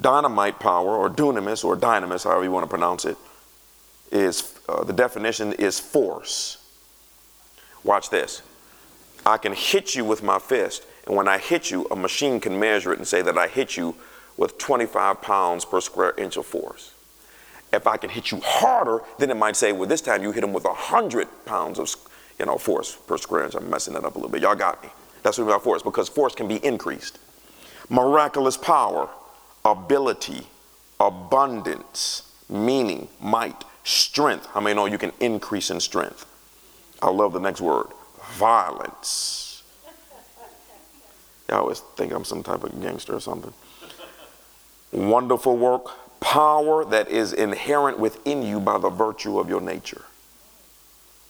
Dynamite 0.00 0.58
power, 0.58 0.96
or 0.96 1.08
dunamis, 1.08 1.64
or 1.64 1.76
dynamis, 1.76 2.24
however 2.24 2.42
you 2.42 2.50
want 2.50 2.64
to 2.64 2.68
pronounce 2.68 3.04
it, 3.04 3.16
is 4.10 4.52
uh, 4.68 4.82
the 4.82 4.92
definition 4.92 5.52
is 5.52 5.78
force. 5.78 6.58
Watch 7.84 8.10
this. 8.10 8.42
I 9.24 9.38
can 9.38 9.52
hit 9.52 9.94
you 9.94 10.04
with 10.04 10.24
my 10.24 10.40
fist 10.40 10.84
and 11.06 11.16
when 11.16 11.28
I 11.28 11.38
hit 11.38 11.70
you, 11.70 11.86
a 11.90 11.96
machine 11.96 12.40
can 12.40 12.58
measure 12.58 12.92
it 12.92 12.98
and 12.98 13.06
say 13.06 13.22
that 13.22 13.38
I 13.38 13.46
hit 13.46 13.76
you 13.76 13.94
with 14.36 14.58
25 14.58 15.22
pounds 15.22 15.64
per 15.64 15.80
square 15.80 16.12
inch 16.18 16.36
of 16.36 16.46
force. 16.46 16.92
If 17.72 17.86
I 17.86 17.96
can 17.96 18.10
hit 18.10 18.30
you 18.30 18.40
harder, 18.42 19.02
then 19.18 19.30
it 19.30 19.36
might 19.36 19.56
say, 19.56 19.72
well, 19.72 19.88
this 19.88 20.00
time 20.00 20.22
you 20.22 20.32
hit 20.32 20.42
him 20.42 20.52
with 20.52 20.64
100 20.64 21.28
pounds 21.46 21.78
of 21.78 21.94
you 22.38 22.46
know, 22.46 22.58
force 22.58 22.96
per 23.06 23.16
square 23.16 23.44
inch. 23.44 23.54
I'm 23.54 23.70
messing 23.70 23.94
that 23.94 24.04
up 24.04 24.14
a 24.14 24.18
little 24.18 24.30
bit. 24.30 24.42
Y'all 24.42 24.54
got 24.54 24.82
me. 24.82 24.90
That's 25.22 25.38
what 25.38 25.44
about 25.44 25.62
force, 25.62 25.82
because 25.82 26.08
force 26.08 26.34
can 26.34 26.48
be 26.48 26.56
increased. 26.64 27.18
Miraculous 27.88 28.56
power, 28.56 29.08
ability, 29.64 30.46
abundance, 31.00 32.32
meaning, 32.48 33.08
might, 33.20 33.64
strength. 33.84 34.46
How 34.46 34.60
many 34.60 34.74
know 34.74 34.86
you 34.86 34.98
can 34.98 35.12
increase 35.20 35.70
in 35.70 35.80
strength? 35.80 36.26
I 37.00 37.10
love 37.10 37.32
the 37.32 37.40
next 37.40 37.60
word 37.60 37.86
violence 38.32 39.45
I 41.48 41.56
always 41.56 41.80
think 41.96 42.12
I'm 42.12 42.24
some 42.24 42.42
type 42.42 42.64
of 42.64 42.80
gangster 42.80 43.14
or 43.14 43.20
something. 43.20 43.52
Wonderful 44.92 45.56
work, 45.56 45.90
power 46.20 46.84
that 46.84 47.08
is 47.08 47.32
inherent 47.32 47.98
within 47.98 48.42
you 48.42 48.60
by 48.60 48.78
the 48.78 48.90
virtue 48.90 49.38
of 49.38 49.48
your 49.48 49.60
nature. 49.60 50.04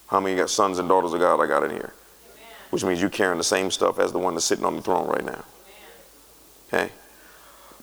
How 0.08 0.20
many 0.20 0.36
got 0.36 0.50
sons 0.50 0.78
and 0.78 0.88
daughters 0.88 1.12
of 1.12 1.20
God 1.20 1.40
I 1.40 1.46
got 1.46 1.64
in 1.64 1.70
here? 1.70 1.92
Amen. 1.92 2.44
Which 2.70 2.84
means 2.84 3.00
you're 3.00 3.10
carrying 3.10 3.38
the 3.38 3.44
same 3.44 3.70
stuff 3.70 3.98
as 3.98 4.12
the 4.12 4.18
one 4.18 4.34
that's 4.34 4.46
sitting 4.46 4.64
on 4.64 4.76
the 4.76 4.82
throne 4.82 5.08
right 5.08 5.24
now. 5.24 5.44
Okay? 6.68 6.92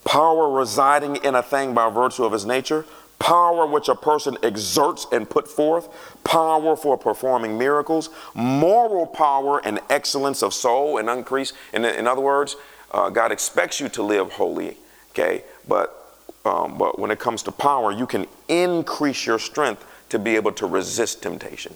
Power 0.06 0.50
residing 0.50 1.17
in 1.17 1.36
a 1.36 1.43
thing 1.43 1.74
by 1.74 1.89
virtue 1.89 2.24
of 2.24 2.32
his 2.32 2.46
nature, 2.46 2.86
power 3.19 3.65
which 3.65 3.89
a 3.89 3.95
person 3.95 4.38
exerts 4.43 5.08
and 5.12 5.30
put 5.30 5.47
forth, 5.47 5.88
power 6.23 6.76
for 6.76 6.97
performing 6.97 7.58
miracles, 7.58 8.10
moral 8.34 9.08
power 9.08 9.60
and 9.65 9.80
excellence 9.89 10.43
of 10.43 10.54
soul 10.54 10.97
and 10.97 11.10
increase. 11.10 11.54
In, 11.73 11.86
in 11.86 12.08
other 12.08 12.21
words, 12.21 12.56
uh, 12.91 13.10
God 13.10 13.32
expects 13.32 13.80
you 13.80 13.89
to 13.89 14.04
live 14.04 14.34
holy, 14.34 14.78
okay? 15.12 15.43
But 15.67 15.99
um, 16.45 16.78
but 16.78 16.99
when 16.99 17.12
it 17.12 17.19
comes 17.19 17.41
to 17.43 17.52
power, 17.52 17.91
you 17.91 18.06
can 18.06 18.28
increase 18.47 19.26
your 19.26 19.39
strength 19.39 19.86
to 20.10 20.19
be 20.19 20.36
able 20.36 20.52
to 20.54 20.65
resist 20.65 21.23
temptation. 21.23 21.73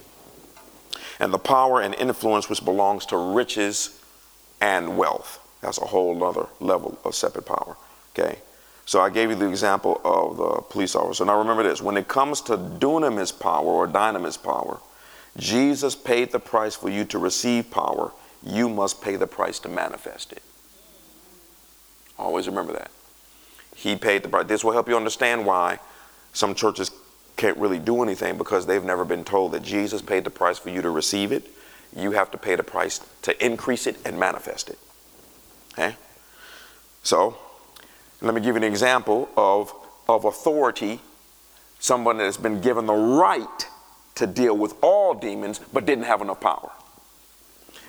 And 1.19 1.33
the 1.33 1.39
power 1.39 1.81
and 1.81 1.95
influence 1.95 2.49
which 2.49 2.63
belongs 2.63 3.05
to 3.07 3.17
riches 3.17 4.01
and 4.61 4.97
wealth. 4.97 5.39
That's 5.61 5.77
a 5.77 5.85
whole 5.85 6.21
other 6.23 6.47
level 6.59 6.99
of 7.03 7.15
separate 7.15 7.45
power. 7.45 7.77
Okay? 8.13 8.39
So 8.87 9.01
I 9.01 9.09
gave 9.09 9.29
you 9.29 9.35
the 9.35 9.49
example 9.49 9.99
of 10.05 10.37
the 10.37 10.61
police 10.61 10.95
officer. 10.95 11.25
Now 11.25 11.37
remember 11.37 11.61
this 11.61 11.81
when 11.81 11.97
it 11.97 12.07
comes 12.07 12.39
to 12.43 12.55
dunamis 12.55 13.37
power 13.37 13.65
or 13.65 13.85
dynamis 13.85 14.41
power, 14.41 14.79
Jesus 15.35 15.93
paid 15.93 16.31
the 16.31 16.39
price 16.39 16.73
for 16.73 16.89
you 16.89 17.03
to 17.05 17.19
receive 17.19 17.69
power. 17.69 18.13
You 18.41 18.69
must 18.69 19.01
pay 19.01 19.17
the 19.17 19.27
price 19.27 19.59
to 19.59 19.69
manifest 19.69 20.31
it. 20.31 20.41
Always 22.17 22.47
remember 22.47 22.71
that. 22.73 22.89
He 23.75 23.97
paid 23.97 24.23
the 24.23 24.29
price. 24.29 24.47
This 24.47 24.63
will 24.63 24.71
help 24.71 24.87
you 24.87 24.95
understand 24.95 25.45
why 25.45 25.79
some 26.31 26.55
churches 26.55 26.89
can't 27.35 27.57
really 27.57 27.79
do 27.79 28.01
anything 28.01 28.37
because 28.37 28.65
they've 28.65 28.85
never 28.85 29.03
been 29.03 29.25
told 29.25 29.51
that 29.51 29.63
Jesus 29.63 30.01
paid 30.01 30.23
the 30.23 30.29
price 30.29 30.57
for 30.57 30.69
you 30.69 30.81
to 30.81 30.89
receive 30.89 31.33
it. 31.33 31.45
You 31.93 32.11
have 32.11 32.31
to 32.31 32.37
pay 32.37 32.55
the 32.55 32.63
price 32.63 33.01
to 33.23 33.45
increase 33.45 33.85
it 33.85 33.97
and 34.05 34.17
manifest 34.17 34.69
it. 34.69 34.79
Okay? 35.73 35.97
So, 37.03 37.37
let 38.21 38.33
me 38.33 38.41
give 38.41 38.55
you 38.55 38.63
an 38.63 38.63
example 38.63 39.29
of, 39.37 39.73
of 40.09 40.25
authority, 40.25 40.99
someone 41.79 42.17
that 42.17 42.25
has 42.25 42.37
been 42.37 42.61
given 42.61 42.85
the 42.85 42.93
right 42.93 43.67
to 44.15 44.25
deal 44.25 44.57
with 44.57 44.73
all 44.81 45.13
demons 45.13 45.59
but 45.71 45.85
didn't 45.85 46.05
have 46.05 46.21
enough 46.21 46.39
power. 46.39 46.71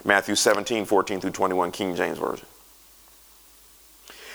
Matthew 0.04 0.34
17, 0.34 0.84
14 0.84 1.20
through 1.20 1.30
21, 1.30 1.72
King 1.72 1.96
James 1.96 2.18
Version. 2.18 2.46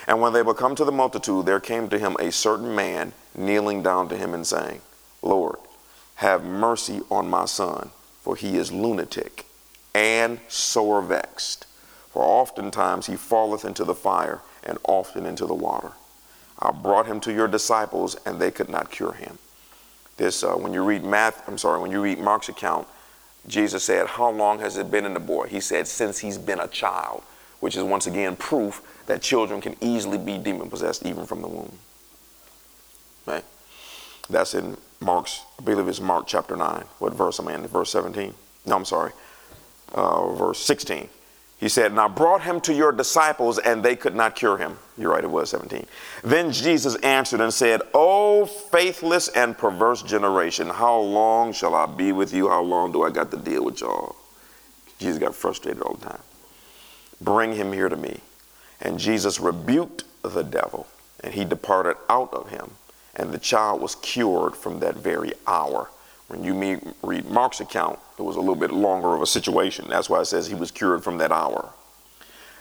And 0.08 0.19
when 0.19 0.34
they 0.34 0.41
were 0.41 0.53
come 0.53 0.75
to 0.75 0.84
the 0.84 0.91
multitude, 0.91 1.45
there 1.45 1.60
came 1.60 1.88
to 1.89 1.99
him 1.99 2.17
a 2.19 2.32
certain 2.32 2.75
man 2.75 3.13
kneeling 3.36 3.82
down 3.82 4.10
to 4.10 4.17
him 4.17 4.34
and 4.34 4.45
saying, 4.45 4.82
Lord, 5.21 5.58
have 6.15 6.43
mercy 6.43 7.01
on 7.10 7.29
my 7.29 7.45
son, 7.45 7.91
for 8.21 8.36
he 8.36 8.58
is 8.58 8.71
lunatic 8.71 9.45
and 9.93 10.39
sore 10.47 11.01
vexed. 11.01 11.65
For 12.12 12.21
oftentimes 12.21 13.08
he 13.08 13.15
falleth 13.15 13.63
into 13.63 13.84
the 13.84 13.95
fire 13.95 14.41
and 14.65 14.78
often 14.84 15.26
into 15.26 15.45
the 15.45 15.54
water. 15.54 15.91
I 16.60 16.71
brought 16.71 17.06
him 17.06 17.19
to 17.21 17.34
your 17.34 17.47
disciples, 17.47 18.15
and 18.26 18.39
they 18.39 18.52
could 18.52 18.69
not 18.69 18.91
cure 18.91 19.13
him. 19.13 19.38
This, 20.17 20.43
uh, 20.43 20.54
when 20.54 20.73
you 20.73 20.84
read 20.84 21.04
Math, 21.04 21.47
I'm 21.47 21.58
sorry, 21.58 21.82
when 21.82 21.91
you 21.91 22.02
read 22.02 22.19
Mark's 22.19 22.49
account, 22.49 22.88
Jesus 23.47 23.84
said, 23.84 24.08
"How 24.08 24.30
long 24.30 24.60
has 24.60 24.78
it 24.78 24.89
been 24.89 25.06
in 25.06 25.13
the 25.13 25.19
boy?" 25.19 25.47
He 25.47 25.60
said, 25.60 25.88
"Since 25.88 26.19
he's 26.19 26.38
been 26.38 26.60
a 26.60 26.67
child," 26.67 27.23
which 27.60 27.76
is 27.76 27.84
once 27.84 28.08
again 28.08 28.36
proof 28.36 28.82
that 29.08 29.21
children 29.21 29.60
can 29.60 29.76
easily 29.82 30.17
be 30.17 30.38
demon 30.38 30.69
possessed 30.69 31.06
even 31.06 31.26
from 31.26 31.41
the 31.41 31.47
womb. 31.47 31.80
Right? 33.26 33.43
That's 34.30 34.54
in 34.54 34.78
Mark's, 35.02 35.41
I 35.60 35.63
believe 35.63 35.88
it's 35.88 35.99
Mark 35.99 36.26
chapter 36.28 36.56
nine. 36.56 36.86
What 36.99 37.13
verse 37.13 37.39
am 37.39 37.47
I 37.49 37.56
in? 37.56 37.67
Verse 37.67 37.89
17. 37.91 38.34
No, 38.65 38.76
I'm 38.76 38.86
sorry. 38.86 39.12
Uh, 39.93 40.34
verse 40.34 40.60
16. 40.60 41.10
He 41.63 41.69
said, 41.69 41.91
And 41.91 41.99
I 42.02 42.10
brought 42.10 42.41
him 42.41 42.60
to 42.62 42.73
your 42.73 42.91
disciples, 42.91 43.58
and 43.58 43.82
they 43.82 43.95
could 43.95 44.15
not 44.15 44.36
cure 44.36 44.58
him. 44.58 44.78
You're 44.97 45.12
right, 45.12 45.23
it 45.23 45.32
was 45.32 45.52
17. 45.52 45.86
Then 46.21 46.52
Jesus 46.52 46.95
answered 46.95 47.39
and 47.39 47.54
said, 47.54 47.82
O 47.93 48.45
faithless 48.45 49.30
and 49.30 49.58
perverse 49.58 50.02
generation, 50.02 50.67
how 50.67 50.99
long 50.99 51.54
shall 51.54 51.73
I 51.73 51.86
be 51.86 52.12
with 52.12 52.34
you? 52.34 52.49
How 52.49 52.62
long 52.62 52.91
do 52.91 53.04
I 53.04 53.12
got 53.12 53.32
to 53.32 53.38
deal 53.38 53.63
with 53.63 53.80
y'all? 53.80 54.17
Jesus 54.99 55.19
got 55.19 55.36
frustrated 55.36 55.82
all 55.82 55.93
the 55.93 56.08
time. 56.08 56.21
Bring 57.21 57.54
him 57.54 57.71
here 57.71 57.88
to 57.88 57.95
me. 57.95 58.19
And 58.82 58.99
Jesus 58.99 59.39
rebuked 59.39 60.04
the 60.21 60.43
devil, 60.43 60.86
and 61.23 61.34
he 61.34 61.45
departed 61.45 61.95
out 62.10 62.34
of 62.34 62.49
him. 62.49 62.71
And 63.15 63.32
the 63.32 63.39
child 63.39 63.82
was 63.82 63.95
cured 63.95 64.58
from 64.58 64.80
that 64.82 64.95
very 64.95 65.32
hour. 65.47 65.89
When 66.27 66.43
you 66.43 66.53
meet, 66.53 66.79
read 67.01 67.29
Mark's 67.29 67.59
account, 67.59 67.99
it 68.17 68.21
was 68.21 68.36
a 68.36 68.39
little 68.39 68.55
bit 68.55 68.71
longer 68.71 69.13
of 69.13 69.21
a 69.21 69.27
situation. 69.27 69.86
That's 69.89 70.09
why 70.09 70.21
it 70.21 70.25
says 70.25 70.47
he 70.47 70.55
was 70.55 70.71
cured 70.71 71.03
from 71.03 71.17
that 71.17 71.31
hour. 71.31 71.73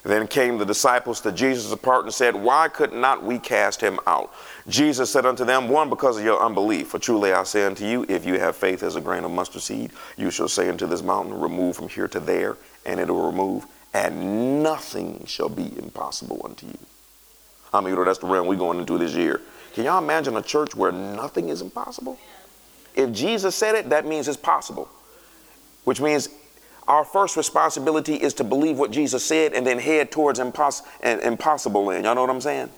Then 0.05 0.27
came 0.27 0.59
the 0.59 0.67
disciples 0.67 1.21
to 1.21 1.31
Jesus 1.31 1.71
apart 1.71 2.05
and 2.05 2.13
said, 2.13 2.35
Why 2.35 2.67
could 2.67 2.93
not 2.93 3.23
we 3.23 3.39
cast 3.39 3.81
him 3.81 4.01
out? 4.07 4.35
Jesus 4.69 5.13
said 5.13 5.25
unto 5.25 5.45
them, 5.45 5.69
One, 5.69 5.89
because 5.89 6.19
of 6.19 6.25
your 6.25 6.43
unbelief. 6.45 6.89
For 6.89 6.99
truly 6.99 7.33
I 7.33 7.45
say 7.45 7.65
unto 7.65 7.87
you, 7.87 8.05
if 8.09 8.27
you 8.27 8.41
have 8.41 8.57
faith 8.57 8.83
as 8.83 8.97
a 8.97 9.01
grain 9.01 9.23
of 9.23 9.31
mustard 9.31 9.63
seed, 9.63 9.93
you 10.17 10.33
shall 10.33 10.49
say 10.49 10.69
unto 10.69 10.89
this 10.89 11.03
mountain, 11.03 11.39
Remove 11.39 11.77
from 11.77 11.89
here 11.89 12.09
to 12.09 12.19
there, 12.19 12.57
and 12.85 12.99
it 12.99 13.07
will 13.07 13.27
remove, 13.27 13.65
and 13.95 14.63
nothing 14.63 15.25
shall 15.27 15.49
be 15.49 15.73
impossible 15.79 16.43
unto 16.45 16.67
you. 16.67 16.79
I 17.73 17.81
mean, 17.81 17.91
you 17.91 17.97
know, 17.97 18.05
that's 18.05 18.19
the 18.19 18.27
realm 18.27 18.49
we're 18.49 18.57
going 18.57 18.81
into 18.81 18.99
this 18.99 19.15
year. 19.15 19.41
Can 19.73 19.85
y'all 19.85 20.03
imagine 20.03 20.37
a 20.37 20.43
church 20.43 20.75
where 20.75 20.93
nothing 20.93 21.49
is 21.49 21.63
impossible? 21.63 22.19
If 22.95 23.13
Jesus 23.13 23.55
said 23.55 23.75
it, 23.75 23.91
that 23.91 24.07
means 24.07 24.29
it's 24.29 24.37
possible. 24.37 24.89
Which 25.85 26.01
means 26.01 26.29
our 26.87 27.05
first 27.05 27.37
responsibility 27.37 28.15
is 28.15 28.35
to 28.35 28.45
believe 28.45 28.79
what 28.79 28.91
Jesus 28.91 29.25
said 29.25 29.53
and 29.53 29.67
then 29.67 29.79
head 29.79 30.11
towards 30.11 30.39
impos- 30.39 30.83
impossible 31.03 31.85
land. 31.85 32.05
Y'all 32.05 32.15
know 32.15 32.23
what 32.23 32.31
I'm 32.31 32.41
saying? 32.41 32.71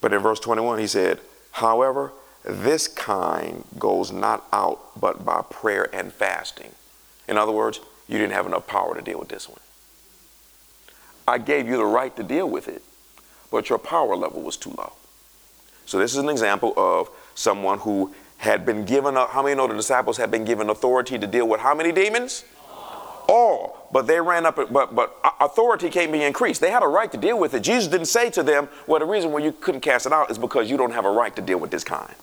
But 0.00 0.12
in 0.12 0.20
verse 0.20 0.40
21, 0.40 0.78
he 0.78 0.86
said, 0.86 1.20
However, 1.52 2.12
this 2.44 2.88
kind 2.88 3.64
goes 3.78 4.12
not 4.12 4.46
out 4.52 4.80
but 4.98 5.24
by 5.24 5.42
prayer 5.42 5.94
and 5.94 6.12
fasting. 6.12 6.72
In 7.26 7.36
other 7.36 7.52
words, 7.52 7.80
you 8.08 8.16
didn't 8.16 8.32
have 8.32 8.46
enough 8.46 8.66
power 8.66 8.94
to 8.94 9.02
deal 9.02 9.18
with 9.18 9.28
this 9.28 9.48
one. 9.48 9.60
I 11.26 11.36
gave 11.38 11.68
you 11.68 11.76
the 11.76 11.84
right 11.84 12.14
to 12.16 12.22
deal 12.22 12.48
with 12.48 12.68
it, 12.68 12.82
but 13.50 13.68
your 13.68 13.78
power 13.78 14.16
level 14.16 14.40
was 14.40 14.56
too 14.56 14.70
low. 14.70 14.94
So 15.88 15.98
this 15.98 16.12
is 16.12 16.18
an 16.18 16.28
example 16.28 16.74
of 16.76 17.08
someone 17.34 17.78
who 17.78 18.12
had 18.36 18.66
been 18.66 18.84
given, 18.84 19.16
a, 19.16 19.26
how 19.26 19.42
many 19.42 19.54
know 19.54 19.66
the 19.66 19.72
disciples 19.72 20.18
had 20.18 20.30
been 20.30 20.44
given 20.44 20.68
authority 20.68 21.18
to 21.18 21.26
deal 21.26 21.48
with 21.48 21.60
how 21.60 21.74
many 21.74 21.92
demons? 21.92 22.44
All. 23.26 23.88
But 23.90 24.06
they 24.06 24.20
ran 24.20 24.44
up, 24.44 24.56
but, 24.56 24.94
but 24.94 25.16
authority 25.40 25.88
can't 25.88 26.12
be 26.12 26.22
increased. 26.22 26.60
They 26.60 26.70
had 26.70 26.82
a 26.82 26.86
right 26.86 27.10
to 27.10 27.16
deal 27.16 27.38
with 27.38 27.54
it. 27.54 27.60
Jesus 27.60 27.88
didn't 27.88 28.08
say 28.08 28.28
to 28.28 28.42
them, 28.42 28.68
well, 28.86 29.00
the 29.00 29.06
reason 29.06 29.32
why 29.32 29.38
you 29.38 29.50
couldn't 29.50 29.80
cast 29.80 30.04
it 30.04 30.12
out 30.12 30.30
is 30.30 30.36
because 30.36 30.70
you 30.70 30.76
don't 30.76 30.92
have 30.92 31.06
a 31.06 31.10
right 31.10 31.34
to 31.36 31.40
deal 31.40 31.58
with 31.58 31.70
this 31.70 31.84
kind. 31.84 32.14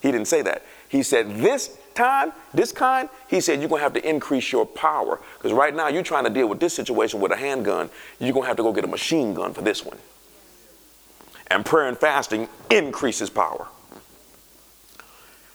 He 0.00 0.10
didn't 0.10 0.28
say 0.28 0.40
that. 0.40 0.64
He 0.88 1.02
said, 1.02 1.36
this 1.36 1.76
time, 1.94 2.32
this 2.54 2.72
kind, 2.72 3.10
he 3.28 3.42
said, 3.42 3.60
you're 3.60 3.68
going 3.68 3.80
to 3.80 3.84
have 3.84 3.92
to 3.92 4.08
increase 4.08 4.50
your 4.50 4.64
power. 4.64 5.20
Because 5.36 5.52
right 5.52 5.76
now, 5.76 5.88
you're 5.88 6.02
trying 6.02 6.24
to 6.24 6.30
deal 6.30 6.46
with 6.46 6.60
this 6.60 6.72
situation 6.72 7.20
with 7.20 7.30
a 7.30 7.36
handgun. 7.36 7.90
You're 8.18 8.32
going 8.32 8.44
to 8.44 8.48
have 8.48 8.56
to 8.56 8.62
go 8.62 8.72
get 8.72 8.84
a 8.84 8.88
machine 8.88 9.34
gun 9.34 9.52
for 9.52 9.60
this 9.60 9.84
one 9.84 9.98
and 11.48 11.64
prayer 11.64 11.88
and 11.88 11.98
fasting 11.98 12.48
increases 12.70 13.30
power. 13.30 13.68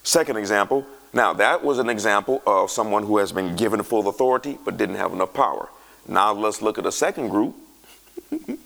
Second 0.03 0.37
example, 0.37 0.85
now 1.13 1.33
that 1.33 1.63
was 1.63 1.79
an 1.79 1.89
example 1.89 2.41
of 2.47 2.71
someone 2.71 3.03
who 3.03 3.17
has 3.17 3.31
been 3.31 3.55
given 3.55 3.83
full 3.83 4.07
authority 4.07 4.57
but 4.63 4.77
didn't 4.77 4.95
have 4.95 5.13
enough 5.13 5.33
power. 5.33 5.69
Now 6.07 6.33
let's 6.33 6.61
look 6.61 6.77
at 6.77 6.85
a 6.85 6.91
second 6.91 7.29
group 7.29 7.55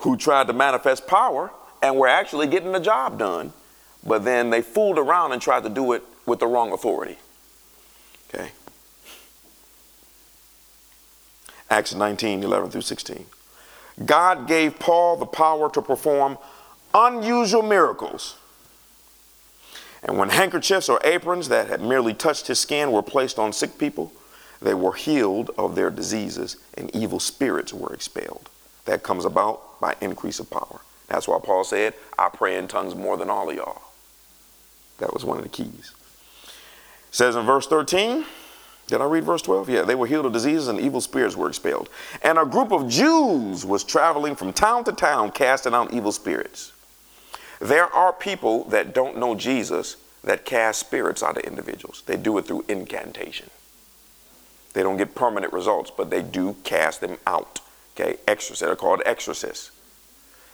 who 0.00 0.16
tried 0.16 0.46
to 0.46 0.52
manifest 0.52 1.06
power 1.06 1.50
and 1.82 1.96
were 1.96 2.08
actually 2.08 2.46
getting 2.46 2.72
the 2.72 2.80
job 2.80 3.18
done, 3.18 3.52
but 4.04 4.24
then 4.24 4.50
they 4.50 4.62
fooled 4.62 4.98
around 4.98 5.32
and 5.32 5.42
tried 5.42 5.64
to 5.64 5.68
do 5.68 5.92
it 5.92 6.02
with 6.26 6.38
the 6.38 6.46
wrong 6.46 6.72
authority. 6.72 7.18
Okay. 8.28 8.50
Acts 11.70 11.94
19, 11.94 12.42
11 12.42 12.70
through 12.70 12.80
16. 12.80 13.26
God 14.04 14.46
gave 14.46 14.78
Paul 14.78 15.16
the 15.16 15.26
power 15.26 15.70
to 15.72 15.82
perform 15.82 16.38
unusual 16.94 17.62
miracles. 17.62 18.36
And 20.02 20.16
when 20.16 20.28
handkerchiefs 20.28 20.88
or 20.88 21.00
aprons 21.04 21.48
that 21.48 21.68
had 21.68 21.80
merely 21.80 22.14
touched 22.14 22.46
his 22.46 22.60
skin 22.60 22.92
were 22.92 23.02
placed 23.02 23.38
on 23.38 23.52
sick 23.52 23.78
people, 23.78 24.12
they 24.60 24.74
were 24.74 24.92
healed 24.92 25.50
of 25.58 25.74
their 25.74 25.90
diseases 25.90 26.56
and 26.74 26.94
evil 26.94 27.20
spirits 27.20 27.72
were 27.72 27.92
expelled. 27.92 28.48
That 28.84 29.02
comes 29.02 29.24
about 29.24 29.80
by 29.80 29.96
increase 30.00 30.40
of 30.40 30.50
power. 30.50 30.80
That's 31.08 31.28
why 31.28 31.38
Paul 31.42 31.64
said, 31.64 31.94
I 32.18 32.28
pray 32.28 32.56
in 32.56 32.68
tongues 32.68 32.94
more 32.94 33.16
than 33.16 33.30
all 33.30 33.50
of 33.50 33.56
y'all. 33.56 33.82
That 34.98 35.12
was 35.12 35.24
one 35.24 35.38
of 35.38 35.42
the 35.42 35.48
keys. 35.48 35.92
It 36.44 37.14
says 37.14 37.36
in 37.36 37.46
verse 37.46 37.66
13, 37.66 38.24
Did 38.88 39.00
I 39.00 39.04
read 39.04 39.24
verse 39.24 39.42
12? 39.42 39.70
Yeah, 39.70 39.82
they 39.82 39.94
were 39.94 40.06
healed 40.06 40.26
of 40.26 40.32
diseases 40.32 40.68
and 40.68 40.78
evil 40.78 41.00
spirits 41.00 41.36
were 41.36 41.48
expelled. 41.48 41.88
And 42.22 42.38
a 42.38 42.44
group 42.44 42.72
of 42.72 42.88
Jews 42.88 43.64
was 43.64 43.84
traveling 43.84 44.34
from 44.34 44.52
town 44.52 44.84
to 44.84 44.92
town 44.92 45.30
casting 45.30 45.74
out 45.74 45.92
evil 45.92 46.12
spirits. 46.12 46.72
There 47.60 47.86
are 47.86 48.12
people 48.12 48.64
that 48.64 48.94
don't 48.94 49.18
know 49.18 49.34
Jesus 49.34 49.96
that 50.24 50.44
cast 50.44 50.80
spirits 50.80 51.22
out 51.22 51.36
of 51.36 51.44
individuals. 51.44 52.02
They 52.06 52.16
do 52.16 52.38
it 52.38 52.46
through 52.46 52.64
incantation. 52.68 53.50
They 54.74 54.82
don't 54.82 54.96
get 54.96 55.14
permanent 55.14 55.52
results, 55.52 55.90
but 55.90 56.10
they 56.10 56.22
do 56.22 56.56
cast 56.64 57.00
them 57.00 57.18
out. 57.26 57.60
Okay, 57.96 58.18
exorcists. 58.28 58.60
They're 58.60 58.76
called 58.76 59.02
exorcists. 59.04 59.72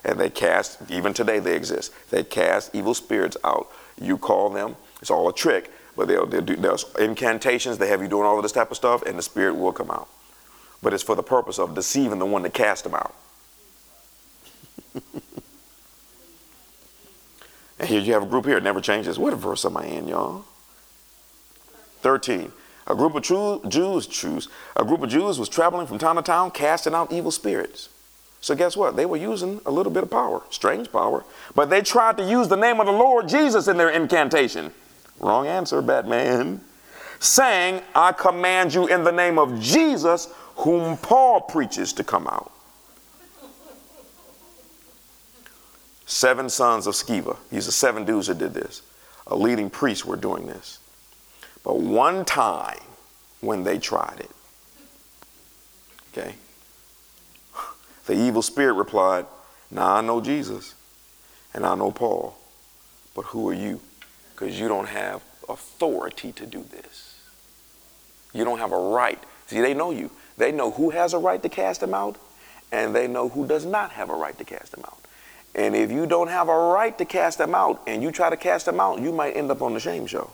And 0.04 0.18
they 0.18 0.30
cast, 0.30 0.78
even 0.90 1.14
today 1.14 1.38
they 1.38 1.56
exist, 1.56 1.92
they 2.10 2.24
cast 2.24 2.74
evil 2.74 2.94
spirits 2.94 3.36
out. 3.42 3.70
You 4.00 4.18
call 4.18 4.50
them, 4.50 4.76
it's 5.00 5.10
all 5.10 5.28
a 5.28 5.32
trick, 5.32 5.70
but 5.96 6.08
they'll, 6.08 6.26
they'll 6.26 6.42
do 6.42 6.56
there's 6.56 6.84
incantations, 6.98 7.78
they 7.78 7.88
have 7.88 8.02
you 8.02 8.08
doing 8.08 8.24
all 8.24 8.36
of 8.36 8.42
this 8.42 8.52
type 8.52 8.70
of 8.70 8.76
stuff, 8.76 9.02
and 9.02 9.18
the 9.18 9.22
spirit 9.22 9.54
will 9.56 9.72
come 9.72 9.90
out. 9.90 10.08
But 10.82 10.92
it's 10.92 11.02
for 11.02 11.14
the 11.14 11.22
purpose 11.22 11.58
of 11.58 11.74
deceiving 11.74 12.18
the 12.18 12.26
one 12.26 12.42
that 12.42 12.52
cast 12.52 12.84
them 12.84 12.94
out. 12.94 13.14
and 17.78 17.88
here 17.88 18.00
you 18.00 18.12
have 18.12 18.22
a 18.22 18.26
group 18.26 18.46
here, 18.46 18.56
it 18.58 18.62
never 18.62 18.80
changes. 18.80 19.18
What 19.18 19.34
verse 19.34 19.64
am 19.64 19.76
I 19.76 19.86
in, 19.86 20.08
y'all? 20.08 20.44
13. 22.00 22.52
A 22.86 22.94
group 22.94 23.14
of 23.14 23.22
Jews, 23.22 24.06
Jews, 24.06 24.48
a 24.76 24.84
group 24.84 25.02
of 25.02 25.08
Jews 25.08 25.38
was 25.38 25.48
traveling 25.48 25.86
from 25.86 25.98
town 25.98 26.16
to 26.16 26.22
town, 26.22 26.50
casting 26.50 26.94
out 26.94 27.10
evil 27.10 27.30
spirits. 27.30 27.88
So 28.42 28.54
guess 28.54 28.76
what? 28.76 28.94
They 28.94 29.06
were 29.06 29.16
using 29.16 29.62
a 29.64 29.70
little 29.70 29.90
bit 29.90 30.02
of 30.02 30.10
power, 30.10 30.42
strange 30.50 30.92
power, 30.92 31.24
but 31.54 31.70
they 31.70 31.80
tried 31.80 32.18
to 32.18 32.28
use 32.28 32.46
the 32.48 32.56
name 32.56 32.78
of 32.78 32.86
the 32.86 32.92
Lord 32.92 33.26
Jesus 33.26 33.68
in 33.68 33.78
their 33.78 33.88
incantation. 33.88 34.70
Wrong 35.18 35.46
answer, 35.46 35.80
Batman. 35.80 36.60
Saying, 37.20 37.80
I 37.94 38.12
command 38.12 38.74
you 38.74 38.86
in 38.86 39.02
the 39.02 39.12
name 39.12 39.38
of 39.38 39.58
Jesus, 39.60 40.28
whom 40.56 40.98
Paul 40.98 41.40
preaches 41.40 41.94
to 41.94 42.04
come 42.04 42.26
out. 42.26 42.52
Seven 46.06 46.48
sons 46.48 46.86
of 46.86 46.94
Sceva. 46.94 47.36
These 47.50 47.68
are 47.68 47.72
seven 47.72 48.04
dudes 48.04 48.26
that 48.26 48.38
did 48.38 48.54
this. 48.54 48.82
A 49.26 49.36
leading 49.36 49.70
priest 49.70 50.04
were 50.04 50.16
doing 50.16 50.46
this. 50.46 50.78
But 51.62 51.80
one 51.80 52.24
time 52.24 52.80
when 53.40 53.64
they 53.64 53.78
tried 53.78 54.20
it, 54.20 54.30
okay, 56.12 56.34
the 58.06 58.14
evil 58.14 58.42
spirit 58.42 58.74
replied, 58.74 59.26
Now 59.70 59.94
I 59.94 60.00
know 60.02 60.20
Jesus 60.20 60.74
and 61.54 61.64
I 61.64 61.74
know 61.74 61.90
Paul, 61.90 62.36
but 63.14 63.26
who 63.26 63.48
are 63.48 63.54
you? 63.54 63.80
Because 64.34 64.58
you 64.58 64.68
don't 64.68 64.88
have 64.88 65.22
authority 65.48 66.32
to 66.32 66.46
do 66.46 66.62
this. 66.70 67.18
You 68.34 68.44
don't 68.44 68.58
have 68.58 68.72
a 68.72 68.78
right. 68.78 69.18
See, 69.46 69.60
they 69.60 69.72
know 69.72 69.90
you. 69.90 70.10
They 70.36 70.52
know 70.52 70.72
who 70.72 70.90
has 70.90 71.14
a 71.14 71.18
right 71.18 71.42
to 71.42 71.48
cast 71.48 71.80
them 71.80 71.94
out, 71.94 72.16
and 72.72 72.94
they 72.94 73.06
know 73.06 73.28
who 73.28 73.46
does 73.46 73.64
not 73.64 73.92
have 73.92 74.10
a 74.10 74.14
right 74.14 74.36
to 74.38 74.44
cast 74.44 74.72
them 74.72 74.82
out. 74.84 74.98
And 75.54 75.76
if 75.76 75.90
you 75.92 76.06
don't 76.06 76.28
have 76.28 76.48
a 76.48 76.56
right 76.56 76.96
to 76.98 77.04
cast 77.04 77.38
them 77.38 77.54
out 77.54 77.80
and 77.86 78.02
you 78.02 78.10
try 78.10 78.28
to 78.28 78.36
cast 78.36 78.66
them 78.66 78.80
out, 78.80 79.00
you 79.00 79.12
might 79.12 79.36
end 79.36 79.50
up 79.50 79.62
on 79.62 79.74
the 79.74 79.80
shame 79.80 80.06
show. 80.06 80.30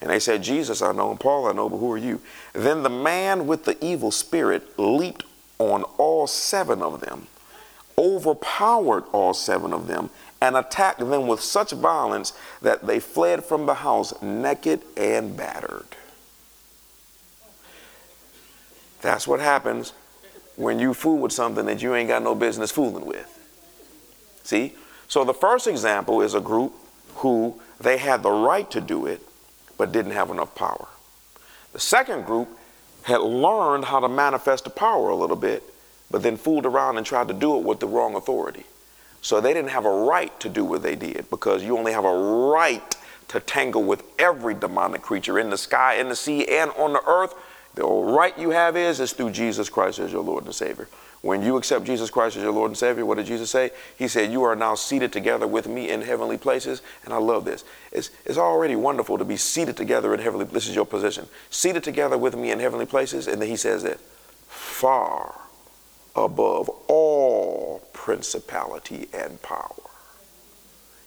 And 0.00 0.08
they 0.08 0.18
said, 0.18 0.42
Jesus, 0.42 0.80
I 0.80 0.92
know, 0.92 1.10
and 1.10 1.20
Paul, 1.20 1.46
I 1.46 1.52
know, 1.52 1.68
but 1.68 1.76
who 1.78 1.92
are 1.92 1.98
you? 1.98 2.20
Then 2.52 2.82
the 2.82 2.90
man 2.90 3.46
with 3.46 3.64
the 3.64 3.82
evil 3.84 4.10
spirit 4.10 4.78
leaped 4.78 5.24
on 5.58 5.82
all 5.98 6.26
seven 6.26 6.80
of 6.80 7.00
them, 7.00 7.26
overpowered 7.98 9.04
all 9.12 9.34
seven 9.34 9.74
of 9.74 9.88
them, 9.88 10.08
and 10.40 10.56
attacked 10.56 11.00
them 11.00 11.26
with 11.26 11.40
such 11.40 11.72
violence 11.72 12.32
that 12.62 12.86
they 12.86 12.98
fled 12.98 13.44
from 13.44 13.66
the 13.66 13.74
house 13.74 14.14
naked 14.22 14.80
and 14.96 15.36
battered. 15.36 15.84
That's 19.02 19.28
what 19.28 19.40
happens 19.40 19.92
when 20.56 20.78
you 20.78 20.94
fool 20.94 21.18
with 21.18 21.32
something 21.32 21.66
that 21.66 21.82
you 21.82 21.94
ain't 21.94 22.08
got 22.08 22.22
no 22.22 22.34
business 22.34 22.70
fooling 22.70 23.04
with. 23.04 23.39
See? 24.42 24.74
So 25.08 25.24
the 25.24 25.34
first 25.34 25.66
example 25.66 26.22
is 26.22 26.34
a 26.34 26.40
group 26.40 26.72
who 27.16 27.60
they 27.80 27.98
had 27.98 28.22
the 28.22 28.30
right 28.30 28.70
to 28.70 28.80
do 28.80 29.06
it, 29.06 29.20
but 29.76 29.92
didn't 29.92 30.12
have 30.12 30.30
enough 30.30 30.54
power. 30.54 30.88
The 31.72 31.80
second 31.80 32.26
group 32.26 32.48
had 33.02 33.20
learned 33.20 33.86
how 33.86 34.00
to 34.00 34.08
manifest 34.08 34.64
the 34.64 34.70
power 34.70 35.10
a 35.10 35.16
little 35.16 35.36
bit, 35.36 35.62
but 36.10 36.22
then 36.22 36.36
fooled 36.36 36.66
around 36.66 36.96
and 36.96 37.06
tried 37.06 37.28
to 37.28 37.34
do 37.34 37.56
it 37.58 37.64
with 37.64 37.80
the 37.80 37.86
wrong 37.86 38.14
authority. 38.14 38.64
So 39.22 39.40
they 39.40 39.52
didn't 39.52 39.70
have 39.70 39.84
a 39.84 39.90
right 39.90 40.38
to 40.40 40.48
do 40.48 40.64
what 40.64 40.82
they 40.82 40.96
did 40.96 41.28
because 41.30 41.62
you 41.62 41.76
only 41.76 41.92
have 41.92 42.04
a 42.04 42.12
right 42.52 42.96
to 43.28 43.40
tangle 43.40 43.84
with 43.84 44.02
every 44.18 44.54
demonic 44.54 45.02
creature 45.02 45.38
in 45.38 45.50
the 45.50 45.58
sky, 45.58 45.94
in 45.94 46.08
the 46.08 46.16
sea, 46.16 46.46
and 46.48 46.70
on 46.72 46.92
the 46.92 47.02
earth. 47.06 47.34
The 47.74 47.84
right 47.86 48.36
you 48.38 48.50
have 48.50 48.76
is 48.76 48.98
is 48.98 49.12
through 49.12 49.30
Jesus 49.30 49.68
Christ 49.68 49.98
as 49.98 50.10
your 50.10 50.22
Lord 50.22 50.44
and 50.44 50.54
Savior. 50.54 50.88
When 51.22 51.42
you 51.42 51.58
accept 51.58 51.84
Jesus 51.84 52.08
Christ 52.08 52.36
as 52.36 52.42
your 52.42 52.52
Lord 52.52 52.70
and 52.70 52.78
Savior, 52.78 53.04
what 53.04 53.18
did 53.18 53.26
Jesus 53.26 53.50
say? 53.50 53.70
He 53.98 54.08
said, 54.08 54.32
You 54.32 54.42
are 54.44 54.56
now 54.56 54.74
seated 54.74 55.12
together 55.12 55.46
with 55.46 55.68
me 55.68 55.90
in 55.90 56.00
heavenly 56.00 56.38
places. 56.38 56.80
And 57.04 57.12
I 57.12 57.18
love 57.18 57.44
this. 57.44 57.62
It's, 57.92 58.10
it's 58.24 58.38
already 58.38 58.74
wonderful 58.74 59.18
to 59.18 59.24
be 59.24 59.36
seated 59.36 59.76
together 59.76 60.14
in 60.14 60.20
heavenly 60.20 60.46
This 60.46 60.66
is 60.66 60.74
your 60.74 60.86
position. 60.86 61.28
Seated 61.50 61.84
together 61.84 62.16
with 62.16 62.36
me 62.36 62.50
in 62.50 62.58
heavenly 62.58 62.86
places. 62.86 63.26
And 63.26 63.40
then 63.40 63.48
he 63.50 63.56
says 63.56 63.82
that 63.82 64.00
far 64.48 65.34
above 66.16 66.70
all 66.88 67.86
principality 67.92 69.08
and 69.12 69.40
power. 69.42 69.74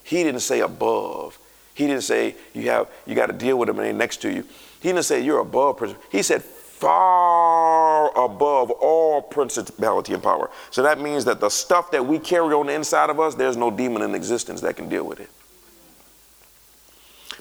He 0.04 0.24
didn't 0.24 0.42
say 0.42 0.60
above. 0.60 1.40
He 1.74 1.88
didn't 1.88 2.04
say 2.04 2.36
you 2.54 2.70
have 2.70 2.88
you 3.08 3.16
got 3.16 3.28
to 3.28 3.34
deal 3.34 3.58
with 3.58 3.66
them 3.66 3.80
and 3.80 3.88
they 3.88 3.94
next 3.94 4.18
to 4.18 4.32
you. 4.32 4.44
He 4.80 4.90
didn't 4.90 5.06
say 5.06 5.22
you're 5.22 5.40
above 5.40 5.78
principality. 5.78 6.08
He 6.16 6.22
said 6.22 6.44
far 6.84 8.12
above 8.18 8.70
all 8.70 9.22
principality 9.22 10.14
and 10.14 10.22
power. 10.22 10.50
So 10.70 10.84
that 10.84 11.00
means 11.00 11.24
that 11.24 11.40
the 11.40 11.48
stuff 11.48 11.92
that 11.92 12.06
we 12.06 12.20
carry 12.20 12.54
on 12.54 12.68
the 12.68 12.74
inside 12.74 13.10
of 13.10 13.22
us, 13.22 13.36
there's 13.36 13.56
no 13.56 13.72
demon 13.72 14.02
in 14.02 14.14
existence 14.14 14.60
that 14.62 14.76
can 14.76 14.90
deal 14.90 15.06
with 15.06 15.22
it. 15.22 15.30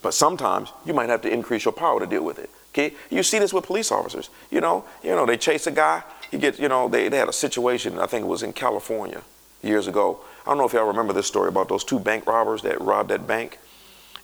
But 0.01 0.15
sometimes 0.15 0.73
you 0.87 0.95
might 0.95 1.09
have 1.09 1.23
to 1.23 1.33
increase 1.33 1.65
your 1.65 1.73
power 1.73 1.99
to 1.99 2.07
deal 2.07 2.25
with 2.25 2.39
it. 2.39 2.51
Okay? 2.73 2.95
You 3.11 3.25
see 3.25 3.41
this 3.41 3.53
with 3.53 3.67
police 3.67 3.91
officers. 3.91 4.31
You 4.49 4.61
know, 4.61 4.85
you 5.03 5.11
know, 5.11 5.27
they 5.27 5.37
chase 5.37 5.67
a 5.67 5.73
guy, 5.73 6.05
he 6.31 6.39
gets, 6.39 6.61
you 6.61 6.69
know, 6.69 6.89
they, 6.89 7.09
they 7.09 7.19
had 7.19 7.29
a 7.29 7.33
situation, 7.33 7.99
I 7.99 8.07
think 8.07 8.25
it 8.25 8.29
was 8.29 8.45
in 8.45 8.53
California 8.53 9.23
years 9.61 9.89
ago. 9.89 10.21
I 10.47 10.51
don't 10.51 10.59
know 10.59 10.67
if 10.67 10.73
y'all 10.73 10.87
remember 10.87 11.13
this 11.13 11.27
story 11.27 11.49
about 11.49 11.69
those 11.69 11.83
two 11.83 11.99
bank 11.99 12.29
robbers 12.29 12.63
that 12.63 12.81
robbed 12.81 13.11
that 13.11 13.27
bank, 13.27 13.59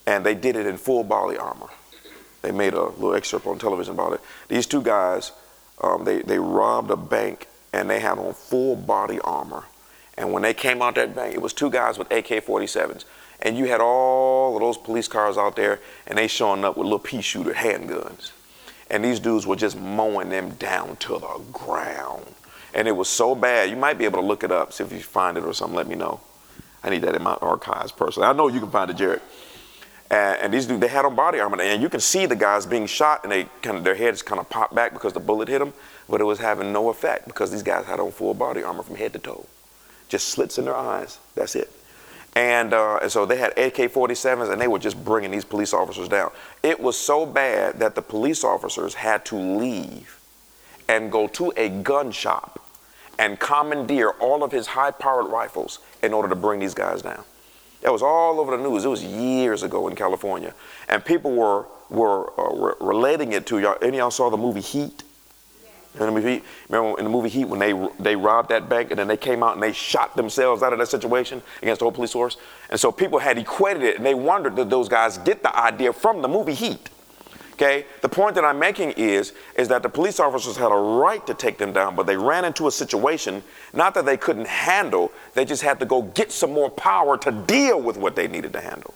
and 0.06 0.24
they 0.24 0.36
did 0.36 0.54
it 0.54 0.66
in 0.66 0.76
full 0.76 1.02
body 1.02 1.36
armor. 1.36 1.70
They 2.48 2.52
made 2.52 2.72
a 2.72 2.82
little 2.82 3.14
excerpt 3.14 3.46
on 3.46 3.58
television 3.58 3.92
about 3.92 4.14
it. 4.14 4.22
These 4.48 4.64
two 4.64 4.80
guys, 4.80 5.32
um, 5.82 6.04
they, 6.04 6.22
they 6.22 6.38
robbed 6.38 6.90
a 6.90 6.96
bank 6.96 7.46
and 7.74 7.90
they 7.90 8.00
had 8.00 8.18
on 8.18 8.32
full 8.32 8.74
body 8.74 9.20
armor. 9.20 9.64
And 10.16 10.32
when 10.32 10.42
they 10.42 10.54
came 10.54 10.80
out 10.80 10.94
that 10.94 11.14
bank, 11.14 11.34
it 11.34 11.42
was 11.42 11.52
two 11.52 11.68
guys 11.68 11.98
with 11.98 12.10
AK 12.10 12.46
47s. 12.46 13.04
And 13.42 13.58
you 13.58 13.66
had 13.66 13.82
all 13.82 14.56
of 14.56 14.62
those 14.62 14.78
police 14.78 15.08
cars 15.08 15.36
out 15.36 15.56
there 15.56 15.80
and 16.06 16.16
they 16.16 16.26
showing 16.26 16.64
up 16.64 16.78
with 16.78 16.84
little 16.84 16.98
pea 16.98 17.20
shooter 17.20 17.52
handguns. 17.52 18.30
And 18.90 19.04
these 19.04 19.20
dudes 19.20 19.46
were 19.46 19.54
just 19.54 19.78
mowing 19.78 20.30
them 20.30 20.52
down 20.52 20.96
to 21.00 21.18
the 21.18 21.40
ground. 21.52 22.24
And 22.72 22.88
it 22.88 22.92
was 22.92 23.10
so 23.10 23.34
bad. 23.34 23.68
You 23.68 23.76
might 23.76 23.98
be 23.98 24.06
able 24.06 24.22
to 24.22 24.26
look 24.26 24.42
it 24.42 24.50
up, 24.50 24.72
see 24.72 24.84
if 24.84 24.90
you 24.90 25.00
find 25.00 25.36
it 25.36 25.44
or 25.44 25.52
something, 25.52 25.76
let 25.76 25.86
me 25.86 25.96
know. 25.96 26.22
I 26.82 26.88
need 26.88 27.02
that 27.02 27.14
in 27.14 27.22
my 27.22 27.34
archives 27.42 27.92
personally. 27.92 28.26
I 28.26 28.32
know 28.32 28.48
you 28.48 28.60
can 28.60 28.70
find 28.70 28.90
it, 28.90 28.96
Jared. 28.96 29.20
And, 30.10 30.40
and, 30.40 30.54
these 30.54 30.66
dudes, 30.66 30.80
they 30.80 30.88
had 30.88 31.04
on 31.04 31.14
body 31.14 31.38
armor, 31.38 31.60
and 31.60 31.82
you 31.82 31.90
can 31.90 32.00
see 32.00 32.24
the 32.24 32.36
guys 32.36 32.64
being 32.64 32.86
shot, 32.86 33.24
and 33.24 33.32
they 33.32 33.44
kind 33.60 33.76
of 33.76 33.84
their 33.84 33.94
heads 33.94 34.22
kind 34.22 34.40
of 34.40 34.48
popped 34.48 34.74
back 34.74 34.94
because 34.94 35.12
the 35.12 35.20
bullet 35.20 35.48
hit 35.48 35.58
them, 35.58 35.74
but 36.08 36.20
it 36.20 36.24
was 36.24 36.38
having 36.38 36.72
no 36.72 36.88
effect 36.88 37.26
because 37.26 37.50
these 37.50 37.62
guys 37.62 37.84
had 37.84 38.00
on 38.00 38.10
full 38.10 38.32
body 38.32 38.62
armor 38.62 38.82
from 38.82 38.96
head 38.96 39.12
to 39.12 39.18
toe, 39.18 39.44
just 40.08 40.28
slits 40.28 40.56
in 40.56 40.64
their 40.64 40.76
eyes. 40.76 41.18
That's 41.34 41.54
it. 41.54 41.70
And, 42.34 42.72
uh, 42.72 43.00
and 43.02 43.12
so 43.12 43.26
they 43.26 43.36
had 43.36 43.50
AK-47s, 43.58 44.50
and 44.50 44.60
they 44.60 44.68
were 44.68 44.78
just 44.78 45.02
bringing 45.04 45.30
these 45.30 45.44
police 45.44 45.74
officers 45.74 46.08
down. 46.08 46.30
It 46.62 46.80
was 46.80 46.98
so 46.98 47.26
bad 47.26 47.78
that 47.80 47.94
the 47.94 48.02
police 48.02 48.44
officers 48.44 48.94
had 48.94 49.24
to 49.26 49.36
leave 49.36 50.18
and 50.88 51.12
go 51.12 51.26
to 51.28 51.52
a 51.56 51.68
gun 51.68 52.12
shop 52.12 52.64
and 53.18 53.38
commandeer 53.38 54.10
all 54.10 54.42
of 54.42 54.52
his 54.52 54.68
high-powered 54.68 55.26
rifles 55.26 55.80
in 56.02 56.14
order 56.14 56.28
to 56.28 56.36
bring 56.36 56.60
these 56.60 56.74
guys 56.74 57.02
down. 57.02 57.24
It 57.82 57.90
was 57.90 58.02
all 58.02 58.40
over 58.40 58.56
the 58.56 58.62
news. 58.62 58.84
It 58.84 58.88
was 58.88 59.04
years 59.04 59.62
ago 59.62 59.88
in 59.88 59.94
California, 59.94 60.54
and 60.88 61.04
people 61.04 61.32
were 61.32 61.66
were 61.88 62.32
uh, 62.38 62.54
re- 62.54 62.74
relating 62.80 63.32
it 63.32 63.46
to 63.46 63.58
y'all. 63.58 63.76
Any 63.80 63.90
of 63.90 63.94
y'all 63.94 64.10
saw 64.10 64.30
the 64.30 64.36
movie 64.36 64.60
Heat? 64.60 65.04
In 65.94 66.06
the 66.06 66.12
movie, 66.12 66.42
remember 66.68 66.98
in 66.98 67.04
the 67.04 67.10
movie 67.10 67.28
Heat 67.28 67.46
when 67.46 67.58
they 67.58 67.72
they 67.98 68.14
robbed 68.14 68.50
that 68.50 68.68
bank 68.68 68.90
and 68.90 68.98
then 68.98 69.08
they 69.08 69.16
came 69.16 69.42
out 69.42 69.54
and 69.54 69.62
they 69.62 69.72
shot 69.72 70.14
themselves 70.16 70.62
out 70.62 70.72
of 70.72 70.78
that 70.78 70.88
situation 70.88 71.42
against 71.62 71.78
the 71.80 71.84
whole 71.84 71.92
police 71.92 72.12
force, 72.12 72.36
and 72.70 72.78
so 72.78 72.92
people 72.92 73.18
had 73.18 73.38
equated 73.38 73.82
it 73.82 73.96
and 73.96 74.04
they 74.04 74.14
wondered 74.14 74.54
did 74.54 74.70
those 74.70 74.88
guys 74.88 75.18
get 75.18 75.42
the 75.42 75.56
idea 75.56 75.92
from 75.92 76.20
the 76.22 76.28
movie 76.28 76.54
Heat? 76.54 76.90
Okay, 77.58 77.86
the 78.02 78.08
point 78.08 78.36
that 78.36 78.44
I'm 78.44 78.60
making 78.60 78.92
is, 78.92 79.32
is 79.56 79.66
that 79.66 79.82
the 79.82 79.88
police 79.88 80.20
officers 80.20 80.56
had 80.56 80.70
a 80.70 80.76
right 80.76 81.26
to 81.26 81.34
take 81.34 81.58
them 81.58 81.72
down, 81.72 81.96
but 81.96 82.06
they 82.06 82.16
ran 82.16 82.44
into 82.44 82.68
a 82.68 82.70
situation, 82.70 83.42
not 83.72 83.94
that 83.94 84.06
they 84.06 84.16
couldn't 84.16 84.46
handle, 84.46 85.10
they 85.34 85.44
just 85.44 85.62
had 85.62 85.80
to 85.80 85.84
go 85.86 86.02
get 86.02 86.30
some 86.30 86.52
more 86.52 86.70
power 86.70 87.18
to 87.18 87.32
deal 87.32 87.82
with 87.82 87.96
what 87.96 88.14
they 88.14 88.28
needed 88.28 88.52
to 88.52 88.60
handle. 88.60 88.94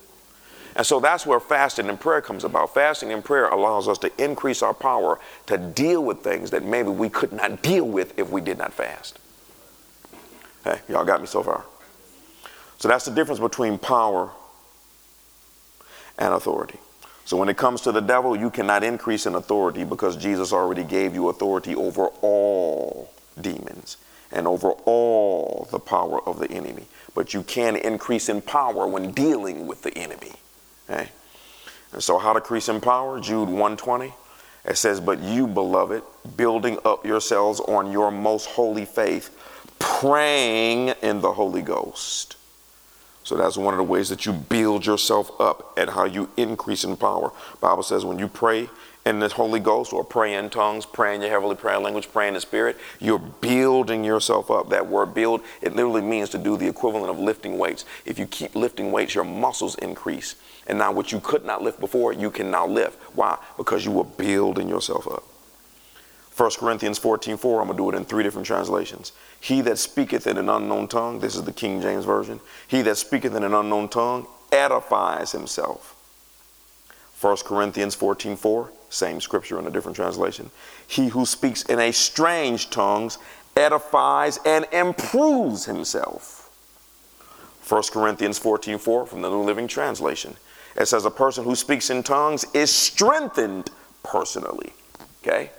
And 0.76 0.86
so 0.86 1.00
that's 1.00 1.26
where 1.26 1.40
fasting 1.40 1.88
and 1.88 1.98
prayer 1.98 2.20
comes 2.20 2.44
about. 2.44 2.72
Fasting 2.72 3.12
and 3.12 3.24
prayer 3.24 3.48
allows 3.48 3.88
us 3.88 3.98
to 3.98 4.12
increase 4.22 4.62
our 4.62 4.72
power 4.72 5.18
to 5.46 5.58
deal 5.58 6.04
with 6.04 6.20
things 6.20 6.52
that 6.52 6.62
maybe 6.62 6.88
we 6.88 7.08
could 7.08 7.32
not 7.32 7.62
deal 7.64 7.88
with 7.88 8.16
if 8.16 8.30
we 8.30 8.40
did 8.40 8.58
not 8.58 8.72
fast. 8.72 9.18
Hey, 10.62 10.78
y'all 10.88 11.04
got 11.04 11.20
me 11.20 11.26
so 11.26 11.42
far? 11.42 11.64
So 12.78 12.86
that's 12.86 13.06
the 13.06 13.10
difference 13.10 13.40
between 13.40 13.76
power 13.76 14.30
and 16.16 16.32
authority. 16.32 16.78
So 17.24 17.36
when 17.36 17.48
it 17.48 17.56
comes 17.56 17.80
to 17.82 17.92
the 17.92 18.00
devil, 18.00 18.36
you 18.36 18.50
cannot 18.50 18.82
increase 18.82 19.26
in 19.26 19.34
authority 19.34 19.84
because 19.84 20.16
Jesus 20.16 20.52
already 20.52 20.84
gave 20.84 21.14
you 21.14 21.28
authority 21.28 21.74
over 21.74 22.06
all 22.20 23.10
demons 23.40 23.96
and 24.32 24.46
over 24.46 24.70
all 24.70 25.68
the 25.70 25.78
power 25.78 26.20
of 26.26 26.38
the 26.40 26.50
enemy. 26.50 26.86
But 27.14 27.34
you 27.34 27.42
can 27.42 27.76
increase 27.76 28.28
in 28.28 28.40
power 28.42 28.86
when 28.86 29.12
dealing 29.12 29.66
with 29.66 29.82
the 29.82 29.96
enemy. 29.96 30.32
Okay? 30.88 31.08
And 31.92 32.02
so 32.02 32.18
how 32.18 32.32
to 32.32 32.38
increase 32.38 32.68
in 32.68 32.80
power? 32.80 33.20
Jude 33.20 33.48
120. 33.48 34.12
It 34.64 34.76
says, 34.76 35.00
But 35.00 35.20
you, 35.20 35.46
beloved, 35.46 36.02
building 36.36 36.78
up 36.84 37.04
yourselves 37.04 37.60
on 37.60 37.92
your 37.92 38.10
most 38.10 38.46
holy 38.46 38.84
faith, 38.84 39.36
praying 39.78 40.94
in 41.02 41.20
the 41.20 41.32
Holy 41.32 41.62
Ghost. 41.62 42.36
So 43.24 43.36
that's 43.36 43.56
one 43.56 43.74
of 43.74 43.78
the 43.78 43.84
ways 43.84 44.08
that 44.08 44.26
you 44.26 44.32
build 44.32 44.84
yourself 44.84 45.30
up 45.40 45.78
and 45.78 45.90
how 45.90 46.04
you 46.04 46.28
increase 46.36 46.84
in 46.84 46.96
power. 46.96 47.32
Bible 47.60 47.82
says 47.82 48.04
when 48.04 48.18
you 48.18 48.28
pray 48.28 48.68
in 49.04 49.18
the 49.18 49.28
Holy 49.28 49.60
Ghost 49.60 49.92
or 49.92 50.04
pray 50.04 50.34
in 50.34 50.50
tongues, 50.50 50.86
pray 50.86 51.14
in 51.14 51.20
your 51.20 51.30
heavenly 51.30 51.56
prayer 51.56 51.78
language, 51.78 52.08
pray 52.12 52.28
in 52.28 52.34
the 52.34 52.40
Spirit, 52.40 52.78
you're 53.00 53.18
building 53.18 54.04
yourself 54.04 54.50
up. 54.50 54.70
That 54.70 54.86
word 54.86 55.14
build, 55.14 55.42
it 55.60 55.74
literally 55.74 56.02
means 56.02 56.30
to 56.30 56.38
do 56.38 56.56
the 56.56 56.68
equivalent 56.68 57.10
of 57.10 57.18
lifting 57.18 57.58
weights. 57.58 57.84
If 58.04 58.18
you 58.18 58.26
keep 58.26 58.54
lifting 58.54 58.92
weights, 58.92 59.14
your 59.14 59.24
muscles 59.24 59.74
increase. 59.76 60.36
And 60.66 60.78
now 60.78 60.92
what 60.92 61.10
you 61.10 61.20
could 61.20 61.44
not 61.44 61.62
lift 61.62 61.80
before, 61.80 62.12
you 62.12 62.30
can 62.30 62.50
now 62.50 62.66
lift. 62.66 63.00
Why? 63.16 63.38
Because 63.56 63.84
you 63.84 63.90
were 63.90 64.04
building 64.04 64.68
yourself 64.68 65.08
up. 65.08 65.24
1 66.36 66.50
Corinthians 66.58 66.98
14 66.98 67.36
4, 67.36 67.60
I'm 67.60 67.66
going 67.66 67.76
to 67.76 67.82
do 67.82 67.90
it 67.90 67.98
in 67.98 68.04
three 68.04 68.22
different 68.22 68.46
translations. 68.46 69.12
He 69.40 69.60
that 69.62 69.78
speaketh 69.78 70.26
in 70.26 70.38
an 70.38 70.48
unknown 70.48 70.88
tongue, 70.88 71.20
this 71.20 71.34
is 71.34 71.42
the 71.42 71.52
King 71.52 71.82
James 71.82 72.04
Version, 72.04 72.40
he 72.66 72.80
that 72.82 72.96
speaketh 72.96 73.34
in 73.34 73.44
an 73.44 73.54
unknown 73.54 73.88
tongue 73.88 74.26
edifies 74.50 75.32
himself. 75.32 75.96
1 77.20 77.36
Corinthians 77.44 77.94
14 77.94 78.36
4, 78.36 78.70
same 78.88 79.20
scripture 79.20 79.58
in 79.58 79.66
a 79.66 79.70
different 79.70 79.96
translation. 79.96 80.50
He 80.86 81.08
who 81.08 81.26
speaks 81.26 81.62
in 81.64 81.78
a 81.78 81.92
strange 81.92 82.70
tongues 82.70 83.18
edifies 83.54 84.38
and 84.46 84.66
improves 84.72 85.66
himself. 85.66 86.50
1 87.68 87.82
Corinthians 87.92 88.38
14 88.38 88.78
4 88.78 89.06
from 89.06 89.22
the 89.22 89.28
New 89.28 89.42
Living 89.42 89.68
Translation. 89.68 90.36
It 90.76 90.86
says, 90.86 91.04
A 91.04 91.10
person 91.10 91.44
who 91.44 91.54
speaks 91.54 91.90
in 91.90 92.02
tongues 92.02 92.44
is 92.54 92.72
strengthened 92.72 93.70
personally. 94.02 94.72
Okay? 95.22 95.50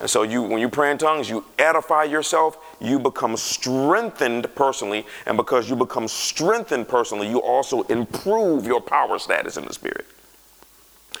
And 0.00 0.08
so 0.08 0.22
you 0.22 0.42
when 0.42 0.60
you 0.60 0.68
pray 0.68 0.90
in 0.90 0.98
tongues, 0.98 1.28
you 1.28 1.44
edify 1.58 2.04
yourself, 2.04 2.58
you 2.80 2.98
become 2.98 3.36
strengthened 3.36 4.52
personally, 4.54 5.06
and 5.26 5.36
because 5.36 5.68
you 5.68 5.76
become 5.76 6.08
strengthened 6.08 6.88
personally, 6.88 7.28
you 7.28 7.40
also 7.42 7.82
improve 7.82 8.66
your 8.66 8.80
power 8.80 9.18
status 9.18 9.58
in 9.58 9.66
the 9.66 9.74
spirit. 9.74 10.06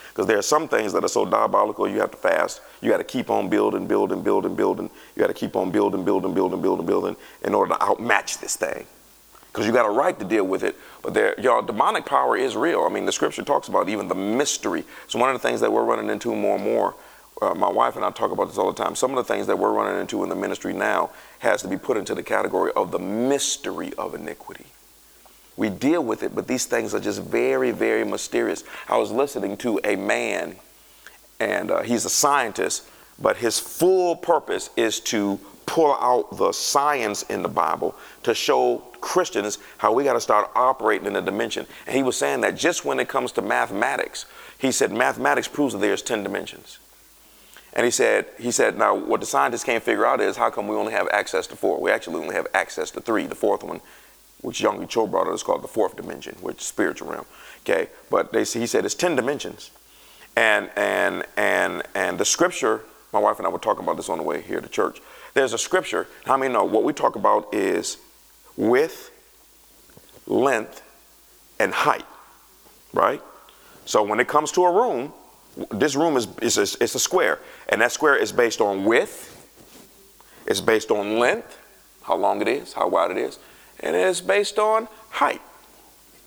Because 0.08 0.26
there 0.26 0.38
are 0.38 0.42
some 0.42 0.66
things 0.66 0.92
that 0.92 1.04
are 1.04 1.08
so 1.08 1.24
diabolical, 1.24 1.86
you 1.86 2.00
have 2.00 2.10
to 2.10 2.16
fast. 2.16 2.62
You 2.80 2.90
got 2.90 2.98
to 2.98 3.04
keep 3.04 3.30
on 3.30 3.48
building, 3.48 3.86
building, 3.86 4.22
building, 4.22 4.56
building. 4.56 4.90
You 5.14 5.20
got 5.20 5.28
to 5.28 5.34
keep 5.34 5.54
on 5.54 5.70
building, 5.70 6.04
building, 6.04 6.34
building, 6.34 6.60
building, 6.60 6.86
building 6.86 7.16
in 7.44 7.54
order 7.54 7.74
to 7.74 7.84
outmatch 7.84 8.38
this 8.38 8.56
thing. 8.56 8.86
Because 9.52 9.66
you 9.66 9.72
got 9.72 9.86
a 9.86 9.90
right 9.90 10.18
to 10.18 10.24
deal 10.24 10.44
with 10.44 10.62
it, 10.62 10.76
but 11.02 11.12
there, 11.12 11.38
y'all, 11.40 11.62
demonic 11.62 12.06
power 12.06 12.36
is 12.36 12.56
real. 12.56 12.82
I 12.82 12.88
mean, 12.88 13.04
the 13.04 13.12
scripture 13.12 13.42
talks 13.42 13.68
about 13.68 13.88
even 13.88 14.08
the 14.08 14.14
mystery. 14.14 14.84
So 15.08 15.18
one 15.18 15.28
of 15.28 15.40
the 15.40 15.46
things 15.46 15.60
that 15.60 15.72
we're 15.72 15.84
running 15.84 16.08
into 16.08 16.34
more 16.34 16.56
and 16.56 16.64
more 16.64 16.94
uh, 17.40 17.54
my 17.54 17.70
wife 17.70 17.96
and 17.96 18.04
I 18.04 18.10
talk 18.10 18.30
about 18.30 18.48
this 18.48 18.58
all 18.58 18.72
the 18.72 18.82
time. 18.82 18.94
Some 18.94 19.10
of 19.10 19.16
the 19.16 19.24
things 19.32 19.46
that 19.46 19.58
we're 19.58 19.72
running 19.72 20.00
into 20.00 20.22
in 20.22 20.28
the 20.28 20.36
ministry 20.36 20.72
now 20.72 21.10
has 21.40 21.62
to 21.62 21.68
be 21.68 21.76
put 21.76 21.96
into 21.96 22.14
the 22.14 22.22
category 22.22 22.72
of 22.76 22.90
the 22.90 22.98
mystery 22.98 23.92
of 23.94 24.14
iniquity. 24.14 24.66
We 25.56 25.68
deal 25.68 26.02
with 26.02 26.22
it, 26.22 26.34
but 26.34 26.46
these 26.46 26.64
things 26.66 26.94
are 26.94 27.00
just 27.00 27.22
very, 27.22 27.70
very 27.70 28.04
mysterious. 28.04 28.64
I 28.88 28.96
was 28.96 29.10
listening 29.10 29.56
to 29.58 29.80
a 29.84 29.96
man, 29.96 30.56
and 31.38 31.70
uh, 31.70 31.82
he's 31.82 32.04
a 32.04 32.10
scientist, 32.10 32.88
but 33.20 33.36
his 33.36 33.58
full 33.58 34.16
purpose 34.16 34.70
is 34.76 35.00
to 35.00 35.38
pull 35.66 35.94
out 35.94 36.36
the 36.36 36.52
science 36.52 37.22
in 37.24 37.42
the 37.42 37.48
Bible 37.48 37.94
to 38.22 38.34
show 38.34 38.78
Christians 39.00 39.58
how 39.78 39.92
we 39.92 40.04
got 40.04 40.14
to 40.14 40.20
start 40.20 40.50
operating 40.54 41.06
in 41.06 41.16
a 41.16 41.22
dimension. 41.22 41.66
And 41.86 41.96
he 41.96 42.02
was 42.02 42.16
saying 42.16 42.40
that 42.40 42.56
just 42.56 42.84
when 42.84 42.98
it 42.98 43.08
comes 43.08 43.32
to 43.32 43.42
mathematics, 43.42 44.26
he 44.58 44.72
said 44.72 44.92
mathematics 44.92 45.48
proves 45.48 45.72
that 45.72 45.80
there's 45.80 46.02
10 46.02 46.22
dimensions. 46.22 46.78
And 47.72 47.84
he 47.84 47.90
said, 47.90 48.26
he 48.38 48.50
said, 48.50 48.76
now 48.76 48.94
what 48.94 49.20
the 49.20 49.26
scientists 49.26 49.64
can't 49.64 49.82
figure 49.82 50.04
out 50.04 50.20
is 50.20 50.36
how 50.36 50.50
come 50.50 50.66
we 50.66 50.74
only 50.74 50.92
have 50.92 51.08
access 51.12 51.46
to 51.48 51.56
four? 51.56 51.80
We 51.80 51.90
actually 51.90 52.20
only 52.20 52.34
have 52.34 52.48
access 52.52 52.90
to 52.92 53.00
three. 53.00 53.26
The 53.26 53.34
fourth 53.36 53.62
one, 53.62 53.80
which 54.40 54.60
Yonggi 54.60 54.88
Cho 54.88 55.06
brought 55.06 55.28
up, 55.28 55.34
is 55.34 55.42
called 55.42 55.62
the 55.62 55.68
fourth 55.68 55.96
dimension, 55.96 56.34
which 56.40 56.58
is 56.58 56.64
spiritual 56.64 57.10
realm. 57.10 57.26
Okay, 57.62 57.88
but 58.10 58.32
they, 58.32 58.40
he 58.40 58.66
said 58.66 58.84
it's 58.84 58.94
ten 58.94 59.14
dimensions, 59.14 59.70
and 60.34 60.70
and 60.76 61.24
and 61.36 61.82
and 61.94 62.18
the 62.18 62.24
scripture. 62.24 62.80
My 63.12 63.18
wife 63.18 63.38
and 63.38 63.46
I 63.46 63.50
were 63.50 63.58
talking 63.58 63.84
about 63.84 63.96
this 63.96 64.08
on 64.08 64.18
the 64.18 64.24
way 64.24 64.40
here 64.40 64.60
to 64.60 64.68
church. 64.68 65.00
There's 65.34 65.52
a 65.52 65.58
scripture. 65.58 66.06
How 66.24 66.36
many 66.36 66.52
know 66.52 66.64
what 66.64 66.84
we 66.84 66.92
talk 66.92 67.16
about 67.16 67.52
is 67.54 67.98
width, 68.56 69.10
length, 70.26 70.82
and 71.58 71.72
height, 71.72 72.06
right? 72.92 73.20
So 73.84 74.02
when 74.02 74.20
it 74.20 74.28
comes 74.28 74.52
to 74.52 74.64
a 74.64 74.72
room, 74.72 75.12
this 75.70 75.96
room 75.96 76.16
is, 76.16 76.28
is 76.42 76.58
a, 76.58 76.82
it's 76.82 76.94
a 76.94 76.98
square, 76.98 77.38
and 77.68 77.80
that 77.80 77.92
square 77.92 78.16
is 78.16 78.32
based 78.32 78.60
on 78.60 78.84
width, 78.84 79.36
it's 80.46 80.60
based 80.60 80.90
on 80.90 81.18
length, 81.18 81.58
how 82.02 82.16
long 82.16 82.40
it 82.40 82.48
is, 82.48 82.72
how 82.72 82.88
wide 82.88 83.10
it 83.10 83.18
is, 83.18 83.38
and 83.80 83.94
it 83.94 84.06
is 84.06 84.20
based 84.20 84.58
on 84.58 84.88
height. 85.10 85.42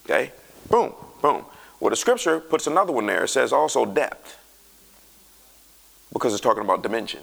Okay? 0.05 0.31
Boom, 0.69 0.93
boom. 1.21 1.45
Well, 1.79 1.89
the 1.89 1.95
scripture 1.95 2.39
puts 2.39 2.67
another 2.67 2.93
one 2.93 3.05
there. 3.05 3.25
It 3.25 3.29
says 3.29 3.51
also 3.51 3.85
depth, 3.85 4.39
because 6.13 6.33
it's 6.33 6.41
talking 6.41 6.63
about 6.63 6.83
dimension. 6.83 7.21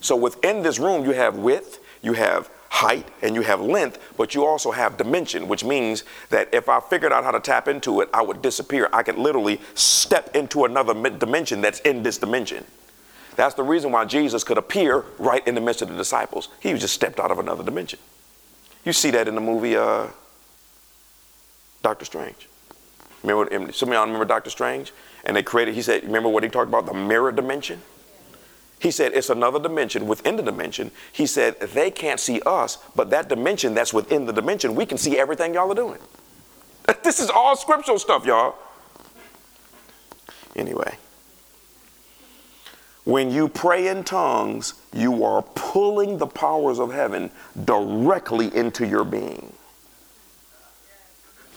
So 0.00 0.16
within 0.16 0.62
this 0.62 0.78
room, 0.78 1.04
you 1.04 1.12
have 1.12 1.36
width, 1.36 1.78
you 2.02 2.12
have 2.14 2.48
height 2.70 3.08
and 3.20 3.34
you 3.34 3.42
have 3.42 3.60
length, 3.60 3.98
but 4.16 4.34
you 4.34 4.46
also 4.46 4.70
have 4.70 4.96
dimension, 4.96 5.48
which 5.48 5.64
means 5.64 6.04
that 6.30 6.48
if 6.54 6.68
I 6.68 6.80
figured 6.80 7.12
out 7.12 7.24
how 7.24 7.32
to 7.32 7.40
tap 7.40 7.68
into 7.68 8.00
it, 8.00 8.08
I 8.14 8.22
would 8.22 8.40
disappear. 8.40 8.88
I 8.92 9.02
could 9.02 9.18
literally 9.18 9.60
step 9.74 10.34
into 10.34 10.64
another 10.64 10.94
dimension 11.10 11.60
that's 11.60 11.80
in 11.80 12.02
this 12.02 12.16
dimension. 12.16 12.64
That's 13.36 13.54
the 13.54 13.62
reason 13.62 13.90
why 13.92 14.04
Jesus 14.04 14.44
could 14.44 14.56
appear 14.56 15.04
right 15.18 15.46
in 15.46 15.54
the 15.54 15.60
midst 15.60 15.82
of 15.82 15.88
the 15.88 15.96
disciples. 15.96 16.48
He 16.60 16.72
just 16.74 16.94
stepped 16.94 17.18
out 17.18 17.30
of 17.30 17.38
another 17.38 17.64
dimension. 17.64 17.98
You 18.84 18.92
see 18.92 19.10
that 19.10 19.28
in 19.28 19.34
the 19.34 19.40
movie 19.40 19.76
uh, 19.76 20.06
Doctor 21.82 22.04
Strange. 22.04 22.48
Remember, 23.22 23.72
some 23.72 23.88
of 23.88 23.94
y'all 23.94 24.06
remember 24.06 24.24
Doctor 24.24 24.50
Strange? 24.50 24.92
And 25.24 25.36
they 25.36 25.42
created, 25.42 25.74
he 25.74 25.82
said, 25.82 26.04
remember 26.04 26.28
what 26.28 26.42
he 26.42 26.48
talked 26.48 26.68
about, 26.68 26.86
the 26.86 26.94
mirror 26.94 27.32
dimension? 27.32 27.82
He 28.80 28.90
said 28.90 29.12
it's 29.12 29.28
another 29.28 29.60
dimension 29.60 30.06
within 30.06 30.36
the 30.36 30.42
dimension. 30.42 30.90
He 31.12 31.26
said 31.26 31.60
they 31.60 31.90
can't 31.90 32.18
see 32.18 32.40
us, 32.46 32.78
but 32.96 33.10
that 33.10 33.28
dimension 33.28 33.74
that's 33.74 33.92
within 33.92 34.24
the 34.24 34.32
dimension, 34.32 34.74
we 34.74 34.86
can 34.86 34.96
see 34.96 35.18
everything 35.18 35.54
y'all 35.54 35.70
are 35.70 35.74
doing. 35.74 36.00
This 37.04 37.20
is 37.20 37.30
all 37.30 37.54
scriptural 37.56 37.98
stuff, 37.98 38.24
y'all. 38.26 38.56
Anyway, 40.56 40.96
when 43.04 43.30
you 43.30 43.48
pray 43.48 43.88
in 43.88 44.02
tongues, 44.02 44.74
you 44.92 45.24
are 45.24 45.42
pulling 45.42 46.18
the 46.18 46.26
powers 46.26 46.80
of 46.80 46.92
heaven 46.92 47.30
directly 47.64 48.54
into 48.54 48.86
your 48.86 49.04
being. 49.04 49.52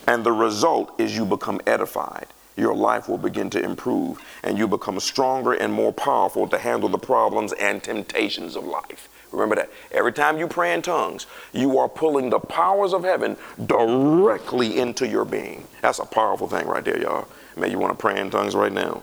And 0.07 0.23
the 0.23 0.31
result 0.31 0.99
is 0.99 1.15
you 1.15 1.25
become 1.25 1.61
edified 1.65 2.27
your 2.55 2.75
life 2.75 3.09
will 3.09 3.17
begin 3.17 3.49
to 3.51 3.63
improve 3.63 4.19
and 4.43 4.57
you 4.57 4.67
become 4.67 4.99
stronger 4.99 5.53
and 5.53 5.73
more 5.73 5.93
powerful 5.93 6.47
to 6.47 6.57
handle 6.57 6.89
the 6.89 6.97
problems 6.97 7.53
and 7.53 7.83
temptations 7.83 8.55
of 8.55 8.65
life. 8.65 9.09
Remember 9.31 9.55
that. 9.55 9.71
Every 9.91 10.13
time 10.13 10.37
you 10.37 10.47
pray 10.47 10.73
in 10.73 10.83
tongues, 10.83 11.25
you 11.51 11.79
are 11.79 11.89
pulling 11.89 12.29
the 12.29 12.39
powers 12.39 12.93
of 12.93 13.03
heaven 13.03 13.35
directly 13.65 14.77
into 14.77 15.07
your 15.07 15.25
being. 15.25 15.67
That's 15.81 15.99
a 15.99 16.05
powerful 16.05 16.47
thing 16.47 16.67
right 16.67 16.85
there, 16.85 16.99
y'all. 16.99 17.27
May 17.57 17.71
you 17.71 17.79
want 17.79 17.97
to 17.97 17.99
pray 17.99 18.19
in 18.19 18.29
tongues 18.29 18.55
right 18.55 18.71
now. 18.71 19.01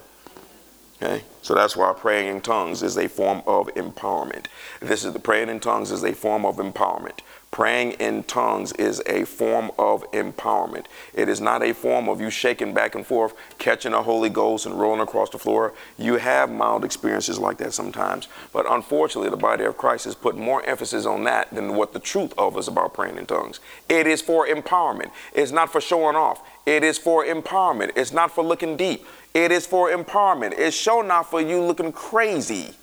Okay? 1.02 1.24
So 1.42 1.54
that's 1.54 1.76
why 1.76 1.92
praying 1.94 2.28
in 2.28 2.40
tongues 2.42 2.82
is 2.82 2.96
a 2.96 3.08
form 3.08 3.42
of 3.46 3.68
empowerment. 3.74 4.46
This 4.80 5.04
is 5.04 5.12
the 5.12 5.18
praying 5.18 5.48
in 5.48 5.58
tongues 5.58 5.90
is 5.90 6.04
a 6.04 6.12
form 6.12 6.44
of 6.44 6.56
empowerment. 6.56 7.20
Praying 7.50 7.92
in 7.92 8.22
tongues 8.22 8.72
is 8.74 9.02
a 9.06 9.24
form 9.24 9.72
of 9.76 10.08
empowerment. 10.12 10.86
It 11.12 11.28
is 11.28 11.40
not 11.40 11.64
a 11.64 11.74
form 11.74 12.08
of 12.08 12.20
you 12.20 12.30
shaking 12.30 12.72
back 12.72 12.94
and 12.94 13.04
forth, 13.04 13.34
catching 13.58 13.92
a 13.92 14.02
Holy 14.02 14.28
Ghost 14.28 14.66
and 14.66 14.78
rolling 14.78 15.00
across 15.00 15.30
the 15.30 15.38
floor. 15.38 15.74
You 15.98 16.14
have 16.14 16.48
mild 16.48 16.84
experiences 16.84 17.40
like 17.40 17.58
that 17.58 17.72
sometimes. 17.72 18.28
But 18.52 18.70
unfortunately, 18.70 19.30
the 19.30 19.36
body 19.36 19.64
of 19.64 19.76
Christ 19.76 20.04
has 20.04 20.14
put 20.14 20.36
more 20.36 20.64
emphasis 20.64 21.06
on 21.06 21.24
that 21.24 21.52
than 21.52 21.74
what 21.74 21.92
the 21.92 21.98
truth 21.98 22.32
of 22.38 22.56
is 22.56 22.68
about 22.68 22.94
praying 22.94 23.18
in 23.18 23.26
tongues. 23.26 23.58
It 23.88 24.06
is 24.06 24.22
for 24.22 24.46
empowerment. 24.46 25.10
It's 25.34 25.50
not 25.50 25.72
for 25.72 25.80
showing 25.80 26.14
off. 26.14 26.42
It 26.66 26.84
is 26.84 26.98
for 26.98 27.24
empowerment. 27.24 27.90
It's 27.96 28.12
not 28.12 28.30
for 28.30 28.44
looking 28.44 28.76
deep. 28.76 29.04
It 29.34 29.50
is 29.50 29.66
for 29.66 29.90
empowerment. 29.90 30.54
It's 30.56 30.76
show 30.76 31.02
not 31.02 31.28
for 31.28 31.40
you 31.40 31.60
looking 31.60 31.90
crazy. 31.90 32.74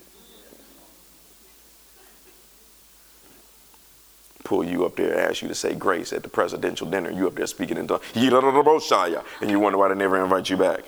Pull 4.48 4.64
you 4.64 4.86
up 4.86 4.96
there, 4.96 5.12
and 5.12 5.20
ask 5.20 5.42
you 5.42 5.50
to 5.50 5.56
say 5.56 5.76
grace 5.76 6.14
at 6.14 6.24
the 6.24 6.30
presidential 6.30 6.90
dinner. 6.90 7.12
You 7.12 7.28
up 7.28 7.36
there 7.36 7.46
speaking 7.48 7.76
in 7.76 7.86
tongues, 7.86 8.02
and 8.16 9.52
you 9.52 9.60
wonder 9.60 9.78
why 9.78 9.90
they 9.90 9.96
never 9.96 10.24
invite 10.24 10.50
you 10.50 10.56
back. 10.56 10.86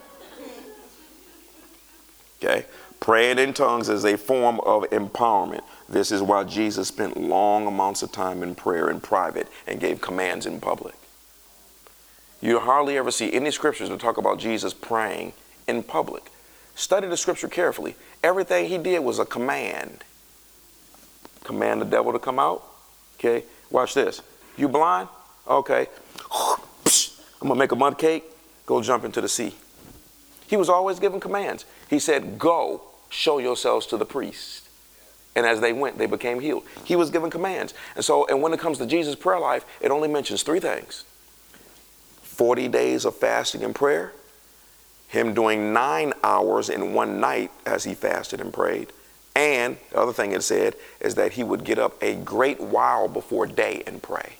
Okay? 2.42 2.66
Praying 3.02 3.38
in 3.38 3.54
tongues 3.54 3.90
is 3.90 4.06
a 4.06 4.18
form 4.18 4.62
of 4.62 4.84
empowerment. 4.92 5.64
This 5.90 6.10
is 6.10 6.22
why 6.22 6.46
Jesus 6.46 6.88
spent 6.88 7.18
long 7.18 7.68
amounts 7.68 8.02
of 8.02 8.14
time 8.14 8.44
in 8.44 8.56
prayer 8.56 8.90
in 8.90 9.02
private 9.02 9.50
and 9.68 9.82
gave 9.82 10.00
commands 10.00 10.46
in 10.46 10.62
public. 10.62 10.96
You 12.40 12.60
hardly 12.60 12.98
ever 12.98 13.12
see 13.12 13.34
any 13.34 13.52
scriptures 13.52 13.90
that 13.90 14.00
talk 14.00 14.16
about 14.18 14.40
Jesus 14.40 14.74
praying 14.74 15.34
in 15.68 15.84
public. 15.84 16.32
Study 16.76 17.08
the 17.08 17.18
scripture 17.18 17.50
carefully. 17.50 17.98
Everything 18.24 18.70
he 18.70 18.78
did 18.78 19.00
was 19.00 19.20
a 19.20 19.26
command. 19.26 20.06
Command 21.44 21.82
the 21.82 21.86
devil 21.86 22.14
to 22.14 22.20
come 22.20 22.40
out, 22.40 22.64
Okay, 23.20 23.44
watch 23.70 23.94
this. 23.94 24.22
You 24.58 24.70
blind? 24.70 25.10
Okay. 25.48 25.88
I'm 26.32 27.48
gonna 27.48 27.56
make 27.56 27.72
a 27.72 27.76
mud 27.76 27.98
cake. 27.98 28.24
Go 28.66 28.82
jump 28.82 29.04
into 29.04 29.20
the 29.20 29.28
sea. 29.30 29.56
He 30.48 30.58
was 30.58 30.70
always 30.70 31.00
giving 31.00 31.20
commands. 31.20 31.66
He 31.90 32.00
said, 32.00 32.40
Go, 32.40 32.82
show 33.10 33.38
yourselves 33.38 33.86
to 33.88 33.98
the 33.98 34.06
priest. 34.06 34.70
And 35.36 35.46
as 35.46 35.62
they 35.62 35.74
went, 35.74 35.98
they 35.98 36.06
became 36.06 36.40
healed. 36.40 36.64
He 36.84 36.96
was 36.96 37.10
giving 37.10 37.30
commands. 37.30 37.74
And 37.96 38.04
so, 38.04 38.26
and 38.28 38.42
when 38.42 38.52
it 38.52 38.60
comes 38.60 38.78
to 38.80 38.86
Jesus' 38.86 39.16
prayer 39.16 39.40
life, 39.40 39.66
it 39.80 39.92
only 39.92 40.08
mentions 40.08 40.44
three 40.44 40.60
things 40.60 41.04
40 42.24 42.68
days 42.68 43.06
of 43.06 43.16
fasting 43.16 43.64
and 43.64 43.76
prayer, 43.76 44.14
him 45.08 45.34
doing 45.34 45.74
nine 45.74 46.14
hours 46.24 46.70
in 46.70 46.94
one 46.94 47.20
night 47.20 47.52
as 47.66 47.84
he 47.84 47.94
fasted 47.94 48.42
and 48.42 48.54
prayed, 48.54 48.92
and 49.36 49.78
the 49.92 49.98
other 49.98 50.14
thing 50.14 50.32
it 50.32 50.44
said 50.44 50.76
is 51.00 51.16
that 51.16 51.34
he 51.34 51.44
would 51.44 51.64
get 51.64 51.80
up 51.80 52.02
a 52.02 52.16
great 52.16 52.60
while 52.60 53.08
before 53.08 53.46
day 53.46 53.84
and 53.88 54.02
pray. 54.02 54.34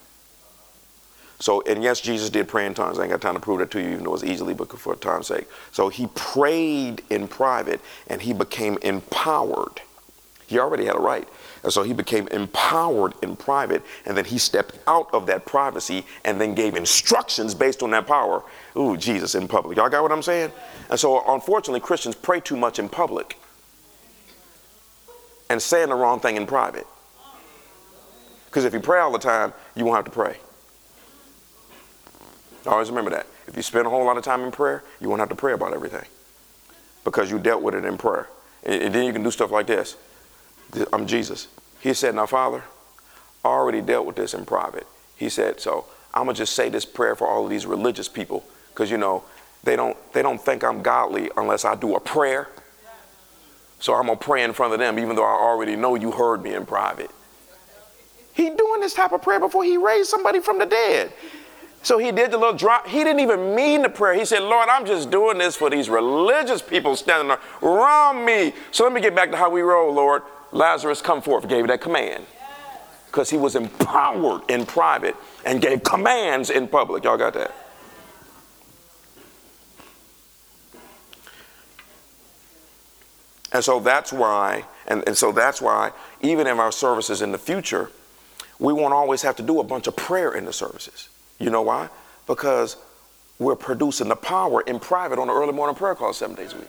So, 1.40 1.62
and 1.62 1.82
yes, 1.82 2.02
Jesus 2.02 2.30
did 2.30 2.50
pray 2.50 2.66
in 2.66 2.74
tongues. 2.74 3.00
I 3.00 3.04
ain't 3.04 3.12
got 3.12 3.22
time 3.22 3.36
to 3.36 3.40
prove 3.40 3.60
that 3.60 3.72
to 3.72 3.82
you, 3.82 3.92
even 3.92 4.04
though 4.04 4.14
it's 4.14 4.26
easily, 4.26 4.54
but 4.54 4.78
for 4.78 4.96
time's 4.96 5.28
sake. 5.28 5.48
So 5.72 5.88
he 5.88 6.08
prayed 6.08 7.02
in 7.10 7.30
private 7.30 7.80
and 8.08 8.22
he 8.22 8.34
became 8.34 8.78
empowered. 8.82 9.82
He 10.48 10.60
already 10.60 10.86
had 10.86 10.96
a 10.96 11.00
right. 11.00 11.28
And 11.64 11.72
so 11.72 11.84
he 11.84 11.94
became 11.94 12.28
empowered 12.30 13.14
in 13.22 13.36
private, 13.36 13.84
and 14.06 14.18
then 14.18 14.26
he 14.26 14.38
stepped 14.38 14.80
out 14.88 15.10
of 15.14 15.26
that 15.28 15.46
privacy 15.46 16.06
and 16.26 16.40
then 16.40 16.56
gave 16.56 16.76
instructions 16.76 17.54
based 17.54 17.84
on 17.84 17.92
that 17.92 18.08
power. 18.08 18.44
Ooh, 18.78 18.98
Jesus 18.98 19.36
in 19.36 19.48
public. 19.48 19.78
Y'all 19.78 19.90
got 19.90 20.02
what 20.02 20.12
I'm 20.12 20.24
saying? 20.24 20.52
And 20.90 21.00
so, 21.00 21.24
unfortunately, 21.32 21.82
Christians 21.82 22.16
pray 22.16 22.40
too 22.40 22.58
much 22.58 22.80
in 22.80 22.90
public 22.90 23.39
and 25.50 25.62
saying 25.62 25.90
the 25.90 25.96
wrong 25.96 26.20
thing 26.20 26.38
in 26.38 26.46
private. 26.46 26.88
Because 28.46 28.66
if 28.66 28.74
you 28.74 28.80
pray 28.80 29.00
all 29.00 29.12
the 29.12 29.20
time, 29.20 29.54
you 29.76 29.86
won't 29.86 29.98
have 29.98 30.06
to 30.06 30.12
pray. 30.12 30.38
Always 32.66 32.90
remember 32.90 33.12
that. 33.12 33.28
If 33.48 33.56
you 33.56 33.62
spend 33.62 33.88
a 33.88 33.90
whole 33.90 34.06
lot 34.06 34.18
of 34.18 34.24
time 34.24 34.42
in 34.42 34.52
prayer, 34.52 34.84
you 35.00 35.10
won't 35.10 35.20
have 35.20 35.30
to 35.30 35.36
pray 35.36 35.54
about 35.54 35.74
everything 35.74 36.06
because 37.04 37.32
you 37.32 37.40
dealt 37.40 37.62
with 37.62 37.74
it 37.76 37.86
in 37.86 37.98
prayer. 37.98 38.28
And, 38.64 38.94
then 38.94 39.06
you 39.06 39.14
can 39.14 39.24
do 39.24 39.32
stuff 39.32 39.52
like 39.52 39.68
this 39.68 39.96
I'm 40.92 41.08
Jesus. 41.08 41.48
He 41.80 41.94
said, 41.94 42.16
Now, 42.16 42.26
Father, 42.26 42.64
I 43.44 43.48
already 43.48 43.82
dealt 43.82 44.06
with 44.06 44.16
this 44.16 44.34
in 44.34 44.46
private. 44.46 44.86
He 45.16 45.30
said, 45.30 45.60
So 45.60 45.86
I'm 46.14 46.26
going 46.26 46.36
to 46.36 46.42
just 46.42 46.54
say 46.54 46.70
this 46.70 46.86
prayer 46.86 47.16
for 47.16 47.28
all 47.28 47.46
of 47.46 47.50
these 47.50 47.66
religious 47.66 48.08
people 48.08 48.44
because, 48.70 48.92
you 48.92 48.98
know, 48.98 49.24
they 49.64 49.76
don't, 49.76 49.98
they 50.14 50.22
don't 50.22 50.40
think 50.42 50.64
I'm 50.64 50.82
godly 50.82 51.30
unless 51.38 51.66
I 51.66 51.76
do 51.76 51.96
a 51.96 52.00
prayer 52.00 52.50
so 53.80 53.96
I'm 53.96 54.08
going 54.08 54.18
to 54.18 54.24
pray 54.24 54.44
in 54.44 54.54
front 54.54 54.74
of 54.74 54.80
them, 54.80 55.00
even 55.00 55.16
though 55.16 55.24
I 55.24 55.42
already 55.42 55.76
know 55.76 55.96
you 55.96 56.12
heard 56.12 56.44
me 56.44 56.54
in 56.54 56.66
private. 56.66 57.10
He 58.34 58.50
doing 58.50 58.82
this 58.82 58.94
type 58.94 59.12
of 59.12 59.22
prayer 59.22 59.40
before 59.40 59.64
he 59.64 59.78
raised 59.78 60.10
somebody 60.10 60.40
from 60.40 60.60
the 60.60 60.66
dead. 60.66 61.12
So 61.82 61.98
he 61.98 62.12
did 62.12 62.32
the 62.32 62.38
little 62.38 62.54
drop. 62.54 62.88
He 62.88 63.04
didn't 63.04 63.22
even 63.22 63.56
mean 63.56 63.82
the 63.82 63.90
prayer. 63.90 64.14
He 64.14 64.26
said, 64.26 64.44
Lord, 64.44 64.68
I'm 64.70 64.86
just 64.86 65.10
doing 65.10 65.38
this 65.38 65.56
for 65.56 65.70
these 65.70 65.90
religious 65.90 66.62
people 66.62 66.96
standing 66.96 67.36
around 67.64 68.26
me. 68.26 68.54
So 68.72 68.84
let 68.84 68.92
me 68.94 69.00
get 69.02 69.16
back 69.16 69.32
to 69.32 69.38
how 69.38 69.50
we 69.50 69.62
roll, 69.62 69.94
Lord. 69.94 70.24
Lazarus, 70.52 71.02
come 71.02 71.22
forth. 71.22 71.48
Gave 71.48 71.68
that 71.68 71.80
command. 71.80 72.26
Because 73.08 73.30
he 73.30 73.38
was 73.38 73.56
empowered 73.56 74.42
in 74.50 74.66
private 74.66 75.16
and 75.46 75.62
gave 75.62 75.84
commands 75.84 76.50
in 76.50 76.68
public. 76.68 77.06
Y'all 77.06 77.18
got 77.18 77.34
that? 77.34 77.56
And 83.52 83.64
so 83.64 83.80
that's 83.80 84.14
why, 84.14 84.66
and, 84.88 85.04
and 85.08 85.18
so 85.18 85.32
that's 85.32 85.62
why, 85.62 85.92
even 86.22 86.48
in 86.48 86.60
our 86.60 86.72
services 86.72 87.22
in 87.22 87.32
the 87.32 87.38
future, 87.38 87.90
we 88.60 88.74
won't 88.74 88.94
always 88.94 89.22
have 89.24 89.36
to 89.38 89.44
do 89.44 89.60
a 89.60 89.64
bunch 89.64 89.88
of 89.88 89.96
prayer 89.96 90.34
in 90.34 90.46
the 90.46 90.54
services. 90.54 91.10
You 91.40 91.50
know 91.50 91.62
why? 91.62 91.90
Because 92.28 92.78
we're 93.40 93.56
producing 93.56 94.10
the 94.10 94.16
power 94.16 94.62
in 94.62 94.80
private 94.80 95.18
on 95.18 95.28
the 95.28 95.34
early 95.34 95.54
morning 95.54 95.76
prayer 95.76 95.96
call 95.96 96.14
seven 96.14 96.36
days 96.36 96.54
a 96.54 96.58
week. 96.58 96.68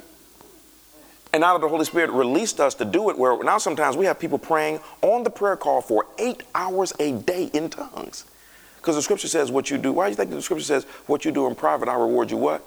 And 1.33 1.43
now 1.43 1.53
that 1.53 1.61
the 1.61 1.69
Holy 1.69 1.85
Spirit 1.85 2.11
released 2.11 2.61
us 2.61 2.75
to 2.77 2.85
do 2.85 3.11
it, 3.11 3.19
where 3.19 3.43
now 3.45 3.59
sometimes 3.59 3.97
we 3.97 4.07
have 4.07 4.19
people 4.19 4.39
praying 4.39 4.81
on 5.03 5.23
the 5.23 5.31
prayer 5.31 5.57
call 5.57 5.81
for 5.81 6.07
eight 6.19 6.43
hours 6.55 6.93
a 6.99 7.13
day 7.13 7.51
in 7.53 7.71
tongues. 7.71 8.25
Because 8.77 8.97
the 8.97 9.03
scripture 9.03 9.29
says 9.29 9.51
what 9.51 9.71
you 9.71 9.77
do. 9.77 9.93
Why 9.93 10.07
do 10.07 10.11
you 10.11 10.17
think 10.17 10.31
the 10.31 10.41
scripture 10.41 10.65
says 10.65 10.85
what 11.07 11.25
you 11.25 11.31
do 11.31 11.47
in 11.47 11.55
private, 11.55 11.89
I 11.89 11.95
reward 11.95 12.31
you 12.31 12.37
what? 12.37 12.65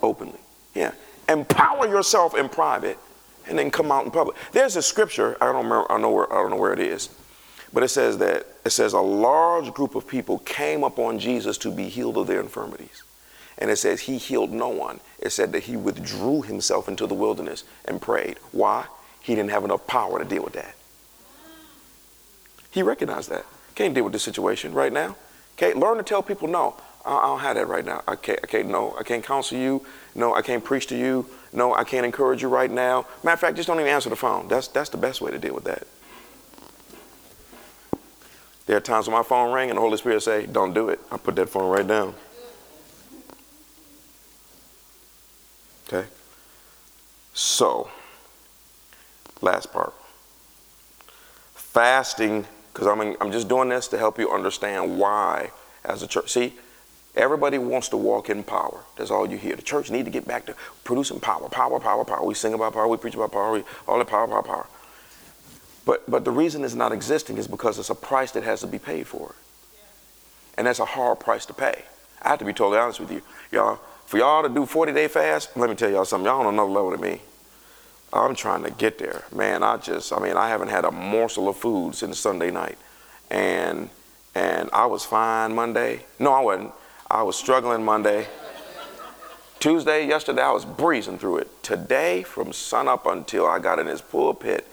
Openly. 0.00 0.38
Yeah. 0.74 0.92
Empower 1.28 1.88
yourself 1.88 2.36
in 2.36 2.48
private 2.48 2.98
and 3.48 3.58
then 3.58 3.70
come 3.70 3.90
out 3.90 4.04
in 4.04 4.10
public. 4.10 4.36
There's 4.52 4.76
a 4.76 4.82
scripture, 4.82 5.36
I 5.40 5.46
don't 5.46 5.64
remember, 5.64 5.90
I 5.90 5.98
know 5.98 6.10
where, 6.10 6.32
I 6.32 6.36
don't 6.36 6.50
know 6.50 6.56
where 6.56 6.72
it 6.72 6.80
is, 6.80 7.10
but 7.72 7.82
it 7.82 7.88
says 7.88 8.18
that, 8.18 8.46
it 8.64 8.70
says 8.70 8.92
a 8.92 9.00
large 9.00 9.72
group 9.72 9.94
of 9.94 10.06
people 10.06 10.38
came 10.40 10.84
upon 10.84 11.18
Jesus 11.18 11.58
to 11.58 11.70
be 11.70 11.88
healed 11.88 12.16
of 12.16 12.26
their 12.26 12.40
infirmities. 12.40 13.02
And 13.58 13.70
it 13.70 13.76
says 13.76 14.00
he 14.00 14.18
healed 14.18 14.50
no 14.50 14.68
one. 14.68 15.00
It 15.18 15.30
said 15.30 15.52
that 15.52 15.64
he 15.64 15.76
withdrew 15.76 16.42
himself 16.42 16.88
into 16.88 17.06
the 17.06 17.14
wilderness 17.14 17.64
and 17.84 18.00
prayed. 18.00 18.38
Why? 18.50 18.86
He 19.20 19.34
didn't 19.34 19.50
have 19.50 19.64
enough 19.64 19.86
power 19.86 20.18
to 20.18 20.24
deal 20.24 20.42
with 20.42 20.54
that. 20.54 20.74
He 22.70 22.82
recognized 22.82 23.30
that. 23.30 23.44
Can't 23.74 23.94
deal 23.94 24.04
with 24.04 24.12
this 24.12 24.22
situation 24.22 24.72
right 24.72 24.92
now. 24.92 25.16
Okay, 25.56 25.74
learn 25.74 25.98
to 25.98 26.02
tell 26.02 26.22
people 26.22 26.48
no. 26.48 26.74
I 27.04 27.22
don't 27.22 27.40
have 27.40 27.56
that 27.56 27.68
right 27.68 27.84
now. 27.84 28.02
I 28.06 28.16
can't, 28.16 28.40
I 28.42 28.46
can't, 28.46 28.68
no, 28.68 28.96
I 28.98 29.02
can't 29.02 29.24
counsel 29.24 29.58
you. 29.58 29.84
No, 30.14 30.34
I 30.34 30.42
can't 30.42 30.64
preach 30.64 30.86
to 30.88 30.96
you. 30.96 31.26
No, 31.52 31.74
I 31.74 31.84
can't 31.84 32.06
encourage 32.06 32.40
you 32.42 32.48
right 32.48 32.70
now. 32.70 33.06
Matter 33.22 33.34
of 33.34 33.40
fact, 33.40 33.56
just 33.56 33.66
don't 33.66 33.78
even 33.78 33.92
answer 33.92 34.08
the 34.08 34.16
phone. 34.16 34.48
That's, 34.48 34.68
that's 34.68 34.88
the 34.88 34.96
best 34.96 35.20
way 35.20 35.30
to 35.30 35.38
deal 35.38 35.54
with 35.54 35.64
that. 35.64 35.86
There 38.66 38.76
are 38.76 38.80
times 38.80 39.06
when 39.06 39.16
my 39.16 39.22
phone 39.22 39.52
rang 39.52 39.68
and 39.68 39.76
the 39.76 39.80
Holy 39.80 39.98
Spirit 39.98 40.22
say, 40.22 40.46
don't 40.46 40.72
do 40.72 40.88
it. 40.88 41.00
I 41.10 41.16
put 41.18 41.36
that 41.36 41.48
phone 41.48 41.70
right 41.70 41.86
down. 41.86 42.14
Okay? 45.88 46.08
So, 47.34 47.90
last 49.42 49.72
part. 49.72 49.92
Fasting, 51.54 52.46
because 52.72 52.86
I'm, 52.86 53.16
I'm 53.20 53.32
just 53.32 53.48
doing 53.48 53.68
this 53.68 53.88
to 53.88 53.98
help 53.98 54.18
you 54.18 54.30
understand 54.30 54.98
why 54.98 55.50
as 55.84 56.02
a 56.02 56.06
church. 56.06 56.30
See, 56.32 56.54
Everybody 57.14 57.58
wants 57.58 57.88
to 57.90 57.96
walk 57.96 58.30
in 58.30 58.42
power. 58.42 58.80
That's 58.96 59.10
all 59.10 59.28
you 59.28 59.36
hear. 59.36 59.54
The 59.54 59.62
church 59.62 59.90
need 59.90 60.06
to 60.06 60.10
get 60.10 60.26
back 60.26 60.46
to 60.46 60.54
producing 60.82 61.20
power, 61.20 61.48
power, 61.48 61.78
power, 61.78 62.04
power. 62.04 62.24
We 62.24 62.34
sing 62.34 62.54
about 62.54 62.72
power, 62.72 62.88
we 62.88 62.96
preach 62.96 63.14
about 63.14 63.32
power, 63.32 63.52
we, 63.52 63.64
all 63.86 63.98
the 63.98 64.04
power, 64.04 64.26
power, 64.26 64.42
power. 64.42 64.66
But, 65.84 66.08
but 66.10 66.24
the 66.24 66.30
reason 66.30 66.64
it's 66.64 66.74
not 66.74 66.92
existing 66.92 67.36
is 67.36 67.46
because 67.46 67.78
it's 67.78 67.90
a 67.90 67.94
price 67.94 68.30
that 68.32 68.44
has 68.44 68.60
to 68.60 68.66
be 68.66 68.78
paid 68.78 69.06
for 69.06 69.30
it. 69.30 69.36
And 70.56 70.66
that's 70.66 70.78
a 70.78 70.84
hard 70.84 71.20
price 71.20 71.44
to 71.46 71.54
pay. 71.54 71.82
I 72.22 72.30
have 72.30 72.38
to 72.38 72.44
be 72.44 72.52
totally 72.52 72.78
honest 72.78 73.00
with 73.00 73.10
you. 73.10 73.20
Y'all, 73.50 73.80
for 74.06 74.18
y'all 74.18 74.42
to 74.42 74.48
do 74.48 74.64
40 74.64 74.92
day 74.92 75.08
fast, 75.08 75.54
let 75.56 75.68
me 75.68 75.76
tell 75.76 75.90
y'all 75.90 76.04
something. 76.04 76.26
Y'all 76.26 76.40
on 76.46 76.54
another 76.54 76.70
level 76.70 76.90
than 76.90 77.00
me. 77.00 77.20
I'm 78.12 78.34
trying 78.34 78.62
to 78.64 78.70
get 78.70 78.98
there. 78.98 79.24
Man, 79.34 79.62
I 79.62 79.78
just, 79.78 80.12
I 80.12 80.18
mean, 80.18 80.36
I 80.36 80.48
haven't 80.48 80.68
had 80.68 80.84
a 80.84 80.90
morsel 80.90 81.48
of 81.48 81.56
food 81.56 81.94
since 81.94 82.18
Sunday 82.18 82.50
night. 82.50 82.78
And 83.30 83.88
and 84.34 84.70
I 84.72 84.86
was 84.86 85.04
fine 85.04 85.54
Monday. 85.54 86.04
No, 86.18 86.32
I 86.32 86.40
wasn't. 86.40 86.72
I 87.12 87.22
was 87.22 87.36
struggling 87.36 87.84
Monday. 87.84 88.26
Tuesday, 89.60 90.08
yesterday, 90.08 90.40
I 90.40 90.50
was 90.50 90.64
breezing 90.64 91.18
through 91.18 91.38
it. 91.38 91.62
Today, 91.62 92.22
from 92.22 92.54
sunup 92.54 93.04
until 93.04 93.46
I 93.46 93.58
got 93.58 93.78
in 93.78 93.84
this 93.84 94.00
pulpit, 94.00 94.66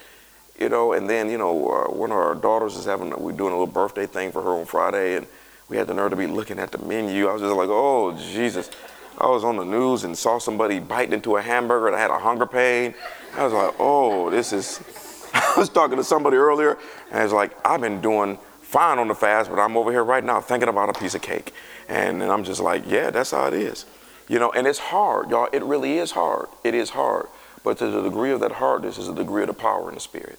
you 0.57 0.69
know, 0.69 0.93
and 0.93 1.09
then, 1.09 1.29
you 1.29 1.37
know, 1.37 1.69
uh, 1.69 1.91
one 1.91 2.11
of 2.11 2.17
our 2.17 2.35
daughters 2.35 2.77
is 2.77 2.85
having, 2.85 3.09
we're 3.09 3.33
doing 3.33 3.51
a 3.51 3.59
little 3.59 3.67
birthday 3.67 4.05
thing 4.05 4.31
for 4.31 4.41
her 4.41 4.51
on 4.51 4.65
Friday, 4.65 5.17
and 5.17 5.27
we 5.67 5.75
had 5.75 5.87
the 5.87 5.93
nerve 5.93 6.11
to 6.11 6.15
be 6.15 6.27
looking 6.27 6.59
at 6.59 6.71
the 6.71 6.77
menu. 6.77 7.27
I 7.27 7.33
was 7.33 7.41
just 7.41 7.53
like, 7.53 7.67
oh, 7.69 8.17
Jesus. 8.17 8.71
I 9.17 9.27
was 9.27 9.43
on 9.43 9.57
the 9.57 9.65
news 9.65 10.05
and 10.05 10.17
saw 10.17 10.39
somebody 10.39 10.79
biting 10.79 11.11
into 11.11 11.35
a 11.35 11.41
hamburger 11.41 11.87
and 11.87 11.95
I 11.95 11.99
had 11.99 12.09
a 12.09 12.19
hunger 12.19 12.45
pain. 12.45 12.95
I 13.35 13.43
was 13.43 13.51
like, 13.51 13.75
oh, 13.77 14.29
this 14.29 14.53
is. 14.53 14.79
I 15.33 15.55
was 15.57 15.67
talking 15.67 15.97
to 15.97 16.05
somebody 16.05 16.37
earlier 16.37 16.77
and 17.11 17.21
it's 17.21 17.33
like, 17.33 17.51
I've 17.67 17.81
been 17.81 17.99
doing 17.99 18.37
fine 18.69 18.99
on 18.99 19.07
the 19.07 19.15
fast, 19.15 19.49
but 19.49 19.57
I'm 19.57 19.75
over 19.75 19.91
here 19.91 20.03
right 20.03 20.23
now 20.23 20.39
thinking 20.39 20.69
about 20.69 20.95
a 20.95 20.99
piece 20.99 21.15
of 21.15 21.23
cake. 21.23 21.53
And, 21.87 22.21
and 22.21 22.31
I'm 22.31 22.43
just 22.43 22.61
like, 22.61 22.83
yeah, 22.85 23.09
that's 23.09 23.31
how 23.31 23.47
it 23.47 23.53
is. 23.53 23.85
You 24.27 24.37
know, 24.37 24.51
and 24.51 24.67
it's 24.67 24.77
hard, 24.77 25.31
y'all. 25.31 25.49
It 25.51 25.63
really 25.63 25.97
is 25.97 26.11
hard. 26.11 26.49
It 26.63 26.75
is 26.75 26.91
hard. 26.91 27.27
But 27.63 27.79
to 27.79 27.87
the 27.87 28.03
degree 28.03 28.29
of 28.29 28.39
that 28.41 28.53
hardness 28.53 28.99
is 28.99 29.07
a 29.07 29.15
degree 29.15 29.41
of 29.41 29.47
the 29.47 29.55
power 29.55 29.89
in 29.89 29.95
the 29.95 29.99
spirit. 29.99 30.37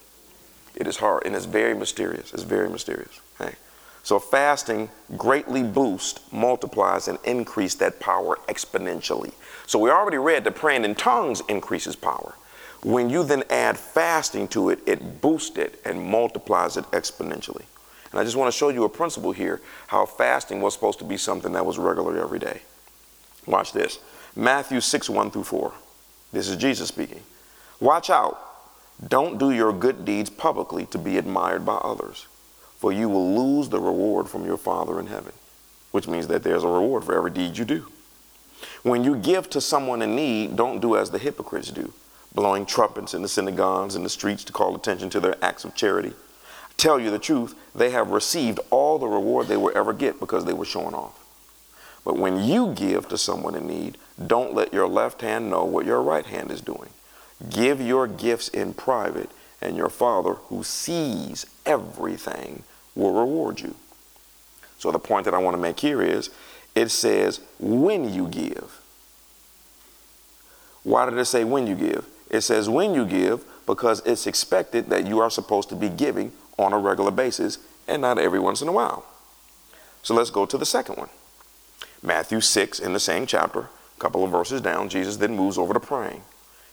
It 0.77 0.87
is 0.87 0.99
hard 0.99 1.27
and 1.27 1.35
it's 1.35 1.45
very 1.45 1.75
mysterious. 1.75 2.33
It's 2.33 2.45
very 2.45 2.71
mysterious. 2.71 3.21
Okay? 3.41 3.57
So 4.05 4.21
fasting 4.21 4.91
greatly 5.17 5.65
boosts, 5.65 6.21
multiplies, 6.33 7.09
and 7.09 7.19
increases 7.25 7.81
that 7.81 7.99
power 7.99 8.39
exponentially. 8.49 9.33
So 9.67 9.81
we 9.81 9.91
already 9.91 10.19
read 10.19 10.45
that 10.45 10.55
praying 10.55 10.85
in 10.85 10.95
tongues 10.95 11.43
increases 11.49 11.97
power. 11.97 12.37
When 12.83 13.11
you 13.11 13.25
then 13.25 13.43
add 13.51 13.77
fasting 13.77 14.47
to 14.49 14.71
it, 14.71 14.79
it 14.87 15.21
boosts 15.21 15.59
it 15.59 15.81
and 15.85 16.01
multiplies 16.01 16.77
it 16.77 16.85
exponentially. 16.93 17.65
And 18.11 18.21
I 18.21 18.25
just 18.25 18.37
want 18.37 18.53
to 18.53 18.57
show 18.57 18.69
you 18.71 18.85
a 18.85 18.89
principle 18.89 19.33
here 19.33 19.61
how 19.89 20.07
fasting 20.07 20.61
was 20.61 20.75
supposed 20.75 20.99
to 20.99 21.05
be 21.05 21.17
something 21.17 21.53
that 21.53 21.67
was 21.67 21.79
regular 21.79 22.19
every 22.21 22.39
day. 22.39 22.63
Watch 23.47 23.73
this 23.73 23.99
Matthew 24.37 24.81
6 24.81 25.11
1 25.11 25.31
through 25.31 25.45
4. 25.45 25.73
This 26.33 26.49
is 26.49 26.57
Jesus 26.57 26.89
speaking. 26.89 27.23
Watch 27.81 28.11
out. 28.11 28.39
Don't 29.09 29.39
do 29.39 29.51
your 29.51 29.73
good 29.73 30.05
deeds 30.05 30.29
publicly 30.29 30.87
to 30.87 30.99
be 30.99 31.17
admired 31.17 31.65
by 31.65 31.77
others 31.77 32.27
for 32.81 32.93
you 32.93 33.11
will 33.11 33.35
lose 33.35 33.69
the 33.69 33.79
reward 33.79 34.27
from 34.27 34.47
your 34.47 34.57
Father 34.57 34.99
in 34.99 35.07
heaven, 35.07 35.35
which 35.91 36.09
means 36.09 36.29
that 36.29 36.43
there's 36.43 36.65
a 36.65 36.69
reward 36.69 37.05
for 37.05 37.15
every 37.15 37.31
deed 37.31 37.59
you 37.59 37.65
do. 37.67 37.87
When 38.83 39.05
you 39.05 39.17
give 39.17 39.51
to 39.51 39.61
someone 39.61 40.01
in 40.01 40.17
need, 40.17 40.57
don't 40.57 40.81
do 40.81 40.97
as 40.97 41.11
the 41.11 41.19
hypocrites 41.19 41.71
do, 41.71 41.93
blowing 42.35 42.65
trumpets 42.65 43.13
in 43.13 43.21
the 43.21 43.29
synagogues 43.29 43.97
and 43.97 44.05
the 44.05 44.09
streets 44.09 44.45
to 44.45 44.55
call 44.55 44.75
attention 44.75 45.11
to 45.11 45.21
their 45.21 45.37
acts 45.45 45.67
of 45.67 45.75
charity. 45.75 46.15
Tell 46.81 46.99
you 46.99 47.11
the 47.11 47.19
truth, 47.19 47.55
they 47.75 47.91
have 47.91 48.09
received 48.09 48.59
all 48.71 48.99
the 48.99 49.07
reward 49.07 49.49
they 49.49 49.59
will 49.59 49.77
ever 49.77 49.93
get 49.93 50.19
because 50.19 50.47
they 50.47 50.55
were 50.55 50.65
showing 50.65 50.95
off. 50.95 51.23
But 52.07 52.17
when 52.17 52.43
you 52.43 52.73
give 52.73 53.07
to 53.11 53.19
someone 53.19 53.55
in 53.55 53.67
need, 53.67 53.99
don't 54.27 54.55
let 54.55 54.73
your 54.73 54.89
left 54.89 55.21
hand 55.21 55.51
know 55.51 55.63
what 55.63 55.85
your 55.85 56.01
right 56.01 56.25
hand 56.25 56.51
is 56.51 56.63
doing. 56.63 56.89
Give 57.51 57.83
your 57.83 58.07
gifts 58.07 58.49
in 58.49 58.73
private, 58.73 59.29
and 59.61 59.77
your 59.77 59.91
Father, 59.91 60.33
who 60.49 60.65
sees 60.65 61.45
everything, 61.67 62.63
will 62.95 63.13
reward 63.13 63.61
you. 63.61 63.75
So 64.79 64.91
the 64.91 64.99
point 64.99 65.27
that 65.27 65.35
I 65.35 65.39
want 65.39 65.53
to 65.59 65.61
make 65.61 65.81
here 65.81 66.01
is 66.01 66.31
it 66.75 66.89
says 66.89 67.41
when 67.59 68.11
you 68.11 68.27
give. 68.27 68.81
Why 70.85 71.05
did 71.05 71.19
it 71.19 71.27
say 71.27 71.45
when 71.45 71.67
you 71.67 71.75
give? 71.75 72.07
It 72.31 72.41
says 72.41 72.71
when 72.71 72.95
you 72.95 73.05
give 73.05 73.45
because 73.67 74.01
it's 74.07 74.27
expected 74.27 74.89
that 74.89 75.07
you 75.07 75.21
are 75.21 75.29
supposed 75.29 75.69
to 75.69 75.77
be 75.77 75.91
giving 75.91 76.33
on 76.61 76.73
a 76.73 76.79
regular 76.79 77.11
basis 77.11 77.59
and 77.89 78.03
not 78.03 78.19
every 78.19 78.39
once 78.39 78.63
in 78.63 78.69
a 78.69 78.73
while. 78.73 79.05
So 80.03 80.15
let's 80.15 80.31
go 80.31 80.47
to 80.47 80.59
the 80.59 80.67
second 80.67 80.97
one. 80.97 81.09
Matthew 82.03 82.41
6 82.41 82.79
in 82.81 82.93
the 82.93 83.01
same 83.01 83.27
chapter, 83.27 83.61
a 83.61 84.01
couple 84.01 84.25
of 84.25 84.31
verses 84.31 84.61
down, 84.61 84.89
Jesus 84.89 85.17
then 85.17 85.37
moves 85.37 85.59
over 85.59 85.75
to 85.75 85.81
praying. 85.81 86.23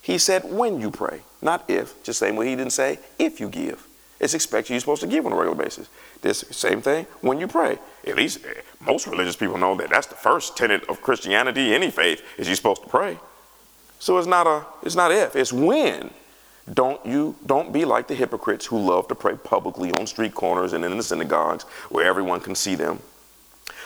He 0.02 0.18
said 0.18 0.44
when 0.46 0.80
you 0.80 0.90
pray, 0.90 1.22
not 1.42 1.66
if, 1.68 2.02
just 2.04 2.20
same 2.20 2.36
way 2.38 2.48
he 2.48 2.56
didn't 2.56 2.72
say 2.72 3.00
if 3.20 3.40
you 3.40 3.50
give. 3.50 3.86
It's 4.20 4.34
expected 4.34 4.74
you're 4.74 4.80
supposed 4.80 5.02
to 5.02 5.08
give 5.08 5.26
on 5.26 5.32
a 5.32 5.36
regular 5.36 5.58
basis. 5.58 5.90
This 6.22 6.44
same 6.50 6.82
thing 6.82 7.06
when 7.22 7.40
you 7.40 7.48
pray. 7.48 7.78
At 8.06 8.16
least 8.16 8.44
eh, 8.46 8.62
most 8.80 9.06
religious 9.06 9.36
people 9.36 9.58
know 9.58 9.76
that 9.76 9.90
that's 9.90 10.08
the 10.08 10.16
first 10.16 10.58
tenet 10.58 10.84
of 10.90 11.02
Christianity, 11.02 11.76
any 11.76 11.92
faith, 11.92 12.24
is 12.38 12.48
you're 12.48 12.56
supposed 12.56 12.84
to 12.84 12.90
pray. 12.90 13.20
So 14.00 14.18
it's 14.18 14.28
not 14.28 14.48
a 14.48 14.66
it's 14.82 14.96
not 14.96 15.12
if, 15.12 15.36
it's 15.36 15.54
when. 15.54 16.10
Don't 16.74 17.06
you 17.06 17.36
don't 17.46 17.72
be 17.72 17.86
like 17.86 18.08
the 18.08 18.16
hypocrites 18.16 18.66
who 18.66 18.78
love 18.78 19.08
to 19.08 19.16
pray 19.16 19.36
publicly 19.36 19.92
on 19.94 20.06
street 20.06 20.34
corners 20.34 20.74
and 20.74 20.84
in 20.84 20.98
the 20.98 21.04
synagogues 21.04 21.64
where 21.90 22.06
everyone 22.06 22.42
can 22.42 22.56
see 22.56 22.76
them. 22.76 23.00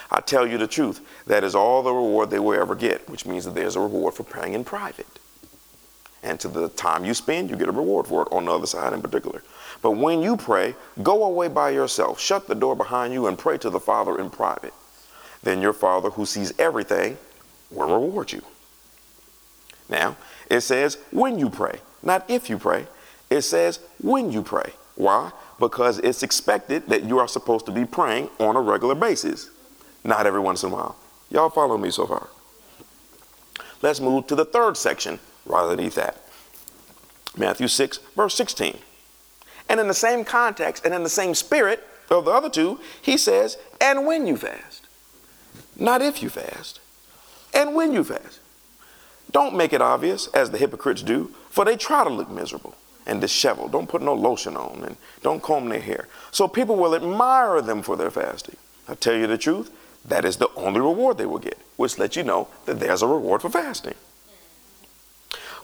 I 0.09 0.19
tell 0.19 0.45
you 0.45 0.57
the 0.57 0.67
truth, 0.67 0.99
that 1.27 1.43
is 1.43 1.55
all 1.55 1.83
the 1.83 1.93
reward 1.93 2.29
they 2.29 2.39
will 2.39 2.59
ever 2.59 2.75
get, 2.75 3.07
which 3.09 3.25
means 3.25 3.45
that 3.45 3.55
there's 3.55 3.75
a 3.77 3.79
reward 3.79 4.13
for 4.13 4.23
praying 4.23 4.53
in 4.53 4.63
private. 4.63 5.07
And 6.23 6.39
to 6.41 6.47
the 6.49 6.69
time 6.69 7.05
you 7.05 7.13
spend, 7.13 7.49
you 7.49 7.55
get 7.55 7.69
a 7.69 7.71
reward 7.71 8.07
for 8.07 8.23
it 8.23 8.27
on 8.31 8.45
the 8.45 8.51
other 8.51 8.67
side 8.67 8.93
in 8.93 9.01
particular. 9.01 9.41
But 9.81 9.91
when 9.91 10.21
you 10.21 10.35
pray, 10.35 10.75
go 11.01 11.23
away 11.23 11.47
by 11.47 11.71
yourself, 11.71 12.19
shut 12.19 12.47
the 12.47 12.55
door 12.55 12.75
behind 12.75 13.13
you, 13.13 13.27
and 13.27 13.37
pray 13.37 13.57
to 13.59 13.69
the 13.69 13.79
Father 13.79 14.19
in 14.19 14.29
private. 14.29 14.73
Then 15.43 15.61
your 15.61 15.73
Father, 15.73 16.09
who 16.09 16.25
sees 16.25 16.53
everything, 16.59 17.17
will 17.71 17.87
reward 17.87 18.31
you. 18.31 18.43
Now, 19.89 20.17
it 20.49 20.61
says 20.61 20.97
when 21.11 21.39
you 21.39 21.49
pray, 21.49 21.79
not 22.03 22.29
if 22.29 22.49
you 22.49 22.57
pray. 22.57 22.87
It 23.29 23.41
says 23.41 23.79
when 24.01 24.31
you 24.31 24.43
pray. 24.43 24.73
Why? 24.95 25.31
Because 25.59 25.99
it's 25.99 26.23
expected 26.23 26.87
that 26.87 27.03
you 27.03 27.19
are 27.19 27.27
supposed 27.27 27.65
to 27.67 27.71
be 27.71 27.85
praying 27.85 28.29
on 28.39 28.55
a 28.55 28.61
regular 28.61 28.95
basis, 28.95 29.49
not 30.03 30.25
every 30.25 30.39
once 30.39 30.63
in 30.63 30.71
a 30.71 30.73
while. 30.73 30.95
Y'all 31.29 31.49
follow 31.49 31.77
me 31.77 31.91
so 31.91 32.05
far? 32.05 32.27
Let's 33.81 33.99
move 33.99 34.27
to 34.27 34.35
the 34.35 34.45
third 34.45 34.77
section 34.77 35.19
rather 35.45 35.75
than 35.75 35.85
eat 35.85 35.95
that. 35.95 36.21
Matthew 37.37 37.67
6, 37.67 37.97
verse 38.15 38.35
16. 38.35 38.77
And 39.69 39.79
in 39.79 39.87
the 39.87 39.93
same 39.93 40.25
context 40.25 40.85
and 40.85 40.93
in 40.93 41.03
the 41.03 41.09
same 41.09 41.33
spirit 41.33 41.87
of 42.09 42.25
the 42.25 42.31
other 42.31 42.49
two, 42.49 42.79
he 43.01 43.17
says, 43.17 43.57
and 43.79 44.05
when 44.05 44.27
you 44.27 44.35
fast. 44.35 44.87
Not 45.77 46.01
if 46.01 46.21
you 46.21 46.29
fast, 46.29 46.79
and 47.53 47.73
when 47.73 47.93
you 47.93 48.03
fast. 48.03 48.40
Don't 49.31 49.55
make 49.55 49.73
it 49.73 49.81
obvious, 49.81 50.27
as 50.27 50.49
the 50.49 50.57
hypocrites 50.57 51.01
do, 51.01 51.33
for 51.49 51.65
they 51.65 51.77
try 51.77 52.03
to 52.03 52.09
look 52.09 52.29
miserable 52.29 52.75
and 53.05 53.21
disheveled. 53.21 53.71
Don't 53.71 53.89
put 53.89 54.01
no 54.01 54.13
lotion 54.13 54.55
on 54.55 54.83
and 54.83 54.97
don't 55.21 55.41
comb 55.41 55.69
their 55.69 55.79
hair. 55.79 56.07
So 56.31 56.47
people 56.47 56.75
will 56.75 56.95
admire 56.95 57.61
them 57.61 57.81
for 57.81 57.95
their 57.95 58.11
fasting. 58.11 58.57
I 58.87 58.95
tell 58.95 59.15
you 59.15 59.27
the 59.27 59.37
truth, 59.37 59.71
that 60.05 60.25
is 60.25 60.37
the 60.37 60.49
only 60.55 60.79
reward 60.79 61.17
they 61.17 61.25
will 61.25 61.39
get, 61.39 61.57
which 61.77 61.97
lets 61.97 62.15
you 62.15 62.23
know 62.23 62.47
that 62.65 62.79
there's 62.79 63.01
a 63.01 63.07
reward 63.07 63.41
for 63.41 63.49
fasting. 63.49 63.93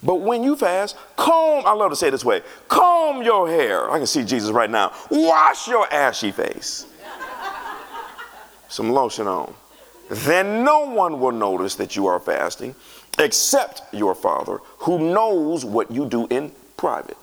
But 0.04 0.16
when 0.16 0.44
you 0.44 0.56
fast, 0.56 0.96
comb, 1.16 1.66
I 1.66 1.74
love 1.74 1.90
to 1.90 1.96
say 1.96 2.10
it 2.10 2.12
this 2.12 2.26
way 2.26 2.44
comb 2.68 3.24
your 3.24 3.48
hair. 3.48 3.90
I 3.90 3.98
can 3.98 4.08
see 4.08 4.24
Jesus 4.24 4.52
right 4.52 4.70
now. 4.70 4.94
Wash 5.10 5.68
your 5.68 5.92
ashy 5.92 6.32
face. 6.32 6.86
Some 8.70 8.92
lotion 8.92 9.28
on. 9.28 9.54
Then 10.10 10.64
no 10.64 10.82
one 10.82 11.20
will 11.20 11.32
notice 11.32 11.76
that 11.76 11.96
you 11.96 12.08
are 12.08 12.20
fasting 12.20 12.76
except 13.18 13.82
your 13.94 14.16
Father 14.16 14.60
who 14.80 15.14
knows 15.14 15.66
what 15.66 15.92
you 15.92 16.06
do 16.06 16.28
in 16.28 16.52
private. 16.76 17.18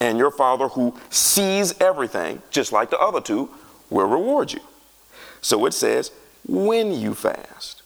And 0.00 0.18
your 0.18 0.30
Father 0.30 0.68
who 0.68 0.94
sees 1.10 1.78
everything, 1.80 2.42
just 2.50 2.72
like 2.72 2.90
the 2.90 2.98
other 2.98 3.20
two, 3.20 3.48
will 3.90 4.06
reward 4.06 4.52
you. 4.52 4.60
So 5.40 5.64
it 5.66 5.72
says, 5.72 6.10
when 6.46 6.92
you 6.92 7.14
fast, 7.14 7.82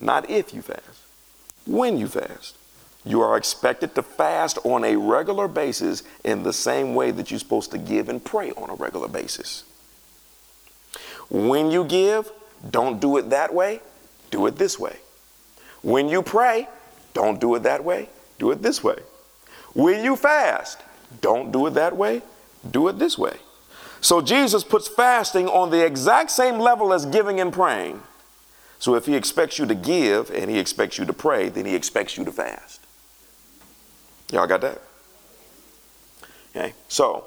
not 0.00 0.30
if 0.30 0.54
you 0.54 0.62
fast, 0.62 1.02
when 1.66 1.98
you 1.98 2.06
fast. 2.06 2.56
You 3.04 3.20
are 3.20 3.36
expected 3.36 3.94
to 3.94 4.02
fast 4.02 4.58
on 4.64 4.82
a 4.82 4.96
regular 4.96 5.46
basis 5.46 6.02
in 6.24 6.42
the 6.42 6.52
same 6.52 6.94
way 6.96 7.12
that 7.12 7.30
you're 7.30 7.38
supposed 7.38 7.70
to 7.70 7.78
give 7.78 8.08
and 8.08 8.24
pray 8.24 8.50
on 8.52 8.68
a 8.68 8.74
regular 8.74 9.06
basis. 9.06 9.62
When 11.30 11.70
you 11.70 11.84
give, 11.84 12.32
don't 12.68 13.00
do 13.00 13.16
it 13.16 13.30
that 13.30 13.54
way, 13.54 13.80
do 14.32 14.46
it 14.46 14.56
this 14.56 14.78
way. 14.78 14.96
When 15.82 16.08
you 16.08 16.22
pray, 16.22 16.68
don't 17.14 17.40
do 17.40 17.54
it 17.54 17.62
that 17.62 17.84
way, 17.84 18.08
do 18.38 18.50
it 18.50 18.62
this 18.62 18.82
way. 18.82 18.98
When 19.74 20.04
you 20.04 20.16
fast, 20.16 20.80
don't 21.20 21.52
do 21.52 21.66
it 21.66 21.74
that 21.74 21.96
way, 21.96 22.22
do 22.70 22.88
it 22.88 22.98
this 22.98 23.18
way. 23.18 23.36
So 24.00 24.20
Jesus 24.20 24.64
puts 24.64 24.88
fasting 24.88 25.48
on 25.48 25.70
the 25.70 25.84
exact 25.84 26.30
same 26.30 26.58
level 26.58 26.92
as 26.92 27.06
giving 27.06 27.40
and 27.40 27.52
praying. 27.52 28.02
So 28.78 28.94
if 28.94 29.06
he 29.06 29.16
expects 29.16 29.58
you 29.58 29.66
to 29.66 29.74
give 29.74 30.30
and 30.30 30.50
he 30.50 30.58
expects 30.58 30.98
you 30.98 31.04
to 31.06 31.12
pray, 31.12 31.48
then 31.48 31.64
he 31.64 31.74
expects 31.74 32.16
you 32.16 32.24
to 32.24 32.32
fast. 32.32 32.80
Y'all 34.30 34.46
got 34.46 34.60
that? 34.60 34.82
Okay, 36.54 36.72
so, 36.88 37.26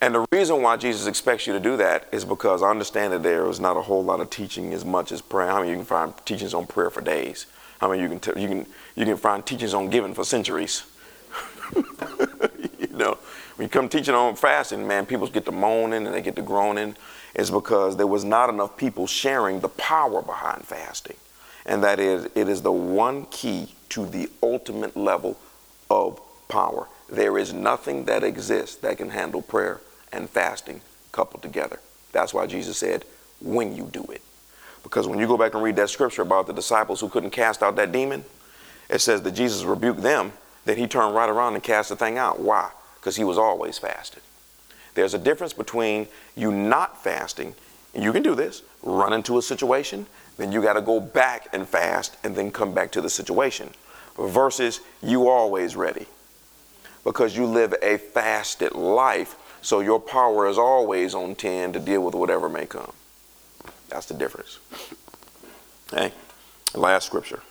and 0.00 0.14
the 0.14 0.26
reason 0.32 0.62
why 0.62 0.76
Jesus 0.76 1.06
expects 1.06 1.46
you 1.46 1.52
to 1.52 1.60
do 1.60 1.76
that 1.76 2.06
is 2.12 2.24
because 2.24 2.62
I 2.62 2.70
understand 2.70 3.12
that 3.12 3.22
there 3.22 3.48
is 3.48 3.60
not 3.60 3.76
a 3.76 3.82
whole 3.82 4.04
lot 4.04 4.20
of 4.20 4.30
teaching 4.30 4.72
as 4.72 4.84
much 4.84 5.10
as 5.12 5.20
prayer. 5.20 5.50
I 5.50 5.58
many 5.58 5.70
you 5.70 5.76
can 5.76 5.84
find 5.84 6.14
teachings 6.24 6.54
on 6.54 6.66
prayer 6.66 6.90
for 6.90 7.00
days? 7.00 7.46
I 7.80 7.88
mean, 7.88 8.00
you 8.00 8.08
can 8.08 8.20
t- 8.20 8.40
you 8.40 8.48
can 8.48 8.66
you 8.94 9.04
can 9.04 9.16
find 9.16 9.44
teachings 9.44 9.74
on 9.74 9.90
giving 9.90 10.14
for 10.14 10.24
centuries? 10.24 10.84
you 12.78 12.88
know, 12.96 13.18
when 13.56 13.66
you 13.66 13.68
come 13.68 13.88
teaching 13.88 14.14
on 14.14 14.36
fasting, 14.36 14.86
man, 14.86 15.06
people 15.06 15.26
get 15.26 15.44
to 15.46 15.52
moaning 15.52 16.06
and 16.06 16.14
they 16.14 16.22
get 16.22 16.36
to 16.36 16.42
groaning. 16.42 16.96
It's 17.34 17.50
because 17.50 17.96
there 17.96 18.06
was 18.06 18.24
not 18.24 18.48
enough 18.48 18.76
people 18.76 19.06
sharing 19.06 19.60
the 19.60 19.68
power 19.68 20.22
behind 20.22 20.64
fasting, 20.64 21.16
and 21.66 21.82
that 21.84 22.00
is 22.00 22.28
it 22.34 22.48
is 22.48 22.62
the 22.62 22.72
one 22.72 23.26
key 23.26 23.74
to 23.90 24.06
the 24.06 24.30
ultimate 24.42 24.96
level 24.96 25.38
of 25.90 26.20
power. 26.48 26.88
there 27.08 27.38
is 27.38 27.52
nothing 27.52 28.04
that 28.06 28.24
exists 28.24 28.76
that 28.76 28.96
can 28.98 29.10
handle 29.10 29.42
prayer 29.42 29.80
and 30.12 30.28
fasting 30.28 30.80
coupled 31.12 31.42
together. 31.42 31.78
That's 32.12 32.34
why 32.34 32.46
Jesus 32.46 32.78
said, 32.78 33.04
when 33.40 33.76
you 33.76 33.84
do 33.92 34.04
it. 34.04 34.22
Because 34.86 35.08
when 35.08 35.18
you 35.18 35.26
go 35.26 35.36
back 35.36 35.52
and 35.54 35.64
read 35.64 35.74
that 35.76 35.90
scripture 35.90 36.22
about 36.22 36.46
the 36.46 36.52
disciples 36.52 37.00
who 37.00 37.08
couldn't 37.08 37.30
cast 37.30 37.60
out 37.60 37.74
that 37.74 37.90
demon, 37.90 38.24
it 38.88 39.00
says 39.00 39.20
that 39.22 39.32
Jesus 39.32 39.64
rebuked 39.64 40.00
them, 40.00 40.32
then 40.64 40.78
he 40.78 40.86
turned 40.86 41.12
right 41.12 41.28
around 41.28 41.54
and 41.54 41.62
cast 41.62 41.88
the 41.88 41.96
thing 41.96 42.18
out. 42.18 42.38
Why? 42.38 42.70
Because 42.94 43.16
he 43.16 43.24
was 43.24 43.36
always 43.36 43.78
fasted. 43.78 44.22
There's 44.94 45.12
a 45.12 45.18
difference 45.18 45.52
between 45.52 46.06
you 46.36 46.52
not 46.52 47.02
fasting, 47.02 47.56
and 47.94 48.04
you 48.04 48.12
can 48.12 48.22
do 48.22 48.36
this, 48.36 48.62
run 48.84 49.12
into 49.12 49.38
a 49.38 49.42
situation, 49.42 50.06
then 50.36 50.52
you 50.52 50.62
got 50.62 50.74
to 50.74 50.82
go 50.82 51.00
back 51.00 51.48
and 51.52 51.66
fast 51.66 52.16
and 52.22 52.36
then 52.36 52.52
come 52.52 52.72
back 52.72 52.92
to 52.92 53.00
the 53.00 53.10
situation, 53.10 53.70
versus 54.16 54.82
you 55.02 55.28
always 55.28 55.74
ready. 55.74 56.06
Because 57.02 57.36
you 57.36 57.44
live 57.44 57.74
a 57.82 57.98
fasted 57.98 58.72
life, 58.72 59.34
so 59.62 59.80
your 59.80 59.98
power 59.98 60.46
is 60.46 60.58
always 60.58 61.12
on 61.12 61.34
10 61.34 61.72
to 61.72 61.80
deal 61.80 62.04
with 62.04 62.14
whatever 62.14 62.48
may 62.48 62.66
come. 62.66 62.92
That's 63.88 64.06
the 64.06 64.14
difference. 64.14 64.58
Okay, 65.92 66.12
last 66.74 67.06
scripture. 67.06 67.42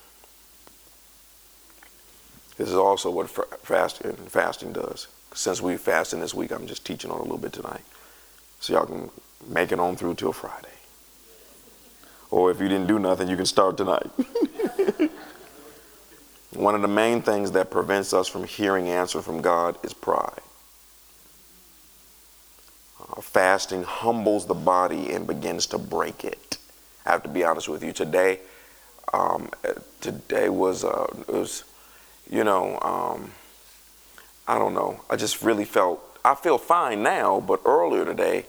This 2.57 2.69
is 2.69 2.75
also 2.75 3.09
what 3.09 3.29
fasting, 3.29 4.13
fasting 4.27 4.73
does. 4.73 5.07
Since 5.33 5.61
we 5.61 5.75
fasting 5.77 6.21
this 6.21 6.33
week, 6.33 6.51
I'm 6.51 6.67
just 6.67 6.85
teaching 6.85 7.11
on 7.11 7.17
a 7.17 7.23
little 7.23 7.37
bit 7.37 7.53
tonight. 7.53 7.81
So 8.59 8.73
y'all 8.73 8.85
can 8.85 9.09
make 9.47 9.71
it 9.71 9.79
on 9.79 9.95
through 9.97 10.15
till 10.15 10.31
Friday. 10.31 10.69
Or 12.31 12.51
if 12.51 12.59
you 12.59 12.67
didn't 12.69 12.87
do 12.87 12.99
nothing, 12.99 13.27
you 13.27 13.35
can 13.35 13.45
start 13.45 13.77
tonight. 13.77 14.09
One 16.53 16.75
of 16.75 16.81
the 16.81 16.87
main 16.87 17.21
things 17.21 17.51
that 17.51 17.69
prevents 17.69 18.13
us 18.13 18.27
from 18.29 18.45
hearing 18.45 18.87
answer 18.87 19.21
from 19.21 19.41
God 19.41 19.77
is 19.83 19.93
pride. 19.93 20.41
Fasting 23.21 23.83
humbles 23.83 24.45
the 24.45 24.53
body 24.53 25.11
and 25.11 25.27
begins 25.27 25.67
to 25.67 25.77
break 25.77 26.23
it. 26.23 26.57
I 27.05 27.11
have 27.11 27.23
to 27.23 27.29
be 27.29 27.43
honest 27.43 27.69
with 27.69 27.83
you. 27.83 27.91
Today, 27.91 28.39
um, 29.13 29.49
today 30.01 30.49
was 30.49 30.83
uh, 30.83 31.07
was 31.27 31.63
you 32.29 32.43
know, 32.43 32.79
um, 32.81 33.31
I 34.47 34.57
don't 34.57 34.73
know. 34.73 35.01
I 35.09 35.15
just 35.15 35.41
really 35.41 35.65
felt, 35.65 36.01
I 36.23 36.35
feel 36.35 36.57
fine 36.57 37.03
now, 37.03 37.39
but 37.39 37.61
earlier 37.65 38.05
today, 38.05 38.45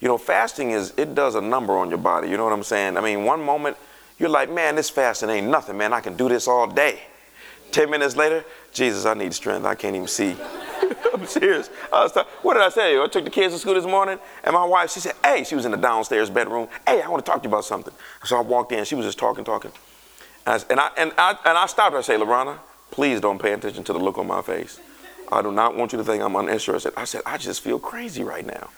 you 0.00 0.08
know, 0.08 0.18
fasting 0.18 0.72
is, 0.72 0.92
it 0.96 1.14
does 1.14 1.34
a 1.34 1.40
number 1.40 1.76
on 1.76 1.88
your 1.88 1.98
body. 1.98 2.28
You 2.28 2.36
know 2.36 2.44
what 2.44 2.52
I'm 2.52 2.62
saying? 2.62 2.96
I 2.96 3.00
mean, 3.00 3.24
one 3.24 3.42
moment, 3.42 3.76
you're 4.18 4.28
like, 4.28 4.50
man, 4.50 4.76
this 4.76 4.90
fasting 4.90 5.30
ain't 5.30 5.48
nothing, 5.48 5.76
man. 5.76 5.92
I 5.92 6.00
can 6.00 6.16
do 6.16 6.28
this 6.28 6.48
all 6.48 6.66
day. 6.66 7.00
10 7.72 7.90
minutes 7.90 8.16
later, 8.16 8.44
Jesus, 8.72 9.04
I 9.06 9.14
need 9.14 9.34
strength. 9.34 9.64
I 9.64 9.74
can't 9.74 9.96
even 9.96 10.08
see. 10.08 10.36
I'm 11.14 11.26
serious. 11.26 11.70
I 11.92 12.02
was 12.02 12.16
what 12.42 12.54
did 12.54 12.62
I 12.62 12.68
say? 12.68 13.00
I 13.00 13.06
took 13.06 13.24
the 13.24 13.30
kids 13.30 13.54
to 13.54 13.60
school 13.60 13.74
this 13.74 13.84
morning, 13.84 14.18
and 14.44 14.54
my 14.54 14.64
wife, 14.64 14.90
she 14.92 15.00
said, 15.00 15.14
hey, 15.24 15.44
she 15.44 15.54
was 15.54 15.64
in 15.64 15.70
the 15.70 15.76
downstairs 15.76 16.30
bedroom. 16.30 16.68
Hey, 16.86 17.02
I 17.02 17.08
want 17.08 17.24
to 17.24 17.30
talk 17.30 17.42
to 17.42 17.48
you 17.48 17.52
about 17.52 17.64
something. 17.64 17.94
So 18.24 18.36
I 18.36 18.40
walked 18.40 18.72
in. 18.72 18.84
She 18.84 18.94
was 18.94 19.06
just 19.06 19.18
talking, 19.18 19.44
talking. 19.44 19.72
And 20.46 20.62
I, 20.62 20.64
and 20.70 20.80
I, 20.80 20.90
and 20.96 21.12
I, 21.18 21.30
and 21.44 21.58
I 21.58 21.66
stopped 21.66 21.92
her. 21.92 21.98
I 21.98 22.02
say, 22.02 22.16
Lorana, 22.16 22.58
Please 22.90 23.20
don't 23.20 23.40
pay 23.40 23.52
attention 23.52 23.84
to 23.84 23.92
the 23.92 23.98
look 23.98 24.18
on 24.18 24.26
my 24.26 24.42
face. 24.42 24.80
I 25.30 25.42
do 25.42 25.50
not 25.50 25.76
want 25.76 25.92
you 25.92 25.98
to 25.98 26.04
think 26.04 26.22
I'm 26.22 26.36
uninterested. 26.36 26.92
I 26.96 27.04
said, 27.04 27.22
I 27.26 27.36
just 27.36 27.60
feel 27.60 27.78
crazy 27.78 28.22
right 28.22 28.46
now. 28.46 28.70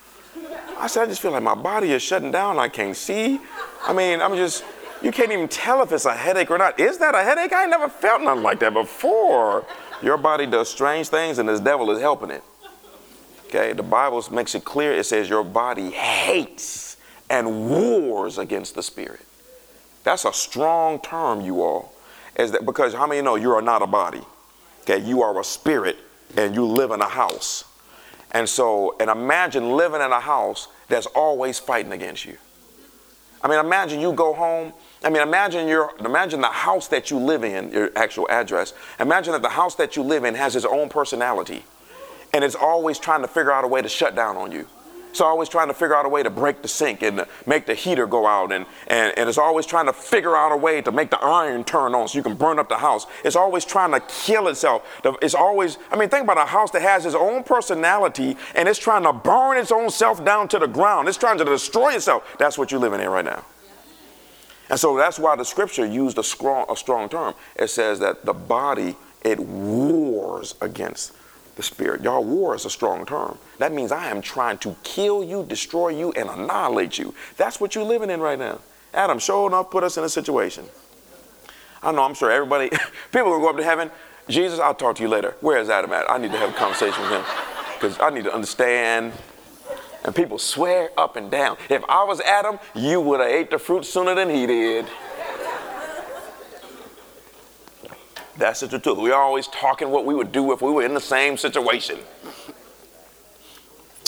I 0.78 0.86
said, 0.86 1.04
I 1.04 1.06
just 1.06 1.20
feel 1.20 1.32
like 1.32 1.42
my 1.42 1.54
body 1.54 1.92
is 1.92 2.02
shutting 2.02 2.30
down. 2.30 2.59
I 2.59 2.68
can't 2.68 2.96
see. 2.96 3.40
I 3.86 3.92
mean, 3.92 4.20
I'm 4.20 4.34
just, 4.34 4.64
you 5.02 5.12
can't 5.12 5.30
even 5.30 5.48
tell 5.48 5.82
if 5.82 5.92
it's 5.92 6.04
a 6.04 6.14
headache 6.14 6.50
or 6.50 6.59
not. 6.59 6.80
Is 6.80 6.98
that 6.98 7.14
a 7.14 7.22
headache? 7.22 7.52
I 7.52 7.66
never 7.66 7.88
felt 7.88 8.22
nothing 8.22 8.42
like 8.42 8.61
that 8.61 8.72
before. 8.72 9.66
Your 10.03 10.16
body 10.16 10.46
does 10.46 10.68
strange 10.68 11.09
things 11.09 11.38
and 11.38 11.49
this 11.49 11.61
devil 11.61 11.90
is 11.90 12.01
helping 12.01 12.30
it. 12.30 12.42
Okay, 13.46 13.72
the 13.72 13.82
Bible 13.82 14.24
makes 14.30 14.55
it 14.55 14.64
clear. 14.64 14.92
It 14.92 15.05
says 15.05 15.28
your 15.28 15.44
body 15.44 15.90
hates 15.90 16.96
and 17.30 17.70
wars 17.70 18.38
against 18.38 18.74
the 18.74 18.82
spirit. 18.82 19.20
That's 20.05 20.24
a 20.24 20.32
strong 20.32 21.01
term, 21.01 21.40
you 21.40 21.62
all 21.62 21.94
is 22.38 22.53
that 22.53 22.64
because 22.64 22.94
how 22.94 23.07
many 23.07 23.20
know 23.20 23.34
you 23.34 23.53
are 23.53 23.61
not 23.61 23.82
a 23.82 23.86
body? 23.86 24.22
Okay, 24.82 24.99
you 25.05 25.22
are 25.22 25.38
a 25.38 25.44
spirit 25.44 25.99
and 26.36 26.55
you 26.55 26.64
live 26.64 26.92
in 26.92 27.01
a 27.01 27.09
house. 27.09 27.64
And 28.30 28.49
so, 28.49 28.96
and 29.01 29.11
imagine 29.11 29.72
living 29.72 30.01
in 30.01 30.12
a 30.12 30.20
house 30.20 30.68
that's 30.88 31.07
always 31.07 31.59
fighting 31.59 31.92
against 31.92 32.24
you. 32.24 32.36
I 33.42 33.49
mean, 33.49 33.59
imagine 33.59 34.01
you 34.01 34.12
go 34.12 34.32
home. 34.32 34.72
I 35.05 35.11
mean, 35.11 35.22
imagine 35.22 35.68
your 35.68 35.92
imagine 36.01 36.40
the 36.40 36.49
house 36.49 36.88
that 36.88 37.11
you 37.11 37.18
live 37.18 37.44
in, 37.44 37.70
your 37.70 37.90
actual 37.96 38.28
address. 38.30 38.74
Imagine 38.99 39.32
that 39.32 39.42
the 39.42 39.49
house 39.51 39.76
that 39.76 39.96
you 39.96 40.03
live 40.03 40.24
in 40.24 40.34
has 40.34 40.57
its 40.57 40.64
own 40.64 40.88
personality, 40.88 41.64
and 42.32 42.42
it's 42.42 42.57
always 42.57 42.99
trying 42.99 43.22
to 43.22 43.28
figure 43.28 43.53
out 43.53 43.64
a 43.64 43.68
way 43.68 43.80
to 43.80 43.88
shut 43.88 44.16
down 44.16 44.36
on 44.36 44.51
you. 44.53 44.66
It's 45.11 45.20
always 45.20 45.49
trying 45.49 45.68
to 45.68 45.74
figure 45.74 45.96
out 45.96 46.07
a 46.07 46.09
way 46.09 46.22
to 46.22 46.30
break 46.30 46.62
the 46.62 46.68
sink 46.68 47.03
and 47.03 47.24
make 47.46 47.66
the 47.66 47.74
heater 47.74 48.07
go 48.07 48.26
out. 48.26 48.53
And, 48.53 48.66
and, 48.86 49.12
and 49.18 49.28
it's 49.28 49.38
always 49.38 49.66
trying 49.66 49.86
to 49.86 49.92
figure 49.92 50.36
out 50.36 50.53
a 50.53 50.57
way 50.57 50.80
to 50.82 50.92
make 50.92 51.11
the 51.11 51.18
iron 51.18 51.64
turn 51.64 51.94
on 51.94 52.09
so 52.09 52.18
you 52.18 52.22
can 52.22 52.34
burn 52.34 52.59
up 52.59 52.68
the 52.68 52.76
house. 52.76 53.07
It's 53.24 53.36
always 53.36 53.64
trying 53.64 53.92
to 53.92 54.01
kill 54.01 54.49
itself. 54.49 54.84
It's 55.22 55.34
always, 55.34 55.78
I 55.90 55.96
mean, 55.96 56.09
think 56.09 56.24
about 56.24 56.38
a 56.38 56.44
house 56.44 56.70
that 56.72 56.82
has 56.82 57.07
its 57.07 57.14
own 57.14 57.42
personality 57.42 58.36
and 58.55 58.68
it's 58.68 58.78
trying 58.78 59.03
to 59.05 59.12
burn 59.12 59.57
its 59.57 59.72
own 59.72 59.90
self 59.90 60.24
down 60.24 60.46
to 60.49 60.59
the 60.59 60.68
ground. 60.68 61.09
It's 61.09 61.18
trying 61.18 61.38
to 61.38 61.44
destroy 61.44 61.94
itself. 61.94 62.36
That's 62.38 62.59
what 62.59 62.70
you're 62.70 62.80
living 62.80 63.01
in 63.01 63.09
right 63.09 63.24
now. 63.24 63.44
And 64.70 64.78
so 64.78 64.96
that's 64.96 65.18
why 65.18 65.36
the 65.36 65.44
scripture 65.44 65.86
used 65.86 66.18
a 66.18 66.22
strong, 66.22 66.66
a 66.68 66.76
strong 66.76 67.08
term. 67.08 67.34
It 67.56 67.68
says 67.68 68.00
that 68.00 68.24
the 68.24 68.34
body, 68.34 68.96
it 69.22 69.38
wars 69.40 70.54
against 70.60 71.12
the 71.56 71.62
spirit. 71.62 72.02
Y'all, 72.02 72.24
war 72.24 72.54
is 72.54 72.64
a 72.64 72.70
strong 72.70 73.06
term. 73.06 73.38
That 73.58 73.72
means 73.72 73.92
I 73.92 74.10
am 74.10 74.22
trying 74.22 74.58
to 74.58 74.76
kill 74.82 75.24
you, 75.24 75.44
destroy 75.44 75.88
you, 75.88 76.12
and 76.12 76.28
annihilate 76.28 76.98
you. 76.98 77.14
That's 77.36 77.60
what 77.60 77.74
you're 77.74 77.84
living 77.84 78.10
in 78.10 78.20
right 78.20 78.38
now. 78.38 78.60
Adam, 78.94 79.18
sure 79.18 79.48
enough, 79.48 79.70
put 79.70 79.84
us 79.84 79.96
in 79.96 80.04
a 80.04 80.08
situation. 80.08 80.64
I 81.82 81.92
know, 81.92 82.02
I'm 82.02 82.14
sure 82.14 82.30
everybody, 82.30 82.70
people 83.12 83.30
will 83.30 83.40
go 83.40 83.50
up 83.50 83.56
to 83.56 83.64
heaven. 83.64 83.90
Jesus, 84.28 84.58
I'll 84.58 84.74
talk 84.74 84.96
to 84.96 85.02
you 85.02 85.08
later. 85.08 85.34
Where 85.40 85.58
is 85.58 85.70
Adam 85.70 85.92
at? 85.92 86.10
I 86.10 86.18
need 86.18 86.32
to 86.32 86.38
have 86.38 86.50
a 86.50 86.52
conversation 86.52 87.00
with 87.02 87.12
him 87.12 87.24
because 87.74 87.98
I 88.00 88.10
need 88.10 88.24
to 88.24 88.34
understand. 88.34 89.12
And 90.05 90.14
people 90.14 90.38
swear 90.38 90.90
up 90.96 91.16
and 91.16 91.30
down. 91.30 91.57
If 91.68 91.84
I 91.88 92.05
was 92.05 92.20
Adam, 92.20 92.59
you 92.74 93.01
would 93.01 93.20
have 93.20 93.28
ate 93.28 93.51
the 93.51 93.59
fruit 93.59 93.84
sooner 93.84 94.14
than 94.14 94.30
he 94.30 94.46
did. 94.46 94.86
That's 98.36 98.61
the 98.61 98.68
truth. 98.68 98.99
We're 98.99 99.14
always 99.14 99.49
talking 99.49 99.90
what 99.90 100.05
we 100.05 100.14
would 100.14 100.30
do 100.30 100.53
if 100.53 100.62
we 100.62 100.70
were 100.70 100.84
in 100.84 100.94
the 100.94 101.01
same 101.01 101.36
situation. 101.36 101.99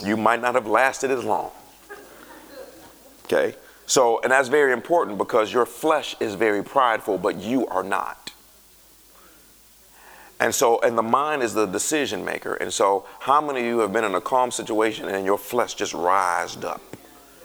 You 0.05 0.17
might 0.17 0.41
not 0.41 0.55
have 0.55 0.69
lasted 0.69 1.11
as 1.11 1.25
long. 1.25 1.51
Okay? 3.25 3.57
So, 3.87 4.21
and 4.23 4.31
that's 4.31 4.49
very 4.49 4.73
important 4.73 5.19
because 5.19 5.53
your 5.53 5.67
flesh 5.67 6.15
is 6.21 6.35
very 6.35 6.63
prideful, 6.63 7.19
but 7.19 7.37
you 7.37 7.67
are 7.67 7.83
not. 7.83 8.20
And 10.41 10.55
so, 10.55 10.81
and 10.81 10.97
the 10.99 11.03
mind 11.03 11.43
is 11.43 11.55
the 11.55 11.67
decision 11.67 12.25
maker. 12.25 12.55
And 12.55 12.73
so, 12.73 13.07
how 13.21 13.41
many 13.41 13.61
of 13.61 13.67
you 13.67 13.79
have 13.81 13.93
been 13.93 14.05
in 14.05 14.15
a 14.15 14.21
calm 14.21 14.51
situation 14.51 15.09
and 15.09 15.25
your 15.25 15.39
flesh 15.39 15.75
just 15.75 15.95
rised 15.95 16.65
up? 16.65 16.81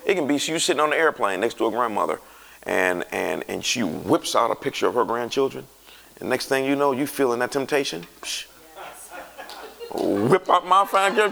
It 0.06 0.16
can 0.16 0.28
be 0.28 0.36
you 0.36 0.60
sitting 0.60 0.80
on 0.80 0.94
an 0.94 1.00
airplane 1.00 1.42
next 1.42 1.58
to 1.58 1.68
a 1.68 1.72
grandmother 1.72 2.20
and, 2.64 3.04
and, 3.12 3.44
and 3.48 3.64
she 3.64 3.84
whips 3.84 4.36
out 4.36 4.50
a 4.50 4.56
picture 4.56 4.88
of 4.88 4.96
her 4.96 5.04
grandchildren 5.04 5.68
and 6.20 6.30
next 6.30 6.48
thing 6.48 6.66
you 6.66 6.76
know, 6.76 6.92
you 6.92 7.08
feeling 7.08 7.40
that 7.40 7.52
temptation. 7.52 8.06
Psh, 8.22 8.46
whip 9.94 10.50
out 10.50 10.66
my 10.66 10.86
girl. 11.16 11.32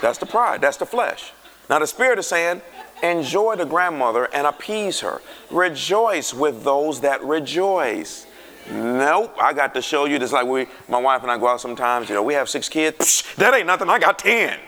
That's 0.00 0.18
the 0.18 0.26
pride. 0.26 0.60
That's 0.60 0.76
the 0.76 0.86
flesh. 0.86 1.32
Now 1.70 1.78
the 1.78 1.86
spirit 1.86 2.18
is 2.18 2.26
saying, 2.26 2.62
enjoy 3.02 3.56
the 3.56 3.64
grandmother 3.64 4.28
and 4.32 4.46
appease 4.46 5.00
her. 5.00 5.20
Rejoice 5.50 6.34
with 6.34 6.64
those 6.64 7.00
that 7.00 7.22
rejoice. 7.22 8.26
Nope, 8.70 9.36
I 9.40 9.52
got 9.52 9.74
to 9.74 9.82
show 9.82 10.04
you 10.04 10.18
this. 10.18 10.32
Like 10.32 10.46
we, 10.46 10.66
my 10.88 10.98
wife 10.98 11.22
and 11.22 11.30
I 11.30 11.38
go 11.38 11.48
out 11.48 11.60
sometimes. 11.60 12.08
You 12.08 12.16
know, 12.16 12.22
we 12.22 12.34
have 12.34 12.48
six 12.48 12.68
kids. 12.68 12.96
Psh, 12.98 13.36
that 13.36 13.54
ain't 13.54 13.66
nothing. 13.66 13.88
I 13.88 13.98
got 13.98 14.18
ten. 14.18 14.58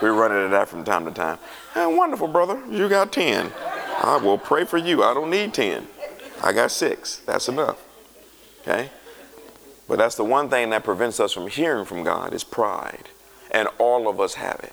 we 0.00 0.08
run 0.08 0.32
into 0.32 0.48
that 0.48 0.68
from 0.68 0.84
time 0.84 1.04
to 1.04 1.10
time. 1.10 1.38
Hey, 1.74 1.86
wonderful, 1.86 2.28
brother. 2.28 2.62
You 2.70 2.88
got 2.88 3.12
ten. 3.12 3.52
I 4.02 4.16
will 4.16 4.38
pray 4.38 4.64
for 4.64 4.78
you. 4.78 5.02
I 5.02 5.14
don't 5.14 5.30
need 5.30 5.52
ten. 5.52 5.86
I 6.42 6.52
got 6.52 6.70
six. 6.70 7.18
That's 7.18 7.48
enough. 7.48 7.82
Okay? 8.62 8.90
But 9.86 9.98
that's 9.98 10.16
the 10.16 10.24
one 10.24 10.48
thing 10.48 10.70
that 10.70 10.84
prevents 10.84 11.20
us 11.20 11.32
from 11.32 11.48
hearing 11.48 11.84
from 11.84 12.02
God 12.02 12.32
is 12.32 12.44
pride. 12.44 13.10
And 13.50 13.68
all 13.78 14.08
of 14.08 14.20
us 14.20 14.34
have 14.34 14.60
it. 14.62 14.72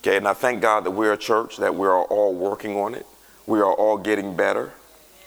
Okay, 0.00 0.16
and 0.16 0.26
I 0.26 0.34
thank 0.34 0.60
God 0.60 0.84
that 0.84 0.90
we're 0.90 1.12
a 1.12 1.18
church, 1.18 1.56
that 1.58 1.74
we 1.74 1.86
are 1.86 2.02
all 2.04 2.34
working 2.34 2.76
on 2.76 2.94
it. 2.94 3.06
We 3.46 3.60
are 3.60 3.72
all 3.72 3.96
getting 3.96 4.36
better. 4.36 4.72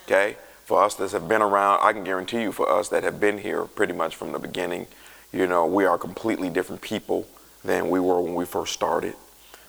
Okay? 0.05 0.37
For 0.67 0.83
us 0.83 0.95
that 0.95 1.11
have 1.11 1.29
been 1.29 1.41
around, 1.41 1.79
I 1.81 1.93
can 1.93 2.03
guarantee 2.03 2.41
you 2.41 2.51
for 2.51 2.69
us 2.69 2.89
that 2.89 3.01
have 3.03 3.21
been 3.21 3.37
here 3.37 3.63
pretty 3.63 3.93
much 3.93 4.17
from 4.17 4.33
the 4.33 4.37
beginning, 4.37 4.87
you 5.31 5.47
know, 5.47 5.65
we 5.65 5.85
are 5.85 5.97
completely 5.97 6.49
different 6.49 6.81
people 6.81 7.25
than 7.63 7.89
we 7.89 8.01
were 8.01 8.19
when 8.19 8.35
we 8.35 8.43
first 8.43 8.73
started. 8.73 9.15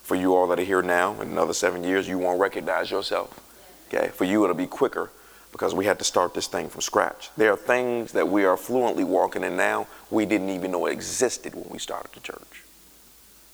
For 0.02 0.16
you 0.16 0.34
all 0.34 0.48
that 0.48 0.58
are 0.58 0.64
here 0.64 0.82
now, 0.82 1.20
in 1.20 1.28
another 1.28 1.52
seven 1.52 1.84
years, 1.84 2.08
you 2.08 2.18
won't 2.18 2.40
recognize 2.40 2.90
yourself. 2.90 3.38
Okay? 3.86 4.08
For 4.08 4.24
you, 4.24 4.42
it'll 4.42 4.56
be 4.56 4.66
quicker 4.66 5.08
because 5.52 5.72
we 5.72 5.84
had 5.84 6.00
to 6.00 6.04
start 6.04 6.34
this 6.34 6.48
thing 6.48 6.68
from 6.68 6.80
scratch. 6.80 7.30
There 7.36 7.52
are 7.52 7.56
things 7.56 8.10
that 8.10 8.26
we 8.26 8.44
are 8.44 8.56
fluently 8.56 9.04
walking 9.04 9.44
in 9.44 9.56
now 9.56 9.86
we 10.10 10.26
didn't 10.26 10.50
even 10.50 10.72
know 10.72 10.86
existed 10.86 11.54
when 11.54 11.68
we 11.70 11.78
started 11.78 12.10
the 12.12 12.18
church. 12.18 12.64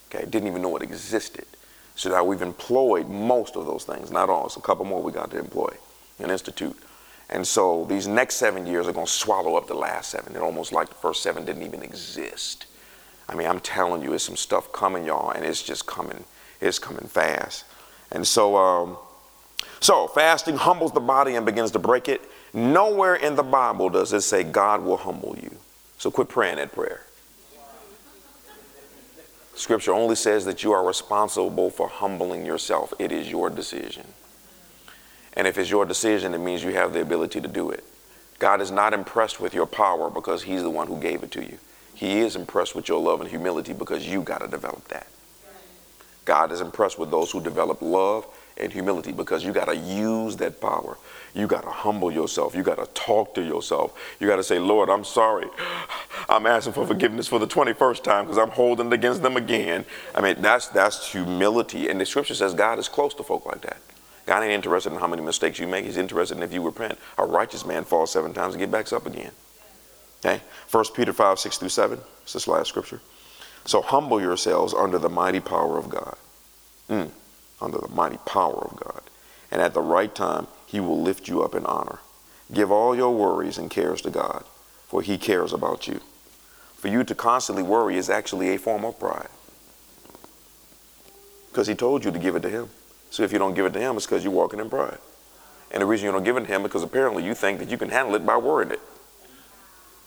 Okay, 0.08 0.24
didn't 0.24 0.48
even 0.48 0.62
know 0.62 0.74
it 0.76 0.82
existed. 0.82 1.44
So 1.94 2.08
now 2.08 2.24
we've 2.24 2.40
employed 2.40 3.10
most 3.10 3.54
of 3.54 3.66
those 3.66 3.84
things, 3.84 4.10
not 4.10 4.30
all. 4.30 4.46
It's 4.46 4.56
a 4.56 4.62
couple 4.62 4.86
more 4.86 5.02
we 5.02 5.12
got 5.12 5.30
to 5.32 5.38
employ 5.38 5.76
and 6.18 6.30
institute. 6.30 6.78
And 7.30 7.46
so 7.46 7.84
these 7.86 8.06
next 8.06 8.36
seven 8.36 8.66
years 8.66 8.86
are 8.86 8.92
going 8.92 9.06
to 9.06 9.12
swallow 9.12 9.56
up 9.56 9.66
the 9.66 9.74
last 9.74 10.10
seven. 10.10 10.32
It's 10.32 10.42
almost 10.42 10.72
like 10.72 10.88
the 10.88 10.94
first 10.94 11.22
seven 11.22 11.44
didn't 11.44 11.62
even 11.62 11.82
exist. 11.82 12.66
I 13.28 13.34
mean, 13.34 13.46
I'm 13.46 13.60
telling 13.60 14.02
you, 14.02 14.12
it's 14.12 14.24
some 14.24 14.36
stuff 14.36 14.72
coming, 14.72 15.04
y'all, 15.04 15.30
and 15.30 15.44
it's 15.44 15.62
just 15.62 15.86
coming. 15.86 16.24
It's 16.60 16.78
coming 16.78 17.06
fast. 17.06 17.64
And 18.12 18.26
so, 18.26 18.56
um, 18.56 18.98
so 19.80 20.08
fasting 20.08 20.56
humbles 20.56 20.92
the 20.92 21.00
body 21.00 21.34
and 21.34 21.46
begins 21.46 21.70
to 21.72 21.78
break 21.78 22.08
it. 22.08 22.20
Nowhere 22.52 23.16
in 23.16 23.34
the 23.34 23.42
Bible 23.42 23.88
does 23.88 24.12
it 24.12 24.20
say 24.20 24.44
God 24.44 24.82
will 24.82 24.98
humble 24.98 25.36
you. 25.42 25.56
So 25.98 26.10
quit 26.10 26.28
praying 26.28 26.56
that 26.56 26.72
prayer. 26.72 27.04
Scripture 29.54 29.94
only 29.94 30.16
says 30.16 30.44
that 30.44 30.62
you 30.64 30.72
are 30.72 30.84
responsible 30.84 31.70
for 31.70 31.88
humbling 31.88 32.44
yourself. 32.44 32.92
It 32.98 33.12
is 33.12 33.30
your 33.30 33.50
decision. 33.50 34.04
And 35.34 35.46
if 35.46 35.58
it's 35.58 35.70
your 35.70 35.84
decision, 35.84 36.34
it 36.34 36.38
means 36.38 36.62
you 36.62 36.72
have 36.74 36.92
the 36.92 37.00
ability 37.00 37.40
to 37.40 37.48
do 37.48 37.70
it. 37.70 37.84
God 38.38 38.60
is 38.60 38.70
not 38.70 38.94
impressed 38.94 39.40
with 39.40 39.54
your 39.54 39.66
power 39.66 40.10
because 40.10 40.42
He's 40.42 40.62
the 40.62 40.70
one 40.70 40.86
who 40.86 40.98
gave 40.98 41.22
it 41.22 41.30
to 41.32 41.42
you. 41.42 41.58
He 41.94 42.18
is 42.18 42.36
impressed 42.36 42.74
with 42.74 42.88
your 42.88 43.00
love 43.00 43.20
and 43.20 43.30
humility 43.30 43.72
because 43.72 44.06
you 44.06 44.22
got 44.22 44.40
to 44.40 44.48
develop 44.48 44.88
that. 44.88 45.06
God 46.24 46.52
is 46.52 46.60
impressed 46.60 46.98
with 46.98 47.10
those 47.10 47.30
who 47.30 47.40
develop 47.40 47.82
love 47.82 48.26
and 48.56 48.72
humility 48.72 49.12
because 49.12 49.44
you 49.44 49.52
got 49.52 49.66
to 49.66 49.76
use 49.76 50.36
that 50.36 50.60
power. 50.60 50.96
You 51.34 51.46
got 51.46 51.62
to 51.64 51.70
humble 51.70 52.10
yourself. 52.10 52.54
You 52.54 52.62
got 52.62 52.78
to 52.78 52.86
talk 52.94 53.34
to 53.34 53.42
yourself. 53.42 53.98
You 54.20 54.26
got 54.26 54.36
to 54.36 54.44
say, 54.44 54.58
Lord, 54.58 54.88
I'm 54.88 55.04
sorry. 55.04 55.48
I'm 56.28 56.46
asking 56.46 56.72
for 56.72 56.86
forgiveness 56.86 57.28
for 57.28 57.38
the 57.38 57.46
21st 57.46 58.02
time 58.02 58.24
because 58.24 58.38
I'm 58.38 58.50
holding 58.50 58.86
it 58.86 58.92
against 58.92 59.22
them 59.22 59.36
again. 59.36 59.84
I 60.14 60.20
mean, 60.20 60.36
that's, 60.40 60.68
that's 60.68 61.10
humility. 61.10 61.88
And 61.88 62.00
the 62.00 62.06
scripture 62.06 62.34
says 62.34 62.54
God 62.54 62.78
is 62.78 62.88
close 62.88 63.14
to 63.14 63.22
folk 63.22 63.44
like 63.46 63.60
that. 63.62 63.78
God 64.26 64.42
ain't 64.42 64.52
interested 64.52 64.92
in 64.92 64.98
how 64.98 65.06
many 65.06 65.22
mistakes 65.22 65.58
you 65.58 65.66
make. 65.66 65.84
He's 65.84 65.96
interested 65.96 66.36
in 66.36 66.42
if 66.42 66.52
you 66.52 66.62
repent. 66.64 66.98
A 67.18 67.26
righteous 67.26 67.66
man 67.66 67.84
falls 67.84 68.10
seven 68.10 68.32
times 68.32 68.54
and 68.54 68.60
get 68.60 68.70
back 68.70 68.92
up 68.92 69.06
again. 69.06 69.32
Okay? 70.24 70.40
1 70.70 70.84
Peter 70.94 71.12
5, 71.12 71.38
6 71.38 71.58
through 71.58 71.68
7. 71.68 71.98
It's 72.22 72.32
this 72.32 72.48
last 72.48 72.68
scripture. 72.68 73.00
So 73.66 73.82
humble 73.82 74.20
yourselves 74.20 74.72
under 74.72 74.98
the 74.98 75.08
mighty 75.08 75.40
power 75.40 75.78
of 75.78 75.88
God. 75.90 76.16
Mm, 76.88 77.10
under 77.60 77.78
the 77.78 77.88
mighty 77.88 78.18
power 78.26 78.68
of 78.70 78.78
God. 78.78 79.02
And 79.50 79.60
at 79.60 79.74
the 79.74 79.82
right 79.82 80.14
time, 80.14 80.46
he 80.66 80.80
will 80.80 81.00
lift 81.00 81.28
you 81.28 81.42
up 81.42 81.54
in 81.54 81.64
honor. 81.66 82.00
Give 82.52 82.70
all 82.70 82.94
your 82.94 83.14
worries 83.14 83.58
and 83.58 83.70
cares 83.70 84.02
to 84.02 84.10
God, 84.10 84.44
for 84.86 85.02
he 85.02 85.16
cares 85.16 85.52
about 85.52 85.86
you. 85.86 86.00
For 86.76 86.88
you 86.88 87.04
to 87.04 87.14
constantly 87.14 87.62
worry 87.62 87.96
is 87.96 88.10
actually 88.10 88.54
a 88.54 88.58
form 88.58 88.84
of 88.84 88.98
pride. 88.98 89.28
Because 91.50 91.66
he 91.66 91.74
told 91.74 92.04
you 92.04 92.10
to 92.10 92.18
give 92.18 92.36
it 92.36 92.40
to 92.40 92.50
him. 92.50 92.68
So 93.14 93.22
if 93.22 93.32
you 93.32 93.38
don't 93.38 93.54
give 93.54 93.64
it 93.64 93.72
to 93.74 93.78
him, 93.78 93.96
it's 93.96 94.06
because 94.06 94.24
you're 94.24 94.32
walking 94.32 94.58
in 94.58 94.68
pride. 94.68 94.98
And 95.70 95.80
the 95.80 95.86
reason 95.86 96.06
you 96.06 96.10
don't 96.10 96.24
give 96.24 96.36
it 96.36 96.40
to 96.40 96.46
him 96.46 96.62
is 96.62 96.66
because 96.66 96.82
apparently 96.82 97.24
you 97.24 97.32
think 97.32 97.60
that 97.60 97.70
you 97.70 97.78
can 97.78 97.88
handle 97.88 98.16
it 98.16 98.26
by 98.26 98.36
worrying 98.36 98.72
it. 98.72 98.80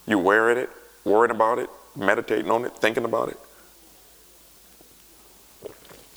You're 0.06 0.18
wearing 0.18 0.58
it, 0.58 0.68
worrying 1.04 1.30
about 1.30 1.58
it, 1.58 1.70
meditating 1.96 2.50
on 2.50 2.66
it, 2.66 2.76
thinking 2.76 3.06
about 3.06 3.30
it. 3.30 3.38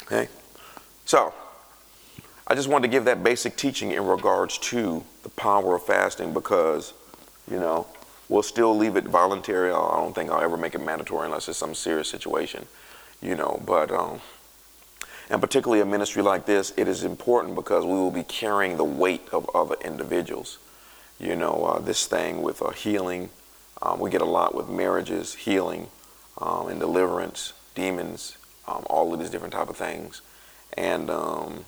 Okay? 0.03 0.27
So, 1.05 1.33
I 2.45 2.55
just 2.55 2.67
wanted 2.67 2.89
to 2.89 2.91
give 2.91 3.05
that 3.05 3.23
basic 3.23 3.55
teaching 3.55 3.91
in 3.91 4.05
regards 4.05 4.57
to 4.57 5.01
the 5.23 5.29
power 5.29 5.75
of 5.75 5.85
fasting 5.85 6.33
because, 6.33 6.91
you 7.49 7.57
know, 7.57 7.87
we'll 8.27 8.43
still 8.43 8.75
leave 8.75 8.97
it 8.97 9.05
voluntary. 9.05 9.69
I 9.69 9.95
don't 9.95 10.13
think 10.13 10.29
I'll 10.29 10.41
ever 10.41 10.57
make 10.57 10.75
it 10.75 10.81
mandatory 10.83 11.27
unless 11.27 11.47
it's 11.47 11.57
some 11.57 11.73
serious 11.73 12.09
situation, 12.09 12.65
you 13.21 13.35
know. 13.35 13.63
But, 13.65 13.91
um, 13.91 14.19
and 15.31 15.39
particularly 15.39 15.81
a 15.81 15.85
ministry 15.85 16.21
like 16.21 16.45
this, 16.45 16.73
it 16.75 16.89
is 16.89 17.05
important 17.05 17.55
because 17.55 17.85
we 17.85 17.93
will 17.93 18.11
be 18.11 18.23
carrying 18.23 18.75
the 18.75 18.83
weight 18.83 19.29
of 19.31 19.49
other 19.55 19.75
individuals. 19.83 20.57
You 21.21 21.37
know, 21.37 21.63
uh, 21.63 21.79
this 21.79 22.05
thing 22.05 22.41
with 22.41 22.61
uh, 22.61 22.71
healing, 22.71 23.29
um, 23.81 24.01
we 24.01 24.09
get 24.09 24.21
a 24.21 24.25
lot 24.25 24.53
with 24.53 24.67
marriages, 24.67 25.33
healing, 25.33 25.87
um, 26.37 26.67
and 26.67 26.81
deliverance, 26.81 27.53
demons, 27.75 28.37
um, 28.67 28.85
all 28.89 29.13
of 29.13 29.21
these 29.21 29.29
different 29.29 29.53
type 29.53 29.69
of 29.69 29.77
things. 29.77 30.21
And 30.73 31.09
um, 31.09 31.63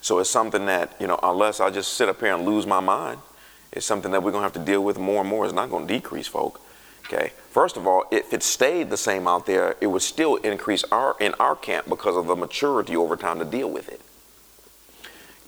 so 0.00 0.18
it's 0.18 0.30
something 0.30 0.64
that, 0.64 0.96
you 0.98 1.06
know, 1.06 1.20
unless 1.22 1.60
I 1.60 1.68
just 1.68 1.92
sit 1.92 2.08
up 2.08 2.18
here 2.18 2.34
and 2.34 2.46
lose 2.46 2.66
my 2.66 2.80
mind, 2.80 3.20
it's 3.72 3.84
something 3.84 4.10
that 4.12 4.22
we're 4.22 4.32
going 4.32 4.40
to 4.40 4.46
have 4.46 4.64
to 4.64 4.70
deal 4.70 4.82
with 4.82 4.98
more 4.98 5.20
and 5.20 5.28
more. 5.28 5.44
It's 5.44 5.52
not 5.52 5.68
going 5.68 5.86
to 5.86 5.92
decrease, 5.92 6.28
folk. 6.28 6.62
Okay. 7.04 7.32
First 7.52 7.76
of 7.76 7.86
all, 7.86 8.04
if 8.10 8.32
it 8.32 8.42
stayed 8.42 8.90
the 8.90 8.96
same 8.96 9.28
out 9.28 9.46
there, 9.46 9.76
it 9.80 9.86
would 9.86 10.02
still 10.02 10.36
increase 10.36 10.84
our 10.90 11.16
in 11.20 11.34
our 11.38 11.54
camp 11.54 11.88
because 11.88 12.16
of 12.16 12.26
the 12.26 12.34
maturity 12.34 12.96
over 12.96 13.16
time 13.16 13.38
to 13.38 13.44
deal 13.44 13.70
with 13.70 13.88
it. 13.88 14.00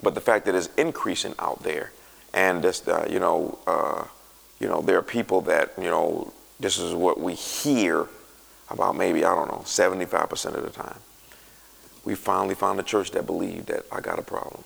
But 0.02 0.14
the 0.14 0.20
fact 0.20 0.44
that 0.46 0.54
it's 0.54 0.68
increasing 0.76 1.34
out 1.38 1.62
there, 1.62 1.92
and 2.34 2.62
this, 2.62 2.86
uh, 2.86 3.08
you 3.10 3.18
know, 3.18 3.58
uh, 3.66 4.04
you 4.60 4.68
know, 4.68 4.82
there 4.82 4.98
are 4.98 5.02
people 5.02 5.40
that 5.42 5.72
you 5.78 5.90
know 5.90 6.32
this 6.60 6.78
is 6.78 6.92
what 6.92 7.18
we 7.18 7.34
hear 7.34 8.06
about 8.70 8.96
maybe 8.96 9.24
I 9.24 9.34
don't 9.34 9.48
know 9.48 9.62
75% 9.64 10.54
of 10.54 10.62
the 10.62 10.70
time 10.70 10.98
we 12.04 12.14
finally 12.14 12.54
found 12.54 12.78
a 12.78 12.82
church 12.82 13.10
that 13.12 13.26
believed 13.26 13.66
that 13.66 13.84
I 13.90 14.00
got 14.00 14.18
a 14.18 14.22
problem. 14.22 14.64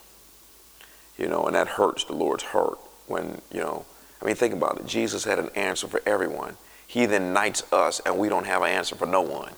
You 1.16 1.28
know, 1.28 1.44
and 1.46 1.54
that 1.54 1.68
hurts 1.68 2.04
the 2.04 2.12
Lord's 2.12 2.44
heart 2.44 2.78
when, 3.06 3.40
you 3.52 3.60
know, 3.60 3.84
I 4.20 4.24
mean, 4.24 4.34
think 4.34 4.54
about 4.54 4.78
it. 4.78 4.86
Jesus 4.86 5.24
had 5.24 5.38
an 5.38 5.50
answer 5.54 5.86
for 5.86 6.02
everyone. 6.06 6.56
He 6.88 7.04
then 7.04 7.34
knights 7.34 7.70
us, 7.70 8.00
and 8.00 8.18
we 8.18 8.30
don't 8.30 8.46
have 8.46 8.62
an 8.62 8.70
answer 8.70 8.96
for 8.96 9.04
no 9.04 9.20
one. 9.20 9.52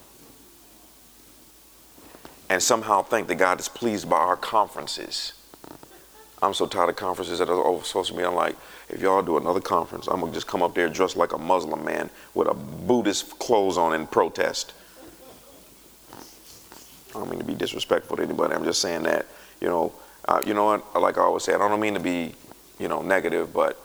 And 2.50 2.60
somehow 2.60 3.02
think 3.02 3.28
that 3.28 3.36
God 3.36 3.60
is 3.60 3.68
pleased 3.68 4.10
by 4.10 4.16
our 4.16 4.36
conferences. 4.36 5.34
I'm 6.42 6.54
so 6.54 6.66
tired 6.66 6.88
of 6.88 6.96
conferences 6.96 7.38
that 7.38 7.48
are 7.48 7.84
supposed 7.84 8.10
to 8.10 8.16
be. 8.16 8.24
I'm 8.24 8.34
like, 8.34 8.56
if 8.88 9.00
y'all 9.00 9.22
do 9.22 9.36
another 9.36 9.60
conference, 9.60 10.08
I'm 10.08 10.18
gonna 10.18 10.32
just 10.32 10.48
come 10.48 10.60
up 10.60 10.74
there 10.74 10.88
dressed 10.88 11.16
like 11.16 11.32
a 11.32 11.38
Muslim 11.38 11.84
man 11.84 12.10
with 12.34 12.48
a 12.48 12.54
Buddhist 12.54 13.38
clothes 13.38 13.78
on 13.78 13.94
and 13.94 14.10
protest. 14.10 14.72
I 17.10 17.18
don't 17.20 17.30
mean 17.30 17.38
to 17.38 17.44
be 17.44 17.54
disrespectful 17.54 18.16
to 18.16 18.24
anybody. 18.24 18.54
I'm 18.54 18.64
just 18.64 18.80
saying 18.80 19.04
that, 19.04 19.26
you 19.60 19.68
know, 19.68 19.92
uh, 20.26 20.42
you 20.44 20.54
know 20.54 20.64
what? 20.64 21.00
Like 21.00 21.16
I 21.16 21.22
always 21.22 21.44
say, 21.44 21.54
I 21.54 21.58
don't 21.58 21.80
mean 21.80 21.94
to 21.94 22.00
be, 22.00 22.34
you 22.80 22.88
know, 22.88 23.02
negative, 23.02 23.52
but 23.52 23.78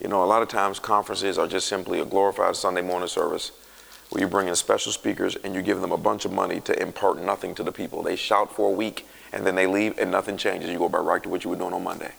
you 0.00 0.08
know, 0.08 0.24
a 0.24 0.26
lot 0.26 0.42
of 0.42 0.48
times 0.48 0.78
conferences 0.78 1.38
are 1.38 1.46
just 1.46 1.68
simply 1.68 2.00
a 2.00 2.04
glorified 2.04 2.56
Sunday 2.56 2.82
morning 2.82 3.08
service 3.08 3.52
where 4.08 4.22
you 4.22 4.28
bring 4.28 4.48
in 4.48 4.56
special 4.56 4.92
speakers 4.92 5.36
and 5.36 5.54
you 5.54 5.62
give 5.62 5.80
them 5.80 5.92
a 5.92 5.98
bunch 5.98 6.24
of 6.24 6.32
money 6.32 6.60
to 6.60 6.82
impart 6.82 7.20
nothing 7.20 7.54
to 7.54 7.62
the 7.62 7.72
people. 7.72 8.02
They 8.02 8.16
shout 8.16 8.52
for 8.52 8.68
a 8.68 8.72
week 8.72 9.06
and 9.32 9.46
then 9.46 9.54
they 9.54 9.66
leave 9.66 9.98
and 9.98 10.10
nothing 10.10 10.36
changes. 10.36 10.70
You 10.70 10.78
go 10.78 10.88
back 10.88 11.02
right 11.02 11.22
to 11.22 11.28
what 11.28 11.44
you 11.44 11.50
were 11.50 11.56
doing 11.56 11.74
on 11.74 11.84
Monday. 11.84 12.12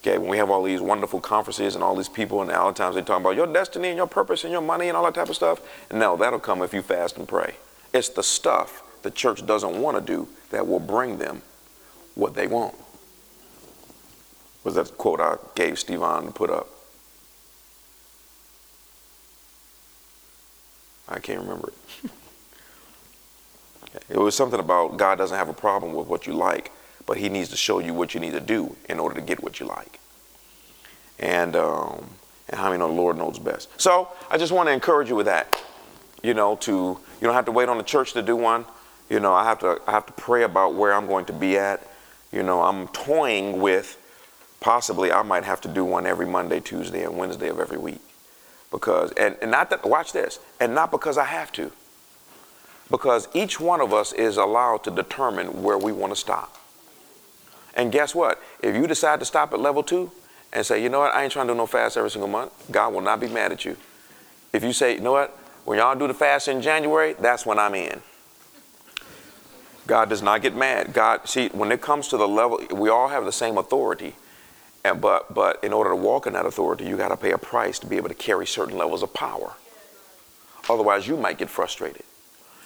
Okay, 0.00 0.16
when 0.16 0.30
we 0.30 0.38
have 0.38 0.48
all 0.48 0.62
these 0.62 0.80
wonderful 0.80 1.20
conferences 1.20 1.74
and 1.74 1.82
all 1.82 1.96
these 1.96 2.08
people, 2.08 2.40
and 2.40 2.50
a 2.50 2.54
lot 2.54 2.68
of 2.68 2.76
times 2.76 2.94
they 2.94 3.02
talk 3.02 3.20
about 3.20 3.34
your 3.34 3.48
destiny 3.48 3.88
and 3.88 3.96
your 3.96 4.06
purpose 4.06 4.44
and 4.44 4.52
your 4.52 4.62
money 4.62 4.88
and 4.88 4.96
all 4.96 5.04
that 5.04 5.14
type 5.14 5.28
of 5.28 5.34
stuff. 5.34 5.60
No, 5.92 6.16
that'll 6.16 6.38
come 6.38 6.62
if 6.62 6.72
you 6.72 6.82
fast 6.82 7.16
and 7.16 7.26
pray. 7.26 7.56
It's 7.92 8.08
the 8.08 8.22
stuff 8.22 8.82
the 9.02 9.10
church 9.10 9.44
doesn't 9.44 9.80
want 9.80 9.96
to 9.98 10.00
do 10.00 10.28
that 10.50 10.66
will 10.66 10.78
bring 10.78 11.18
them 11.18 11.42
what 12.14 12.34
they 12.34 12.46
want. 12.46 12.74
Was 14.64 14.74
that 14.74 14.96
quote 14.98 15.20
I 15.20 15.36
gave 15.54 15.74
Stevon 15.74 16.26
to 16.26 16.32
put 16.32 16.50
up? 16.50 16.68
I 21.08 21.20
can't 21.20 21.40
remember 21.40 21.72
it. 22.04 22.10
it 24.10 24.18
was 24.18 24.34
something 24.34 24.60
about 24.60 24.96
God 24.96 25.16
doesn't 25.16 25.36
have 25.36 25.48
a 25.48 25.54
problem 25.54 25.94
with 25.94 26.06
what 26.06 26.26
you 26.26 26.34
like, 26.34 26.70
but 27.06 27.16
He 27.16 27.28
needs 27.28 27.48
to 27.50 27.56
show 27.56 27.78
you 27.78 27.94
what 27.94 28.14
you 28.14 28.20
need 28.20 28.32
to 28.32 28.40
do 28.40 28.76
in 28.88 28.98
order 28.98 29.14
to 29.14 29.22
get 29.22 29.42
what 29.42 29.58
you 29.58 29.66
like. 29.66 30.00
And 31.18 31.56
um, 31.56 32.04
and 32.48 32.58
how 32.58 32.68
many 32.68 32.78
know 32.78 32.88
the 32.88 32.94
Lord 32.94 33.16
knows 33.16 33.38
best. 33.38 33.68
So 33.80 34.08
I 34.30 34.38
just 34.38 34.52
want 34.52 34.68
to 34.68 34.72
encourage 34.72 35.08
you 35.08 35.16
with 35.16 35.26
that. 35.26 35.60
You 36.22 36.34
know, 36.34 36.56
to 36.56 36.72
you 36.72 36.98
don't 37.26 37.34
have 37.34 37.44
to 37.46 37.52
wait 37.52 37.68
on 37.68 37.78
the 37.78 37.84
church 37.84 38.12
to 38.14 38.22
do 38.22 38.36
one. 38.36 38.64
You 39.08 39.20
know, 39.20 39.32
I 39.32 39.44
have 39.44 39.60
to 39.60 39.80
I 39.86 39.92
have 39.92 40.06
to 40.06 40.12
pray 40.12 40.42
about 40.42 40.74
where 40.74 40.92
I'm 40.92 41.06
going 41.06 41.24
to 41.26 41.32
be 41.32 41.56
at. 41.56 41.86
You 42.32 42.42
know, 42.42 42.62
I'm 42.62 42.88
toying 42.88 43.60
with 43.60 43.98
possibly 44.60 45.12
I 45.12 45.22
might 45.22 45.44
have 45.44 45.60
to 45.62 45.68
do 45.68 45.84
one 45.84 46.06
every 46.06 46.26
Monday, 46.26 46.60
Tuesday, 46.60 47.04
and 47.04 47.16
Wednesday 47.16 47.48
of 47.48 47.60
every 47.60 47.78
week. 47.78 48.00
Because 48.70 49.12
and, 49.12 49.36
and 49.40 49.50
not 49.50 49.70
that 49.70 49.84
watch 49.84 50.12
this, 50.12 50.38
and 50.60 50.74
not 50.74 50.90
because 50.90 51.16
I 51.16 51.24
have 51.24 51.52
to. 51.52 51.72
Because 52.90 53.28
each 53.34 53.60
one 53.60 53.80
of 53.80 53.92
us 53.92 54.12
is 54.12 54.36
allowed 54.36 54.84
to 54.84 54.90
determine 54.90 55.62
where 55.62 55.78
we 55.78 55.92
want 55.92 56.12
to 56.12 56.16
stop. 56.16 56.56
And 57.74 57.92
guess 57.92 58.14
what? 58.14 58.42
If 58.62 58.74
you 58.74 58.86
decide 58.86 59.20
to 59.20 59.26
stop 59.26 59.52
at 59.52 59.60
level 59.60 59.82
two 59.82 60.10
and 60.52 60.64
say, 60.64 60.82
you 60.82 60.88
know 60.88 61.00
what, 61.00 61.14
I 61.14 61.22
ain't 61.22 61.32
trying 61.32 61.46
to 61.46 61.52
do 61.52 61.56
no 61.56 61.66
fast 61.66 61.96
every 61.96 62.10
single 62.10 62.28
month, 62.28 62.52
God 62.70 62.92
will 62.94 63.02
not 63.02 63.20
be 63.20 63.28
mad 63.28 63.52
at 63.52 63.64
you. 63.64 63.76
If 64.52 64.64
you 64.64 64.72
say, 64.72 64.94
you 64.94 65.00
know 65.00 65.12
what, 65.12 65.30
when 65.64 65.78
y'all 65.78 65.94
do 65.94 66.06
the 66.06 66.14
fast 66.14 66.48
in 66.48 66.62
January, 66.62 67.14
that's 67.20 67.44
when 67.44 67.58
I'm 67.58 67.74
in. 67.74 68.00
God 69.86 70.08
does 70.08 70.22
not 70.22 70.42
get 70.42 70.56
mad. 70.56 70.92
God, 70.92 71.28
see, 71.28 71.48
when 71.48 71.70
it 71.72 71.80
comes 71.80 72.08
to 72.08 72.16
the 72.16 72.28
level, 72.28 72.60
we 72.72 72.88
all 72.88 73.08
have 73.08 73.24
the 73.24 73.32
same 73.32 73.58
authority. 73.58 74.14
And, 74.88 75.00
but, 75.00 75.34
but 75.34 75.62
in 75.62 75.72
order 75.72 75.90
to 75.90 75.96
walk 75.96 76.26
in 76.26 76.32
that 76.32 76.46
authority, 76.46 76.86
you 76.86 76.96
got 76.96 77.08
to 77.08 77.16
pay 77.16 77.32
a 77.32 77.38
price 77.38 77.78
to 77.80 77.86
be 77.86 77.96
able 77.96 78.08
to 78.08 78.14
carry 78.14 78.46
certain 78.46 78.78
levels 78.78 79.02
of 79.02 79.12
power. 79.12 79.54
Otherwise, 80.68 81.06
you 81.06 81.16
might 81.16 81.38
get 81.38 81.50
frustrated. 81.50 82.02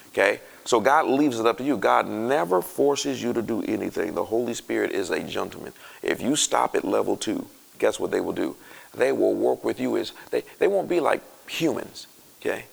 Okay? 0.09 0.39
So 0.63 0.79
God 0.79 1.07
leaves 1.07 1.39
it 1.39 1.45
up 1.45 1.57
to 1.57 1.63
you. 1.63 1.75
God 1.75 2.07
never 2.07 2.61
forces 2.61 3.21
you 3.21 3.33
to 3.33 3.41
do 3.41 3.61
anything. 3.63 4.15
The 4.15 4.25
Holy 4.25 4.53
Spirit 4.53 4.91
is 4.91 5.09
a 5.09 5.21
gentleman. 5.21 5.73
If 6.01 6.21
you 6.21 6.35
stop 6.35 6.75
at 6.75 6.85
level 6.85 7.17
two, 7.17 7.47
guess 7.79 7.99
what 7.99 8.11
they 8.11 8.21
will 8.21 8.33
do? 8.33 8.55
They 8.93 9.11
will 9.11 9.33
work 9.33 9.63
with 9.63 9.79
you 9.79 9.97
as 9.97 10.13
they, 10.31 10.43
they 10.59 10.67
won't 10.67 10.87
be 10.87 10.99
like 10.99 11.21
humans. 11.49 12.07
Okay? 12.39 12.65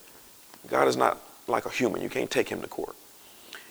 God 0.69 0.87
is 0.87 0.95
not 0.95 1.17
like 1.47 1.65
a 1.65 1.69
human. 1.69 2.01
You 2.01 2.09
can't 2.09 2.31
take 2.31 2.47
him 2.47 2.61
to 2.61 2.67
court. 2.67 2.95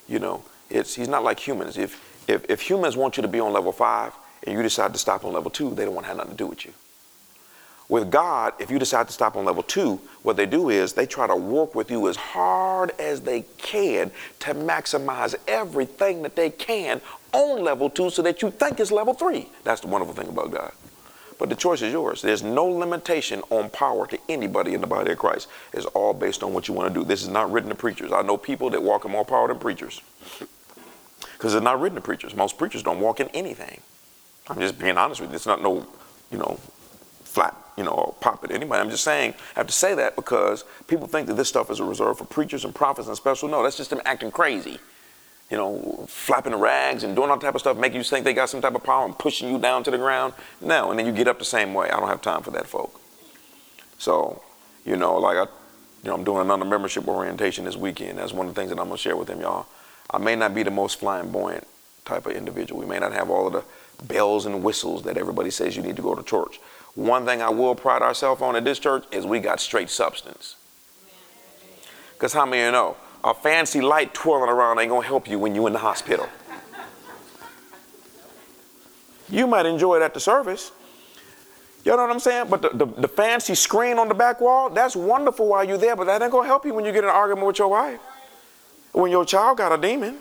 You 0.09 0.19
know, 0.19 0.45
it's 0.69 0.95
he's 0.95 1.09
not 1.09 1.23
like 1.23 1.39
humans. 1.39 1.79
If 1.79 2.11
if, 2.29 2.49
if 2.49 2.61
humans 2.61 2.97
want 2.97 3.17
you 3.17 3.23
to 3.23 3.29
be 3.29 3.41
on 3.41 3.53
level 3.53 3.73
five 3.73 4.13
and 4.45 4.57
you 4.57 4.63
decide 4.63 4.93
to 4.93 4.99
stop 4.99 5.25
on 5.25 5.33
level 5.33 5.51
two, 5.51 5.75
they 5.75 5.85
don't 5.85 5.95
want 5.95 6.05
to 6.05 6.09
have 6.09 6.17
nothing 6.17 6.33
to 6.33 6.39
do 6.39 6.47
with 6.47 6.65
you. 6.65 6.73
With 7.89 8.09
God, 8.09 8.53
if 8.61 8.71
you 8.71 8.79
decide 8.79 9.09
to 9.09 9.13
stop 9.13 9.37
on 9.37 9.45
level 9.45 9.65
two, 9.65 10.01
what 10.23 10.37
they 10.37 10.47
do 10.47 10.71
is 10.71 10.93
they 10.93 11.07
try 11.07 11.27
to 11.27 11.35
work 11.35 11.75
with 11.75 11.91
you 11.91 12.09
as 12.09 12.15
hard 12.15 12.93
as 13.01 13.23
they 13.23 13.45
can 13.59 14.13
to 14.39 14.55
maximize 14.55 15.35
everything 15.49 16.23
that 16.23 16.37
they 16.37 16.51
can 16.51 17.01
on 17.33 17.65
level 17.65 17.91
two 17.91 18.09
so 18.11 18.23
that 18.23 18.43
you 18.43 18.51
think 18.53 18.79
it's 18.79 18.93
level 18.93 19.13
three. 19.13 19.49
That's 19.65 19.81
the 19.81 19.89
wonderful 19.89 20.15
thing 20.15 20.29
about 20.29 20.53
God. 20.53 20.73
But 21.37 21.49
the 21.49 21.57
choice 21.57 21.83
is 21.83 21.93
yours. 21.93 22.23
There's 22.23 22.45
no 22.45 22.67
limitation 22.67 23.43
on 23.51 23.71
power 23.71 24.07
to 24.07 24.19
anybody 24.29 24.75
in 24.75 24.83
the 24.83 24.87
body 24.87 25.11
of 25.11 25.19
Christ. 25.19 25.49
It's 25.73 25.87
all 25.87 26.15
based 26.15 26.45
on 26.45 26.53
what 26.53 26.69
you 26.69 26.75
want 26.75 26.93
to 26.93 27.01
do. 27.01 27.05
This 27.05 27.23
is 27.23 27.29
not 27.29 27.51
written 27.51 27.71
to 27.71 27.75
preachers. 27.75 28.13
I 28.13 28.23
know 28.23 28.37
people 28.37 28.71
that 28.71 28.83
walk 28.83 29.05
in 29.05 29.11
more 29.11 29.25
power 29.25 29.49
than 29.49 29.59
preachers. 29.59 30.01
Because 31.33 31.55
it's 31.55 31.65
not 31.65 31.81
written 31.81 31.97
to 31.97 32.03
preachers. 32.03 32.37
Most 32.37 32.57
preachers 32.59 32.83
don't 32.83 33.01
walk 33.01 33.19
in 33.19 33.29
anything. 33.29 33.81
I'm 34.49 34.59
just 34.59 34.79
being 34.79 34.99
honest 34.99 35.21
with 35.21 35.31
you. 35.31 35.37
It's 35.37 35.47
not 35.47 35.63
no, 35.63 35.87
you 36.31 36.39
know, 36.39 36.59
flat 37.25 37.57
you 37.81 37.87
know, 37.87 38.15
pop 38.21 38.45
at 38.45 38.51
anybody. 38.51 38.79
I'm 38.79 38.91
just 38.91 39.05
saying, 39.05 39.33
I 39.57 39.61
have 39.61 39.67
to 39.67 39.73
say 39.73 39.95
that 39.95 40.15
because 40.15 40.65
people 40.87 41.07
think 41.07 41.29
that 41.29 41.35
this 41.35 41.49
stuff 41.49 41.71
is 41.71 41.81
a 41.81 41.85
reserve 41.85 42.19
for 42.19 42.27
preachers 42.27 42.67
and 42.67 42.75
prophets 42.75 43.09
and 43.09 43.17
special. 43.17 43.49
No, 43.49 43.63
that's 43.63 43.79
just 43.79 43.89
them 43.89 44.03
acting 44.05 44.31
crazy. 44.31 44.79
You 45.51 45.57
know, 45.57 46.05
flapping 46.07 46.53
the 46.53 46.59
rags 46.59 47.05
and 47.05 47.17
doing 47.17 47.31
all 47.31 47.39
type 47.39 47.55
of 47.55 47.61
stuff, 47.63 47.79
making 47.79 47.97
you 47.97 48.05
think 48.05 48.27
they 48.27 48.35
got 48.35 48.51
some 48.51 48.61
type 48.61 48.75
of 48.75 48.85
power 48.85 49.07
and 49.07 49.19
pushing 49.19 49.51
you 49.51 49.59
down 49.59 49.83
to 49.85 49.91
the 49.91 49.97
ground. 49.97 50.35
No, 50.61 50.91
and 50.91 50.99
then 50.99 51.07
you 51.07 51.13
get 51.13 51.27
up 51.27 51.39
the 51.39 51.45
same 51.47 51.73
way. 51.73 51.89
I 51.89 51.99
don't 51.99 52.09
have 52.09 52.21
time 52.21 52.43
for 52.43 52.51
that, 52.51 52.67
folk. 52.67 53.01
So, 53.97 54.43
you 54.85 54.97
know, 54.97 55.17
like 55.17 55.39
I, 55.39 55.51
you 56.05 56.11
know, 56.11 56.15
I'm 56.15 56.25
doing 56.25 56.43
another 56.43 56.67
membership 56.67 57.09
orientation 57.09 57.65
this 57.65 57.77
weekend. 57.79 58.19
That's 58.19 58.35
one 58.35 58.47
of 58.47 58.55
the 58.55 58.61
things 58.61 58.71
that 58.71 58.79
I'm 58.79 58.89
gonna 58.89 58.99
share 58.99 59.17
with 59.17 59.29
them, 59.29 59.41
y'all. 59.41 59.65
I 60.11 60.19
may 60.19 60.37
not 60.37 60.55
be 60.55 60.65
the 60.65 60.71
most 60.71 61.01
flamboyant 61.01 61.67
type 62.05 62.27
of 62.27 62.33
individual. 62.33 62.79
We 62.79 62.87
may 62.87 62.99
not 62.99 63.15
have 63.15 63.31
all 63.31 63.47
of 63.47 63.55
the 63.55 63.65
bells 64.07 64.47
and 64.47 64.63
whistles 64.63 65.03
that 65.03 65.17
everybody 65.17 65.51
says 65.51 65.77
you 65.77 65.83
need 65.83 65.97
to 65.97 66.03
go 66.03 66.15
to 66.15 66.23
church. 66.23 66.61
One 66.95 67.25
thing 67.25 67.41
I 67.41 67.51
will 67.51 67.75
pride 67.75 68.03
ourselves 68.03 68.43
on 68.43 68.57
at 68.57 68.65
this 68.65 68.79
church 68.79 69.05
is 69.13 69.25
we 69.25 69.41
got 69.41 69.61
straight 69.61 69.91
substance. 69.91 70.57
Because 72.15 72.33
how 72.33 72.45
many 72.45 72.63
of 72.63 72.67
you 72.67 72.73
know? 72.73 72.97
A 73.23 73.35
fancy 73.35 73.81
light 73.81 74.15
twirling 74.15 74.49
around 74.49 74.79
ain't 74.79 74.91
to 74.91 75.01
help 75.01 75.29
you 75.29 75.39
when 75.39 75.55
you're 75.55 75.67
in 75.67 75.73
the 75.73 75.79
hospital. 75.79 76.29
You 79.29 79.47
might 79.47 79.67
enjoy 79.67 79.97
it 79.97 80.03
at 80.03 80.15
the 80.15 80.21
service. 80.21 80.73
You 81.85 81.93
know 81.93 81.99
what 81.99 82.11
I'm 82.11 82.21
saying? 82.21 82.49
But 82.51 82.63
the, 82.63 82.69
the, 82.71 82.87
the, 82.87 83.09
fancy 83.09 83.55
screen 83.55 83.99
on 83.99 84.09
the 84.09 84.15
back 84.15 84.41
wall, 84.41 84.69
that's 84.69 84.95
wonderful 84.95 85.47
while 85.49 85.65
you're 85.65 85.79
there, 85.79 85.97
but 85.97 86.05
that 86.07 86.21
ain't 86.21 86.33
to 86.33 86.43
help 86.43 86.67
you 86.67 86.75
when 86.75 86.85
you 86.85 86.93
get 86.93 87.05
in 87.05 87.11
an 87.11 87.17
argument 87.17 87.47
with 87.47 87.59
your 87.59 87.69
wife. 87.69 88.01
When 88.93 89.11
your 89.11 89.25
child 89.25 89.59
got 89.59 89.73
a 89.73 89.81
demon. 89.81 90.19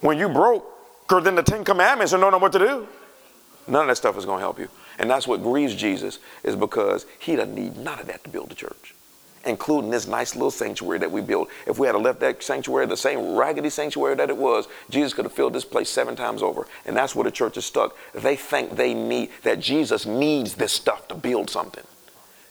When 0.00 0.18
you 0.18 0.28
broke, 0.28 0.64
then 1.08 1.34
the 1.34 1.42
Ten 1.42 1.64
Commandments 1.64 2.12
and 2.12 2.20
don't 2.20 2.32
know 2.32 2.38
what 2.38 2.52
to 2.52 2.58
do. 2.58 2.88
None 3.68 3.82
of 3.82 3.88
that 3.88 3.96
stuff 3.96 4.16
is 4.16 4.24
going 4.24 4.38
to 4.38 4.42
help 4.42 4.58
you. 4.58 4.68
And 4.98 5.08
that's 5.08 5.26
what 5.26 5.42
grieves 5.42 5.74
Jesus, 5.74 6.18
is 6.42 6.56
because 6.56 7.06
he 7.18 7.36
doesn't 7.36 7.54
need 7.54 7.76
none 7.76 7.98
of 7.98 8.06
that 8.06 8.24
to 8.24 8.30
build 8.30 8.50
the 8.50 8.54
church, 8.54 8.94
including 9.44 9.90
this 9.90 10.06
nice 10.06 10.34
little 10.34 10.50
sanctuary 10.50 10.98
that 10.98 11.10
we 11.10 11.20
built. 11.20 11.48
If 11.66 11.78
we 11.78 11.86
had 11.86 11.96
left 11.96 12.20
that 12.20 12.42
sanctuary 12.42 12.86
the 12.86 12.96
same 12.96 13.36
raggedy 13.36 13.70
sanctuary 13.70 14.16
that 14.16 14.30
it 14.30 14.36
was, 14.36 14.68
Jesus 14.90 15.14
could 15.14 15.24
have 15.24 15.32
filled 15.32 15.52
this 15.52 15.64
place 15.64 15.88
seven 15.88 16.16
times 16.16 16.42
over. 16.42 16.66
And 16.86 16.96
that's 16.96 17.14
where 17.14 17.24
the 17.24 17.30
church 17.30 17.56
is 17.56 17.64
stuck. 17.64 17.96
They 18.14 18.36
think 18.36 18.76
they 18.76 18.94
need, 18.94 19.30
that 19.42 19.60
Jesus 19.60 20.06
needs 20.06 20.54
this 20.54 20.72
stuff 20.72 21.06
to 21.08 21.14
build 21.14 21.50
something. 21.50 21.84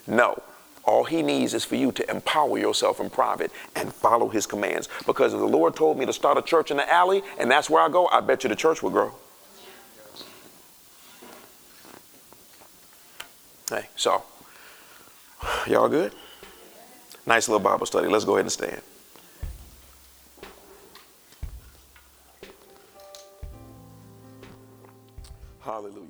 No. 0.08 0.42
All 0.84 1.04
he 1.04 1.22
needs 1.22 1.54
is 1.54 1.64
for 1.64 1.76
you 1.76 1.92
to 1.92 2.10
empower 2.10 2.58
yourself 2.58 3.00
in 3.00 3.10
private 3.10 3.52
and 3.76 3.94
follow 3.94 4.30
his 4.30 4.46
commands. 4.46 4.90
Because 5.06 5.34
if 5.34 5.40
the 5.40 5.46
Lord 5.46 5.76
told 5.76 5.98
me 5.98 6.06
to 6.06 6.14
start 6.14 6.38
a 6.38 6.42
church 6.42 6.72
in 6.72 6.78
the 6.78 6.92
alley 6.92 7.22
and 7.38 7.50
that's 7.50 7.70
where 7.70 7.84
I 7.84 7.90
go, 7.90 8.08
I 8.08 8.22
bet 8.22 8.44
you 8.44 8.50
the 8.50 8.56
church 8.56 8.82
will 8.82 8.90
grow. 8.90 9.14
Hey, 13.70 13.88
so, 13.96 14.24
y'all 15.68 15.88
good? 15.88 16.14
Nice 17.26 17.48
little 17.48 17.60
Bible 17.62 17.86
study. 17.86 18.08
Let's 18.08 18.26
go 18.26 18.34
ahead 18.34 18.46
and 18.46 18.52
stand. 18.52 18.82
Hallelujah. 25.62 26.01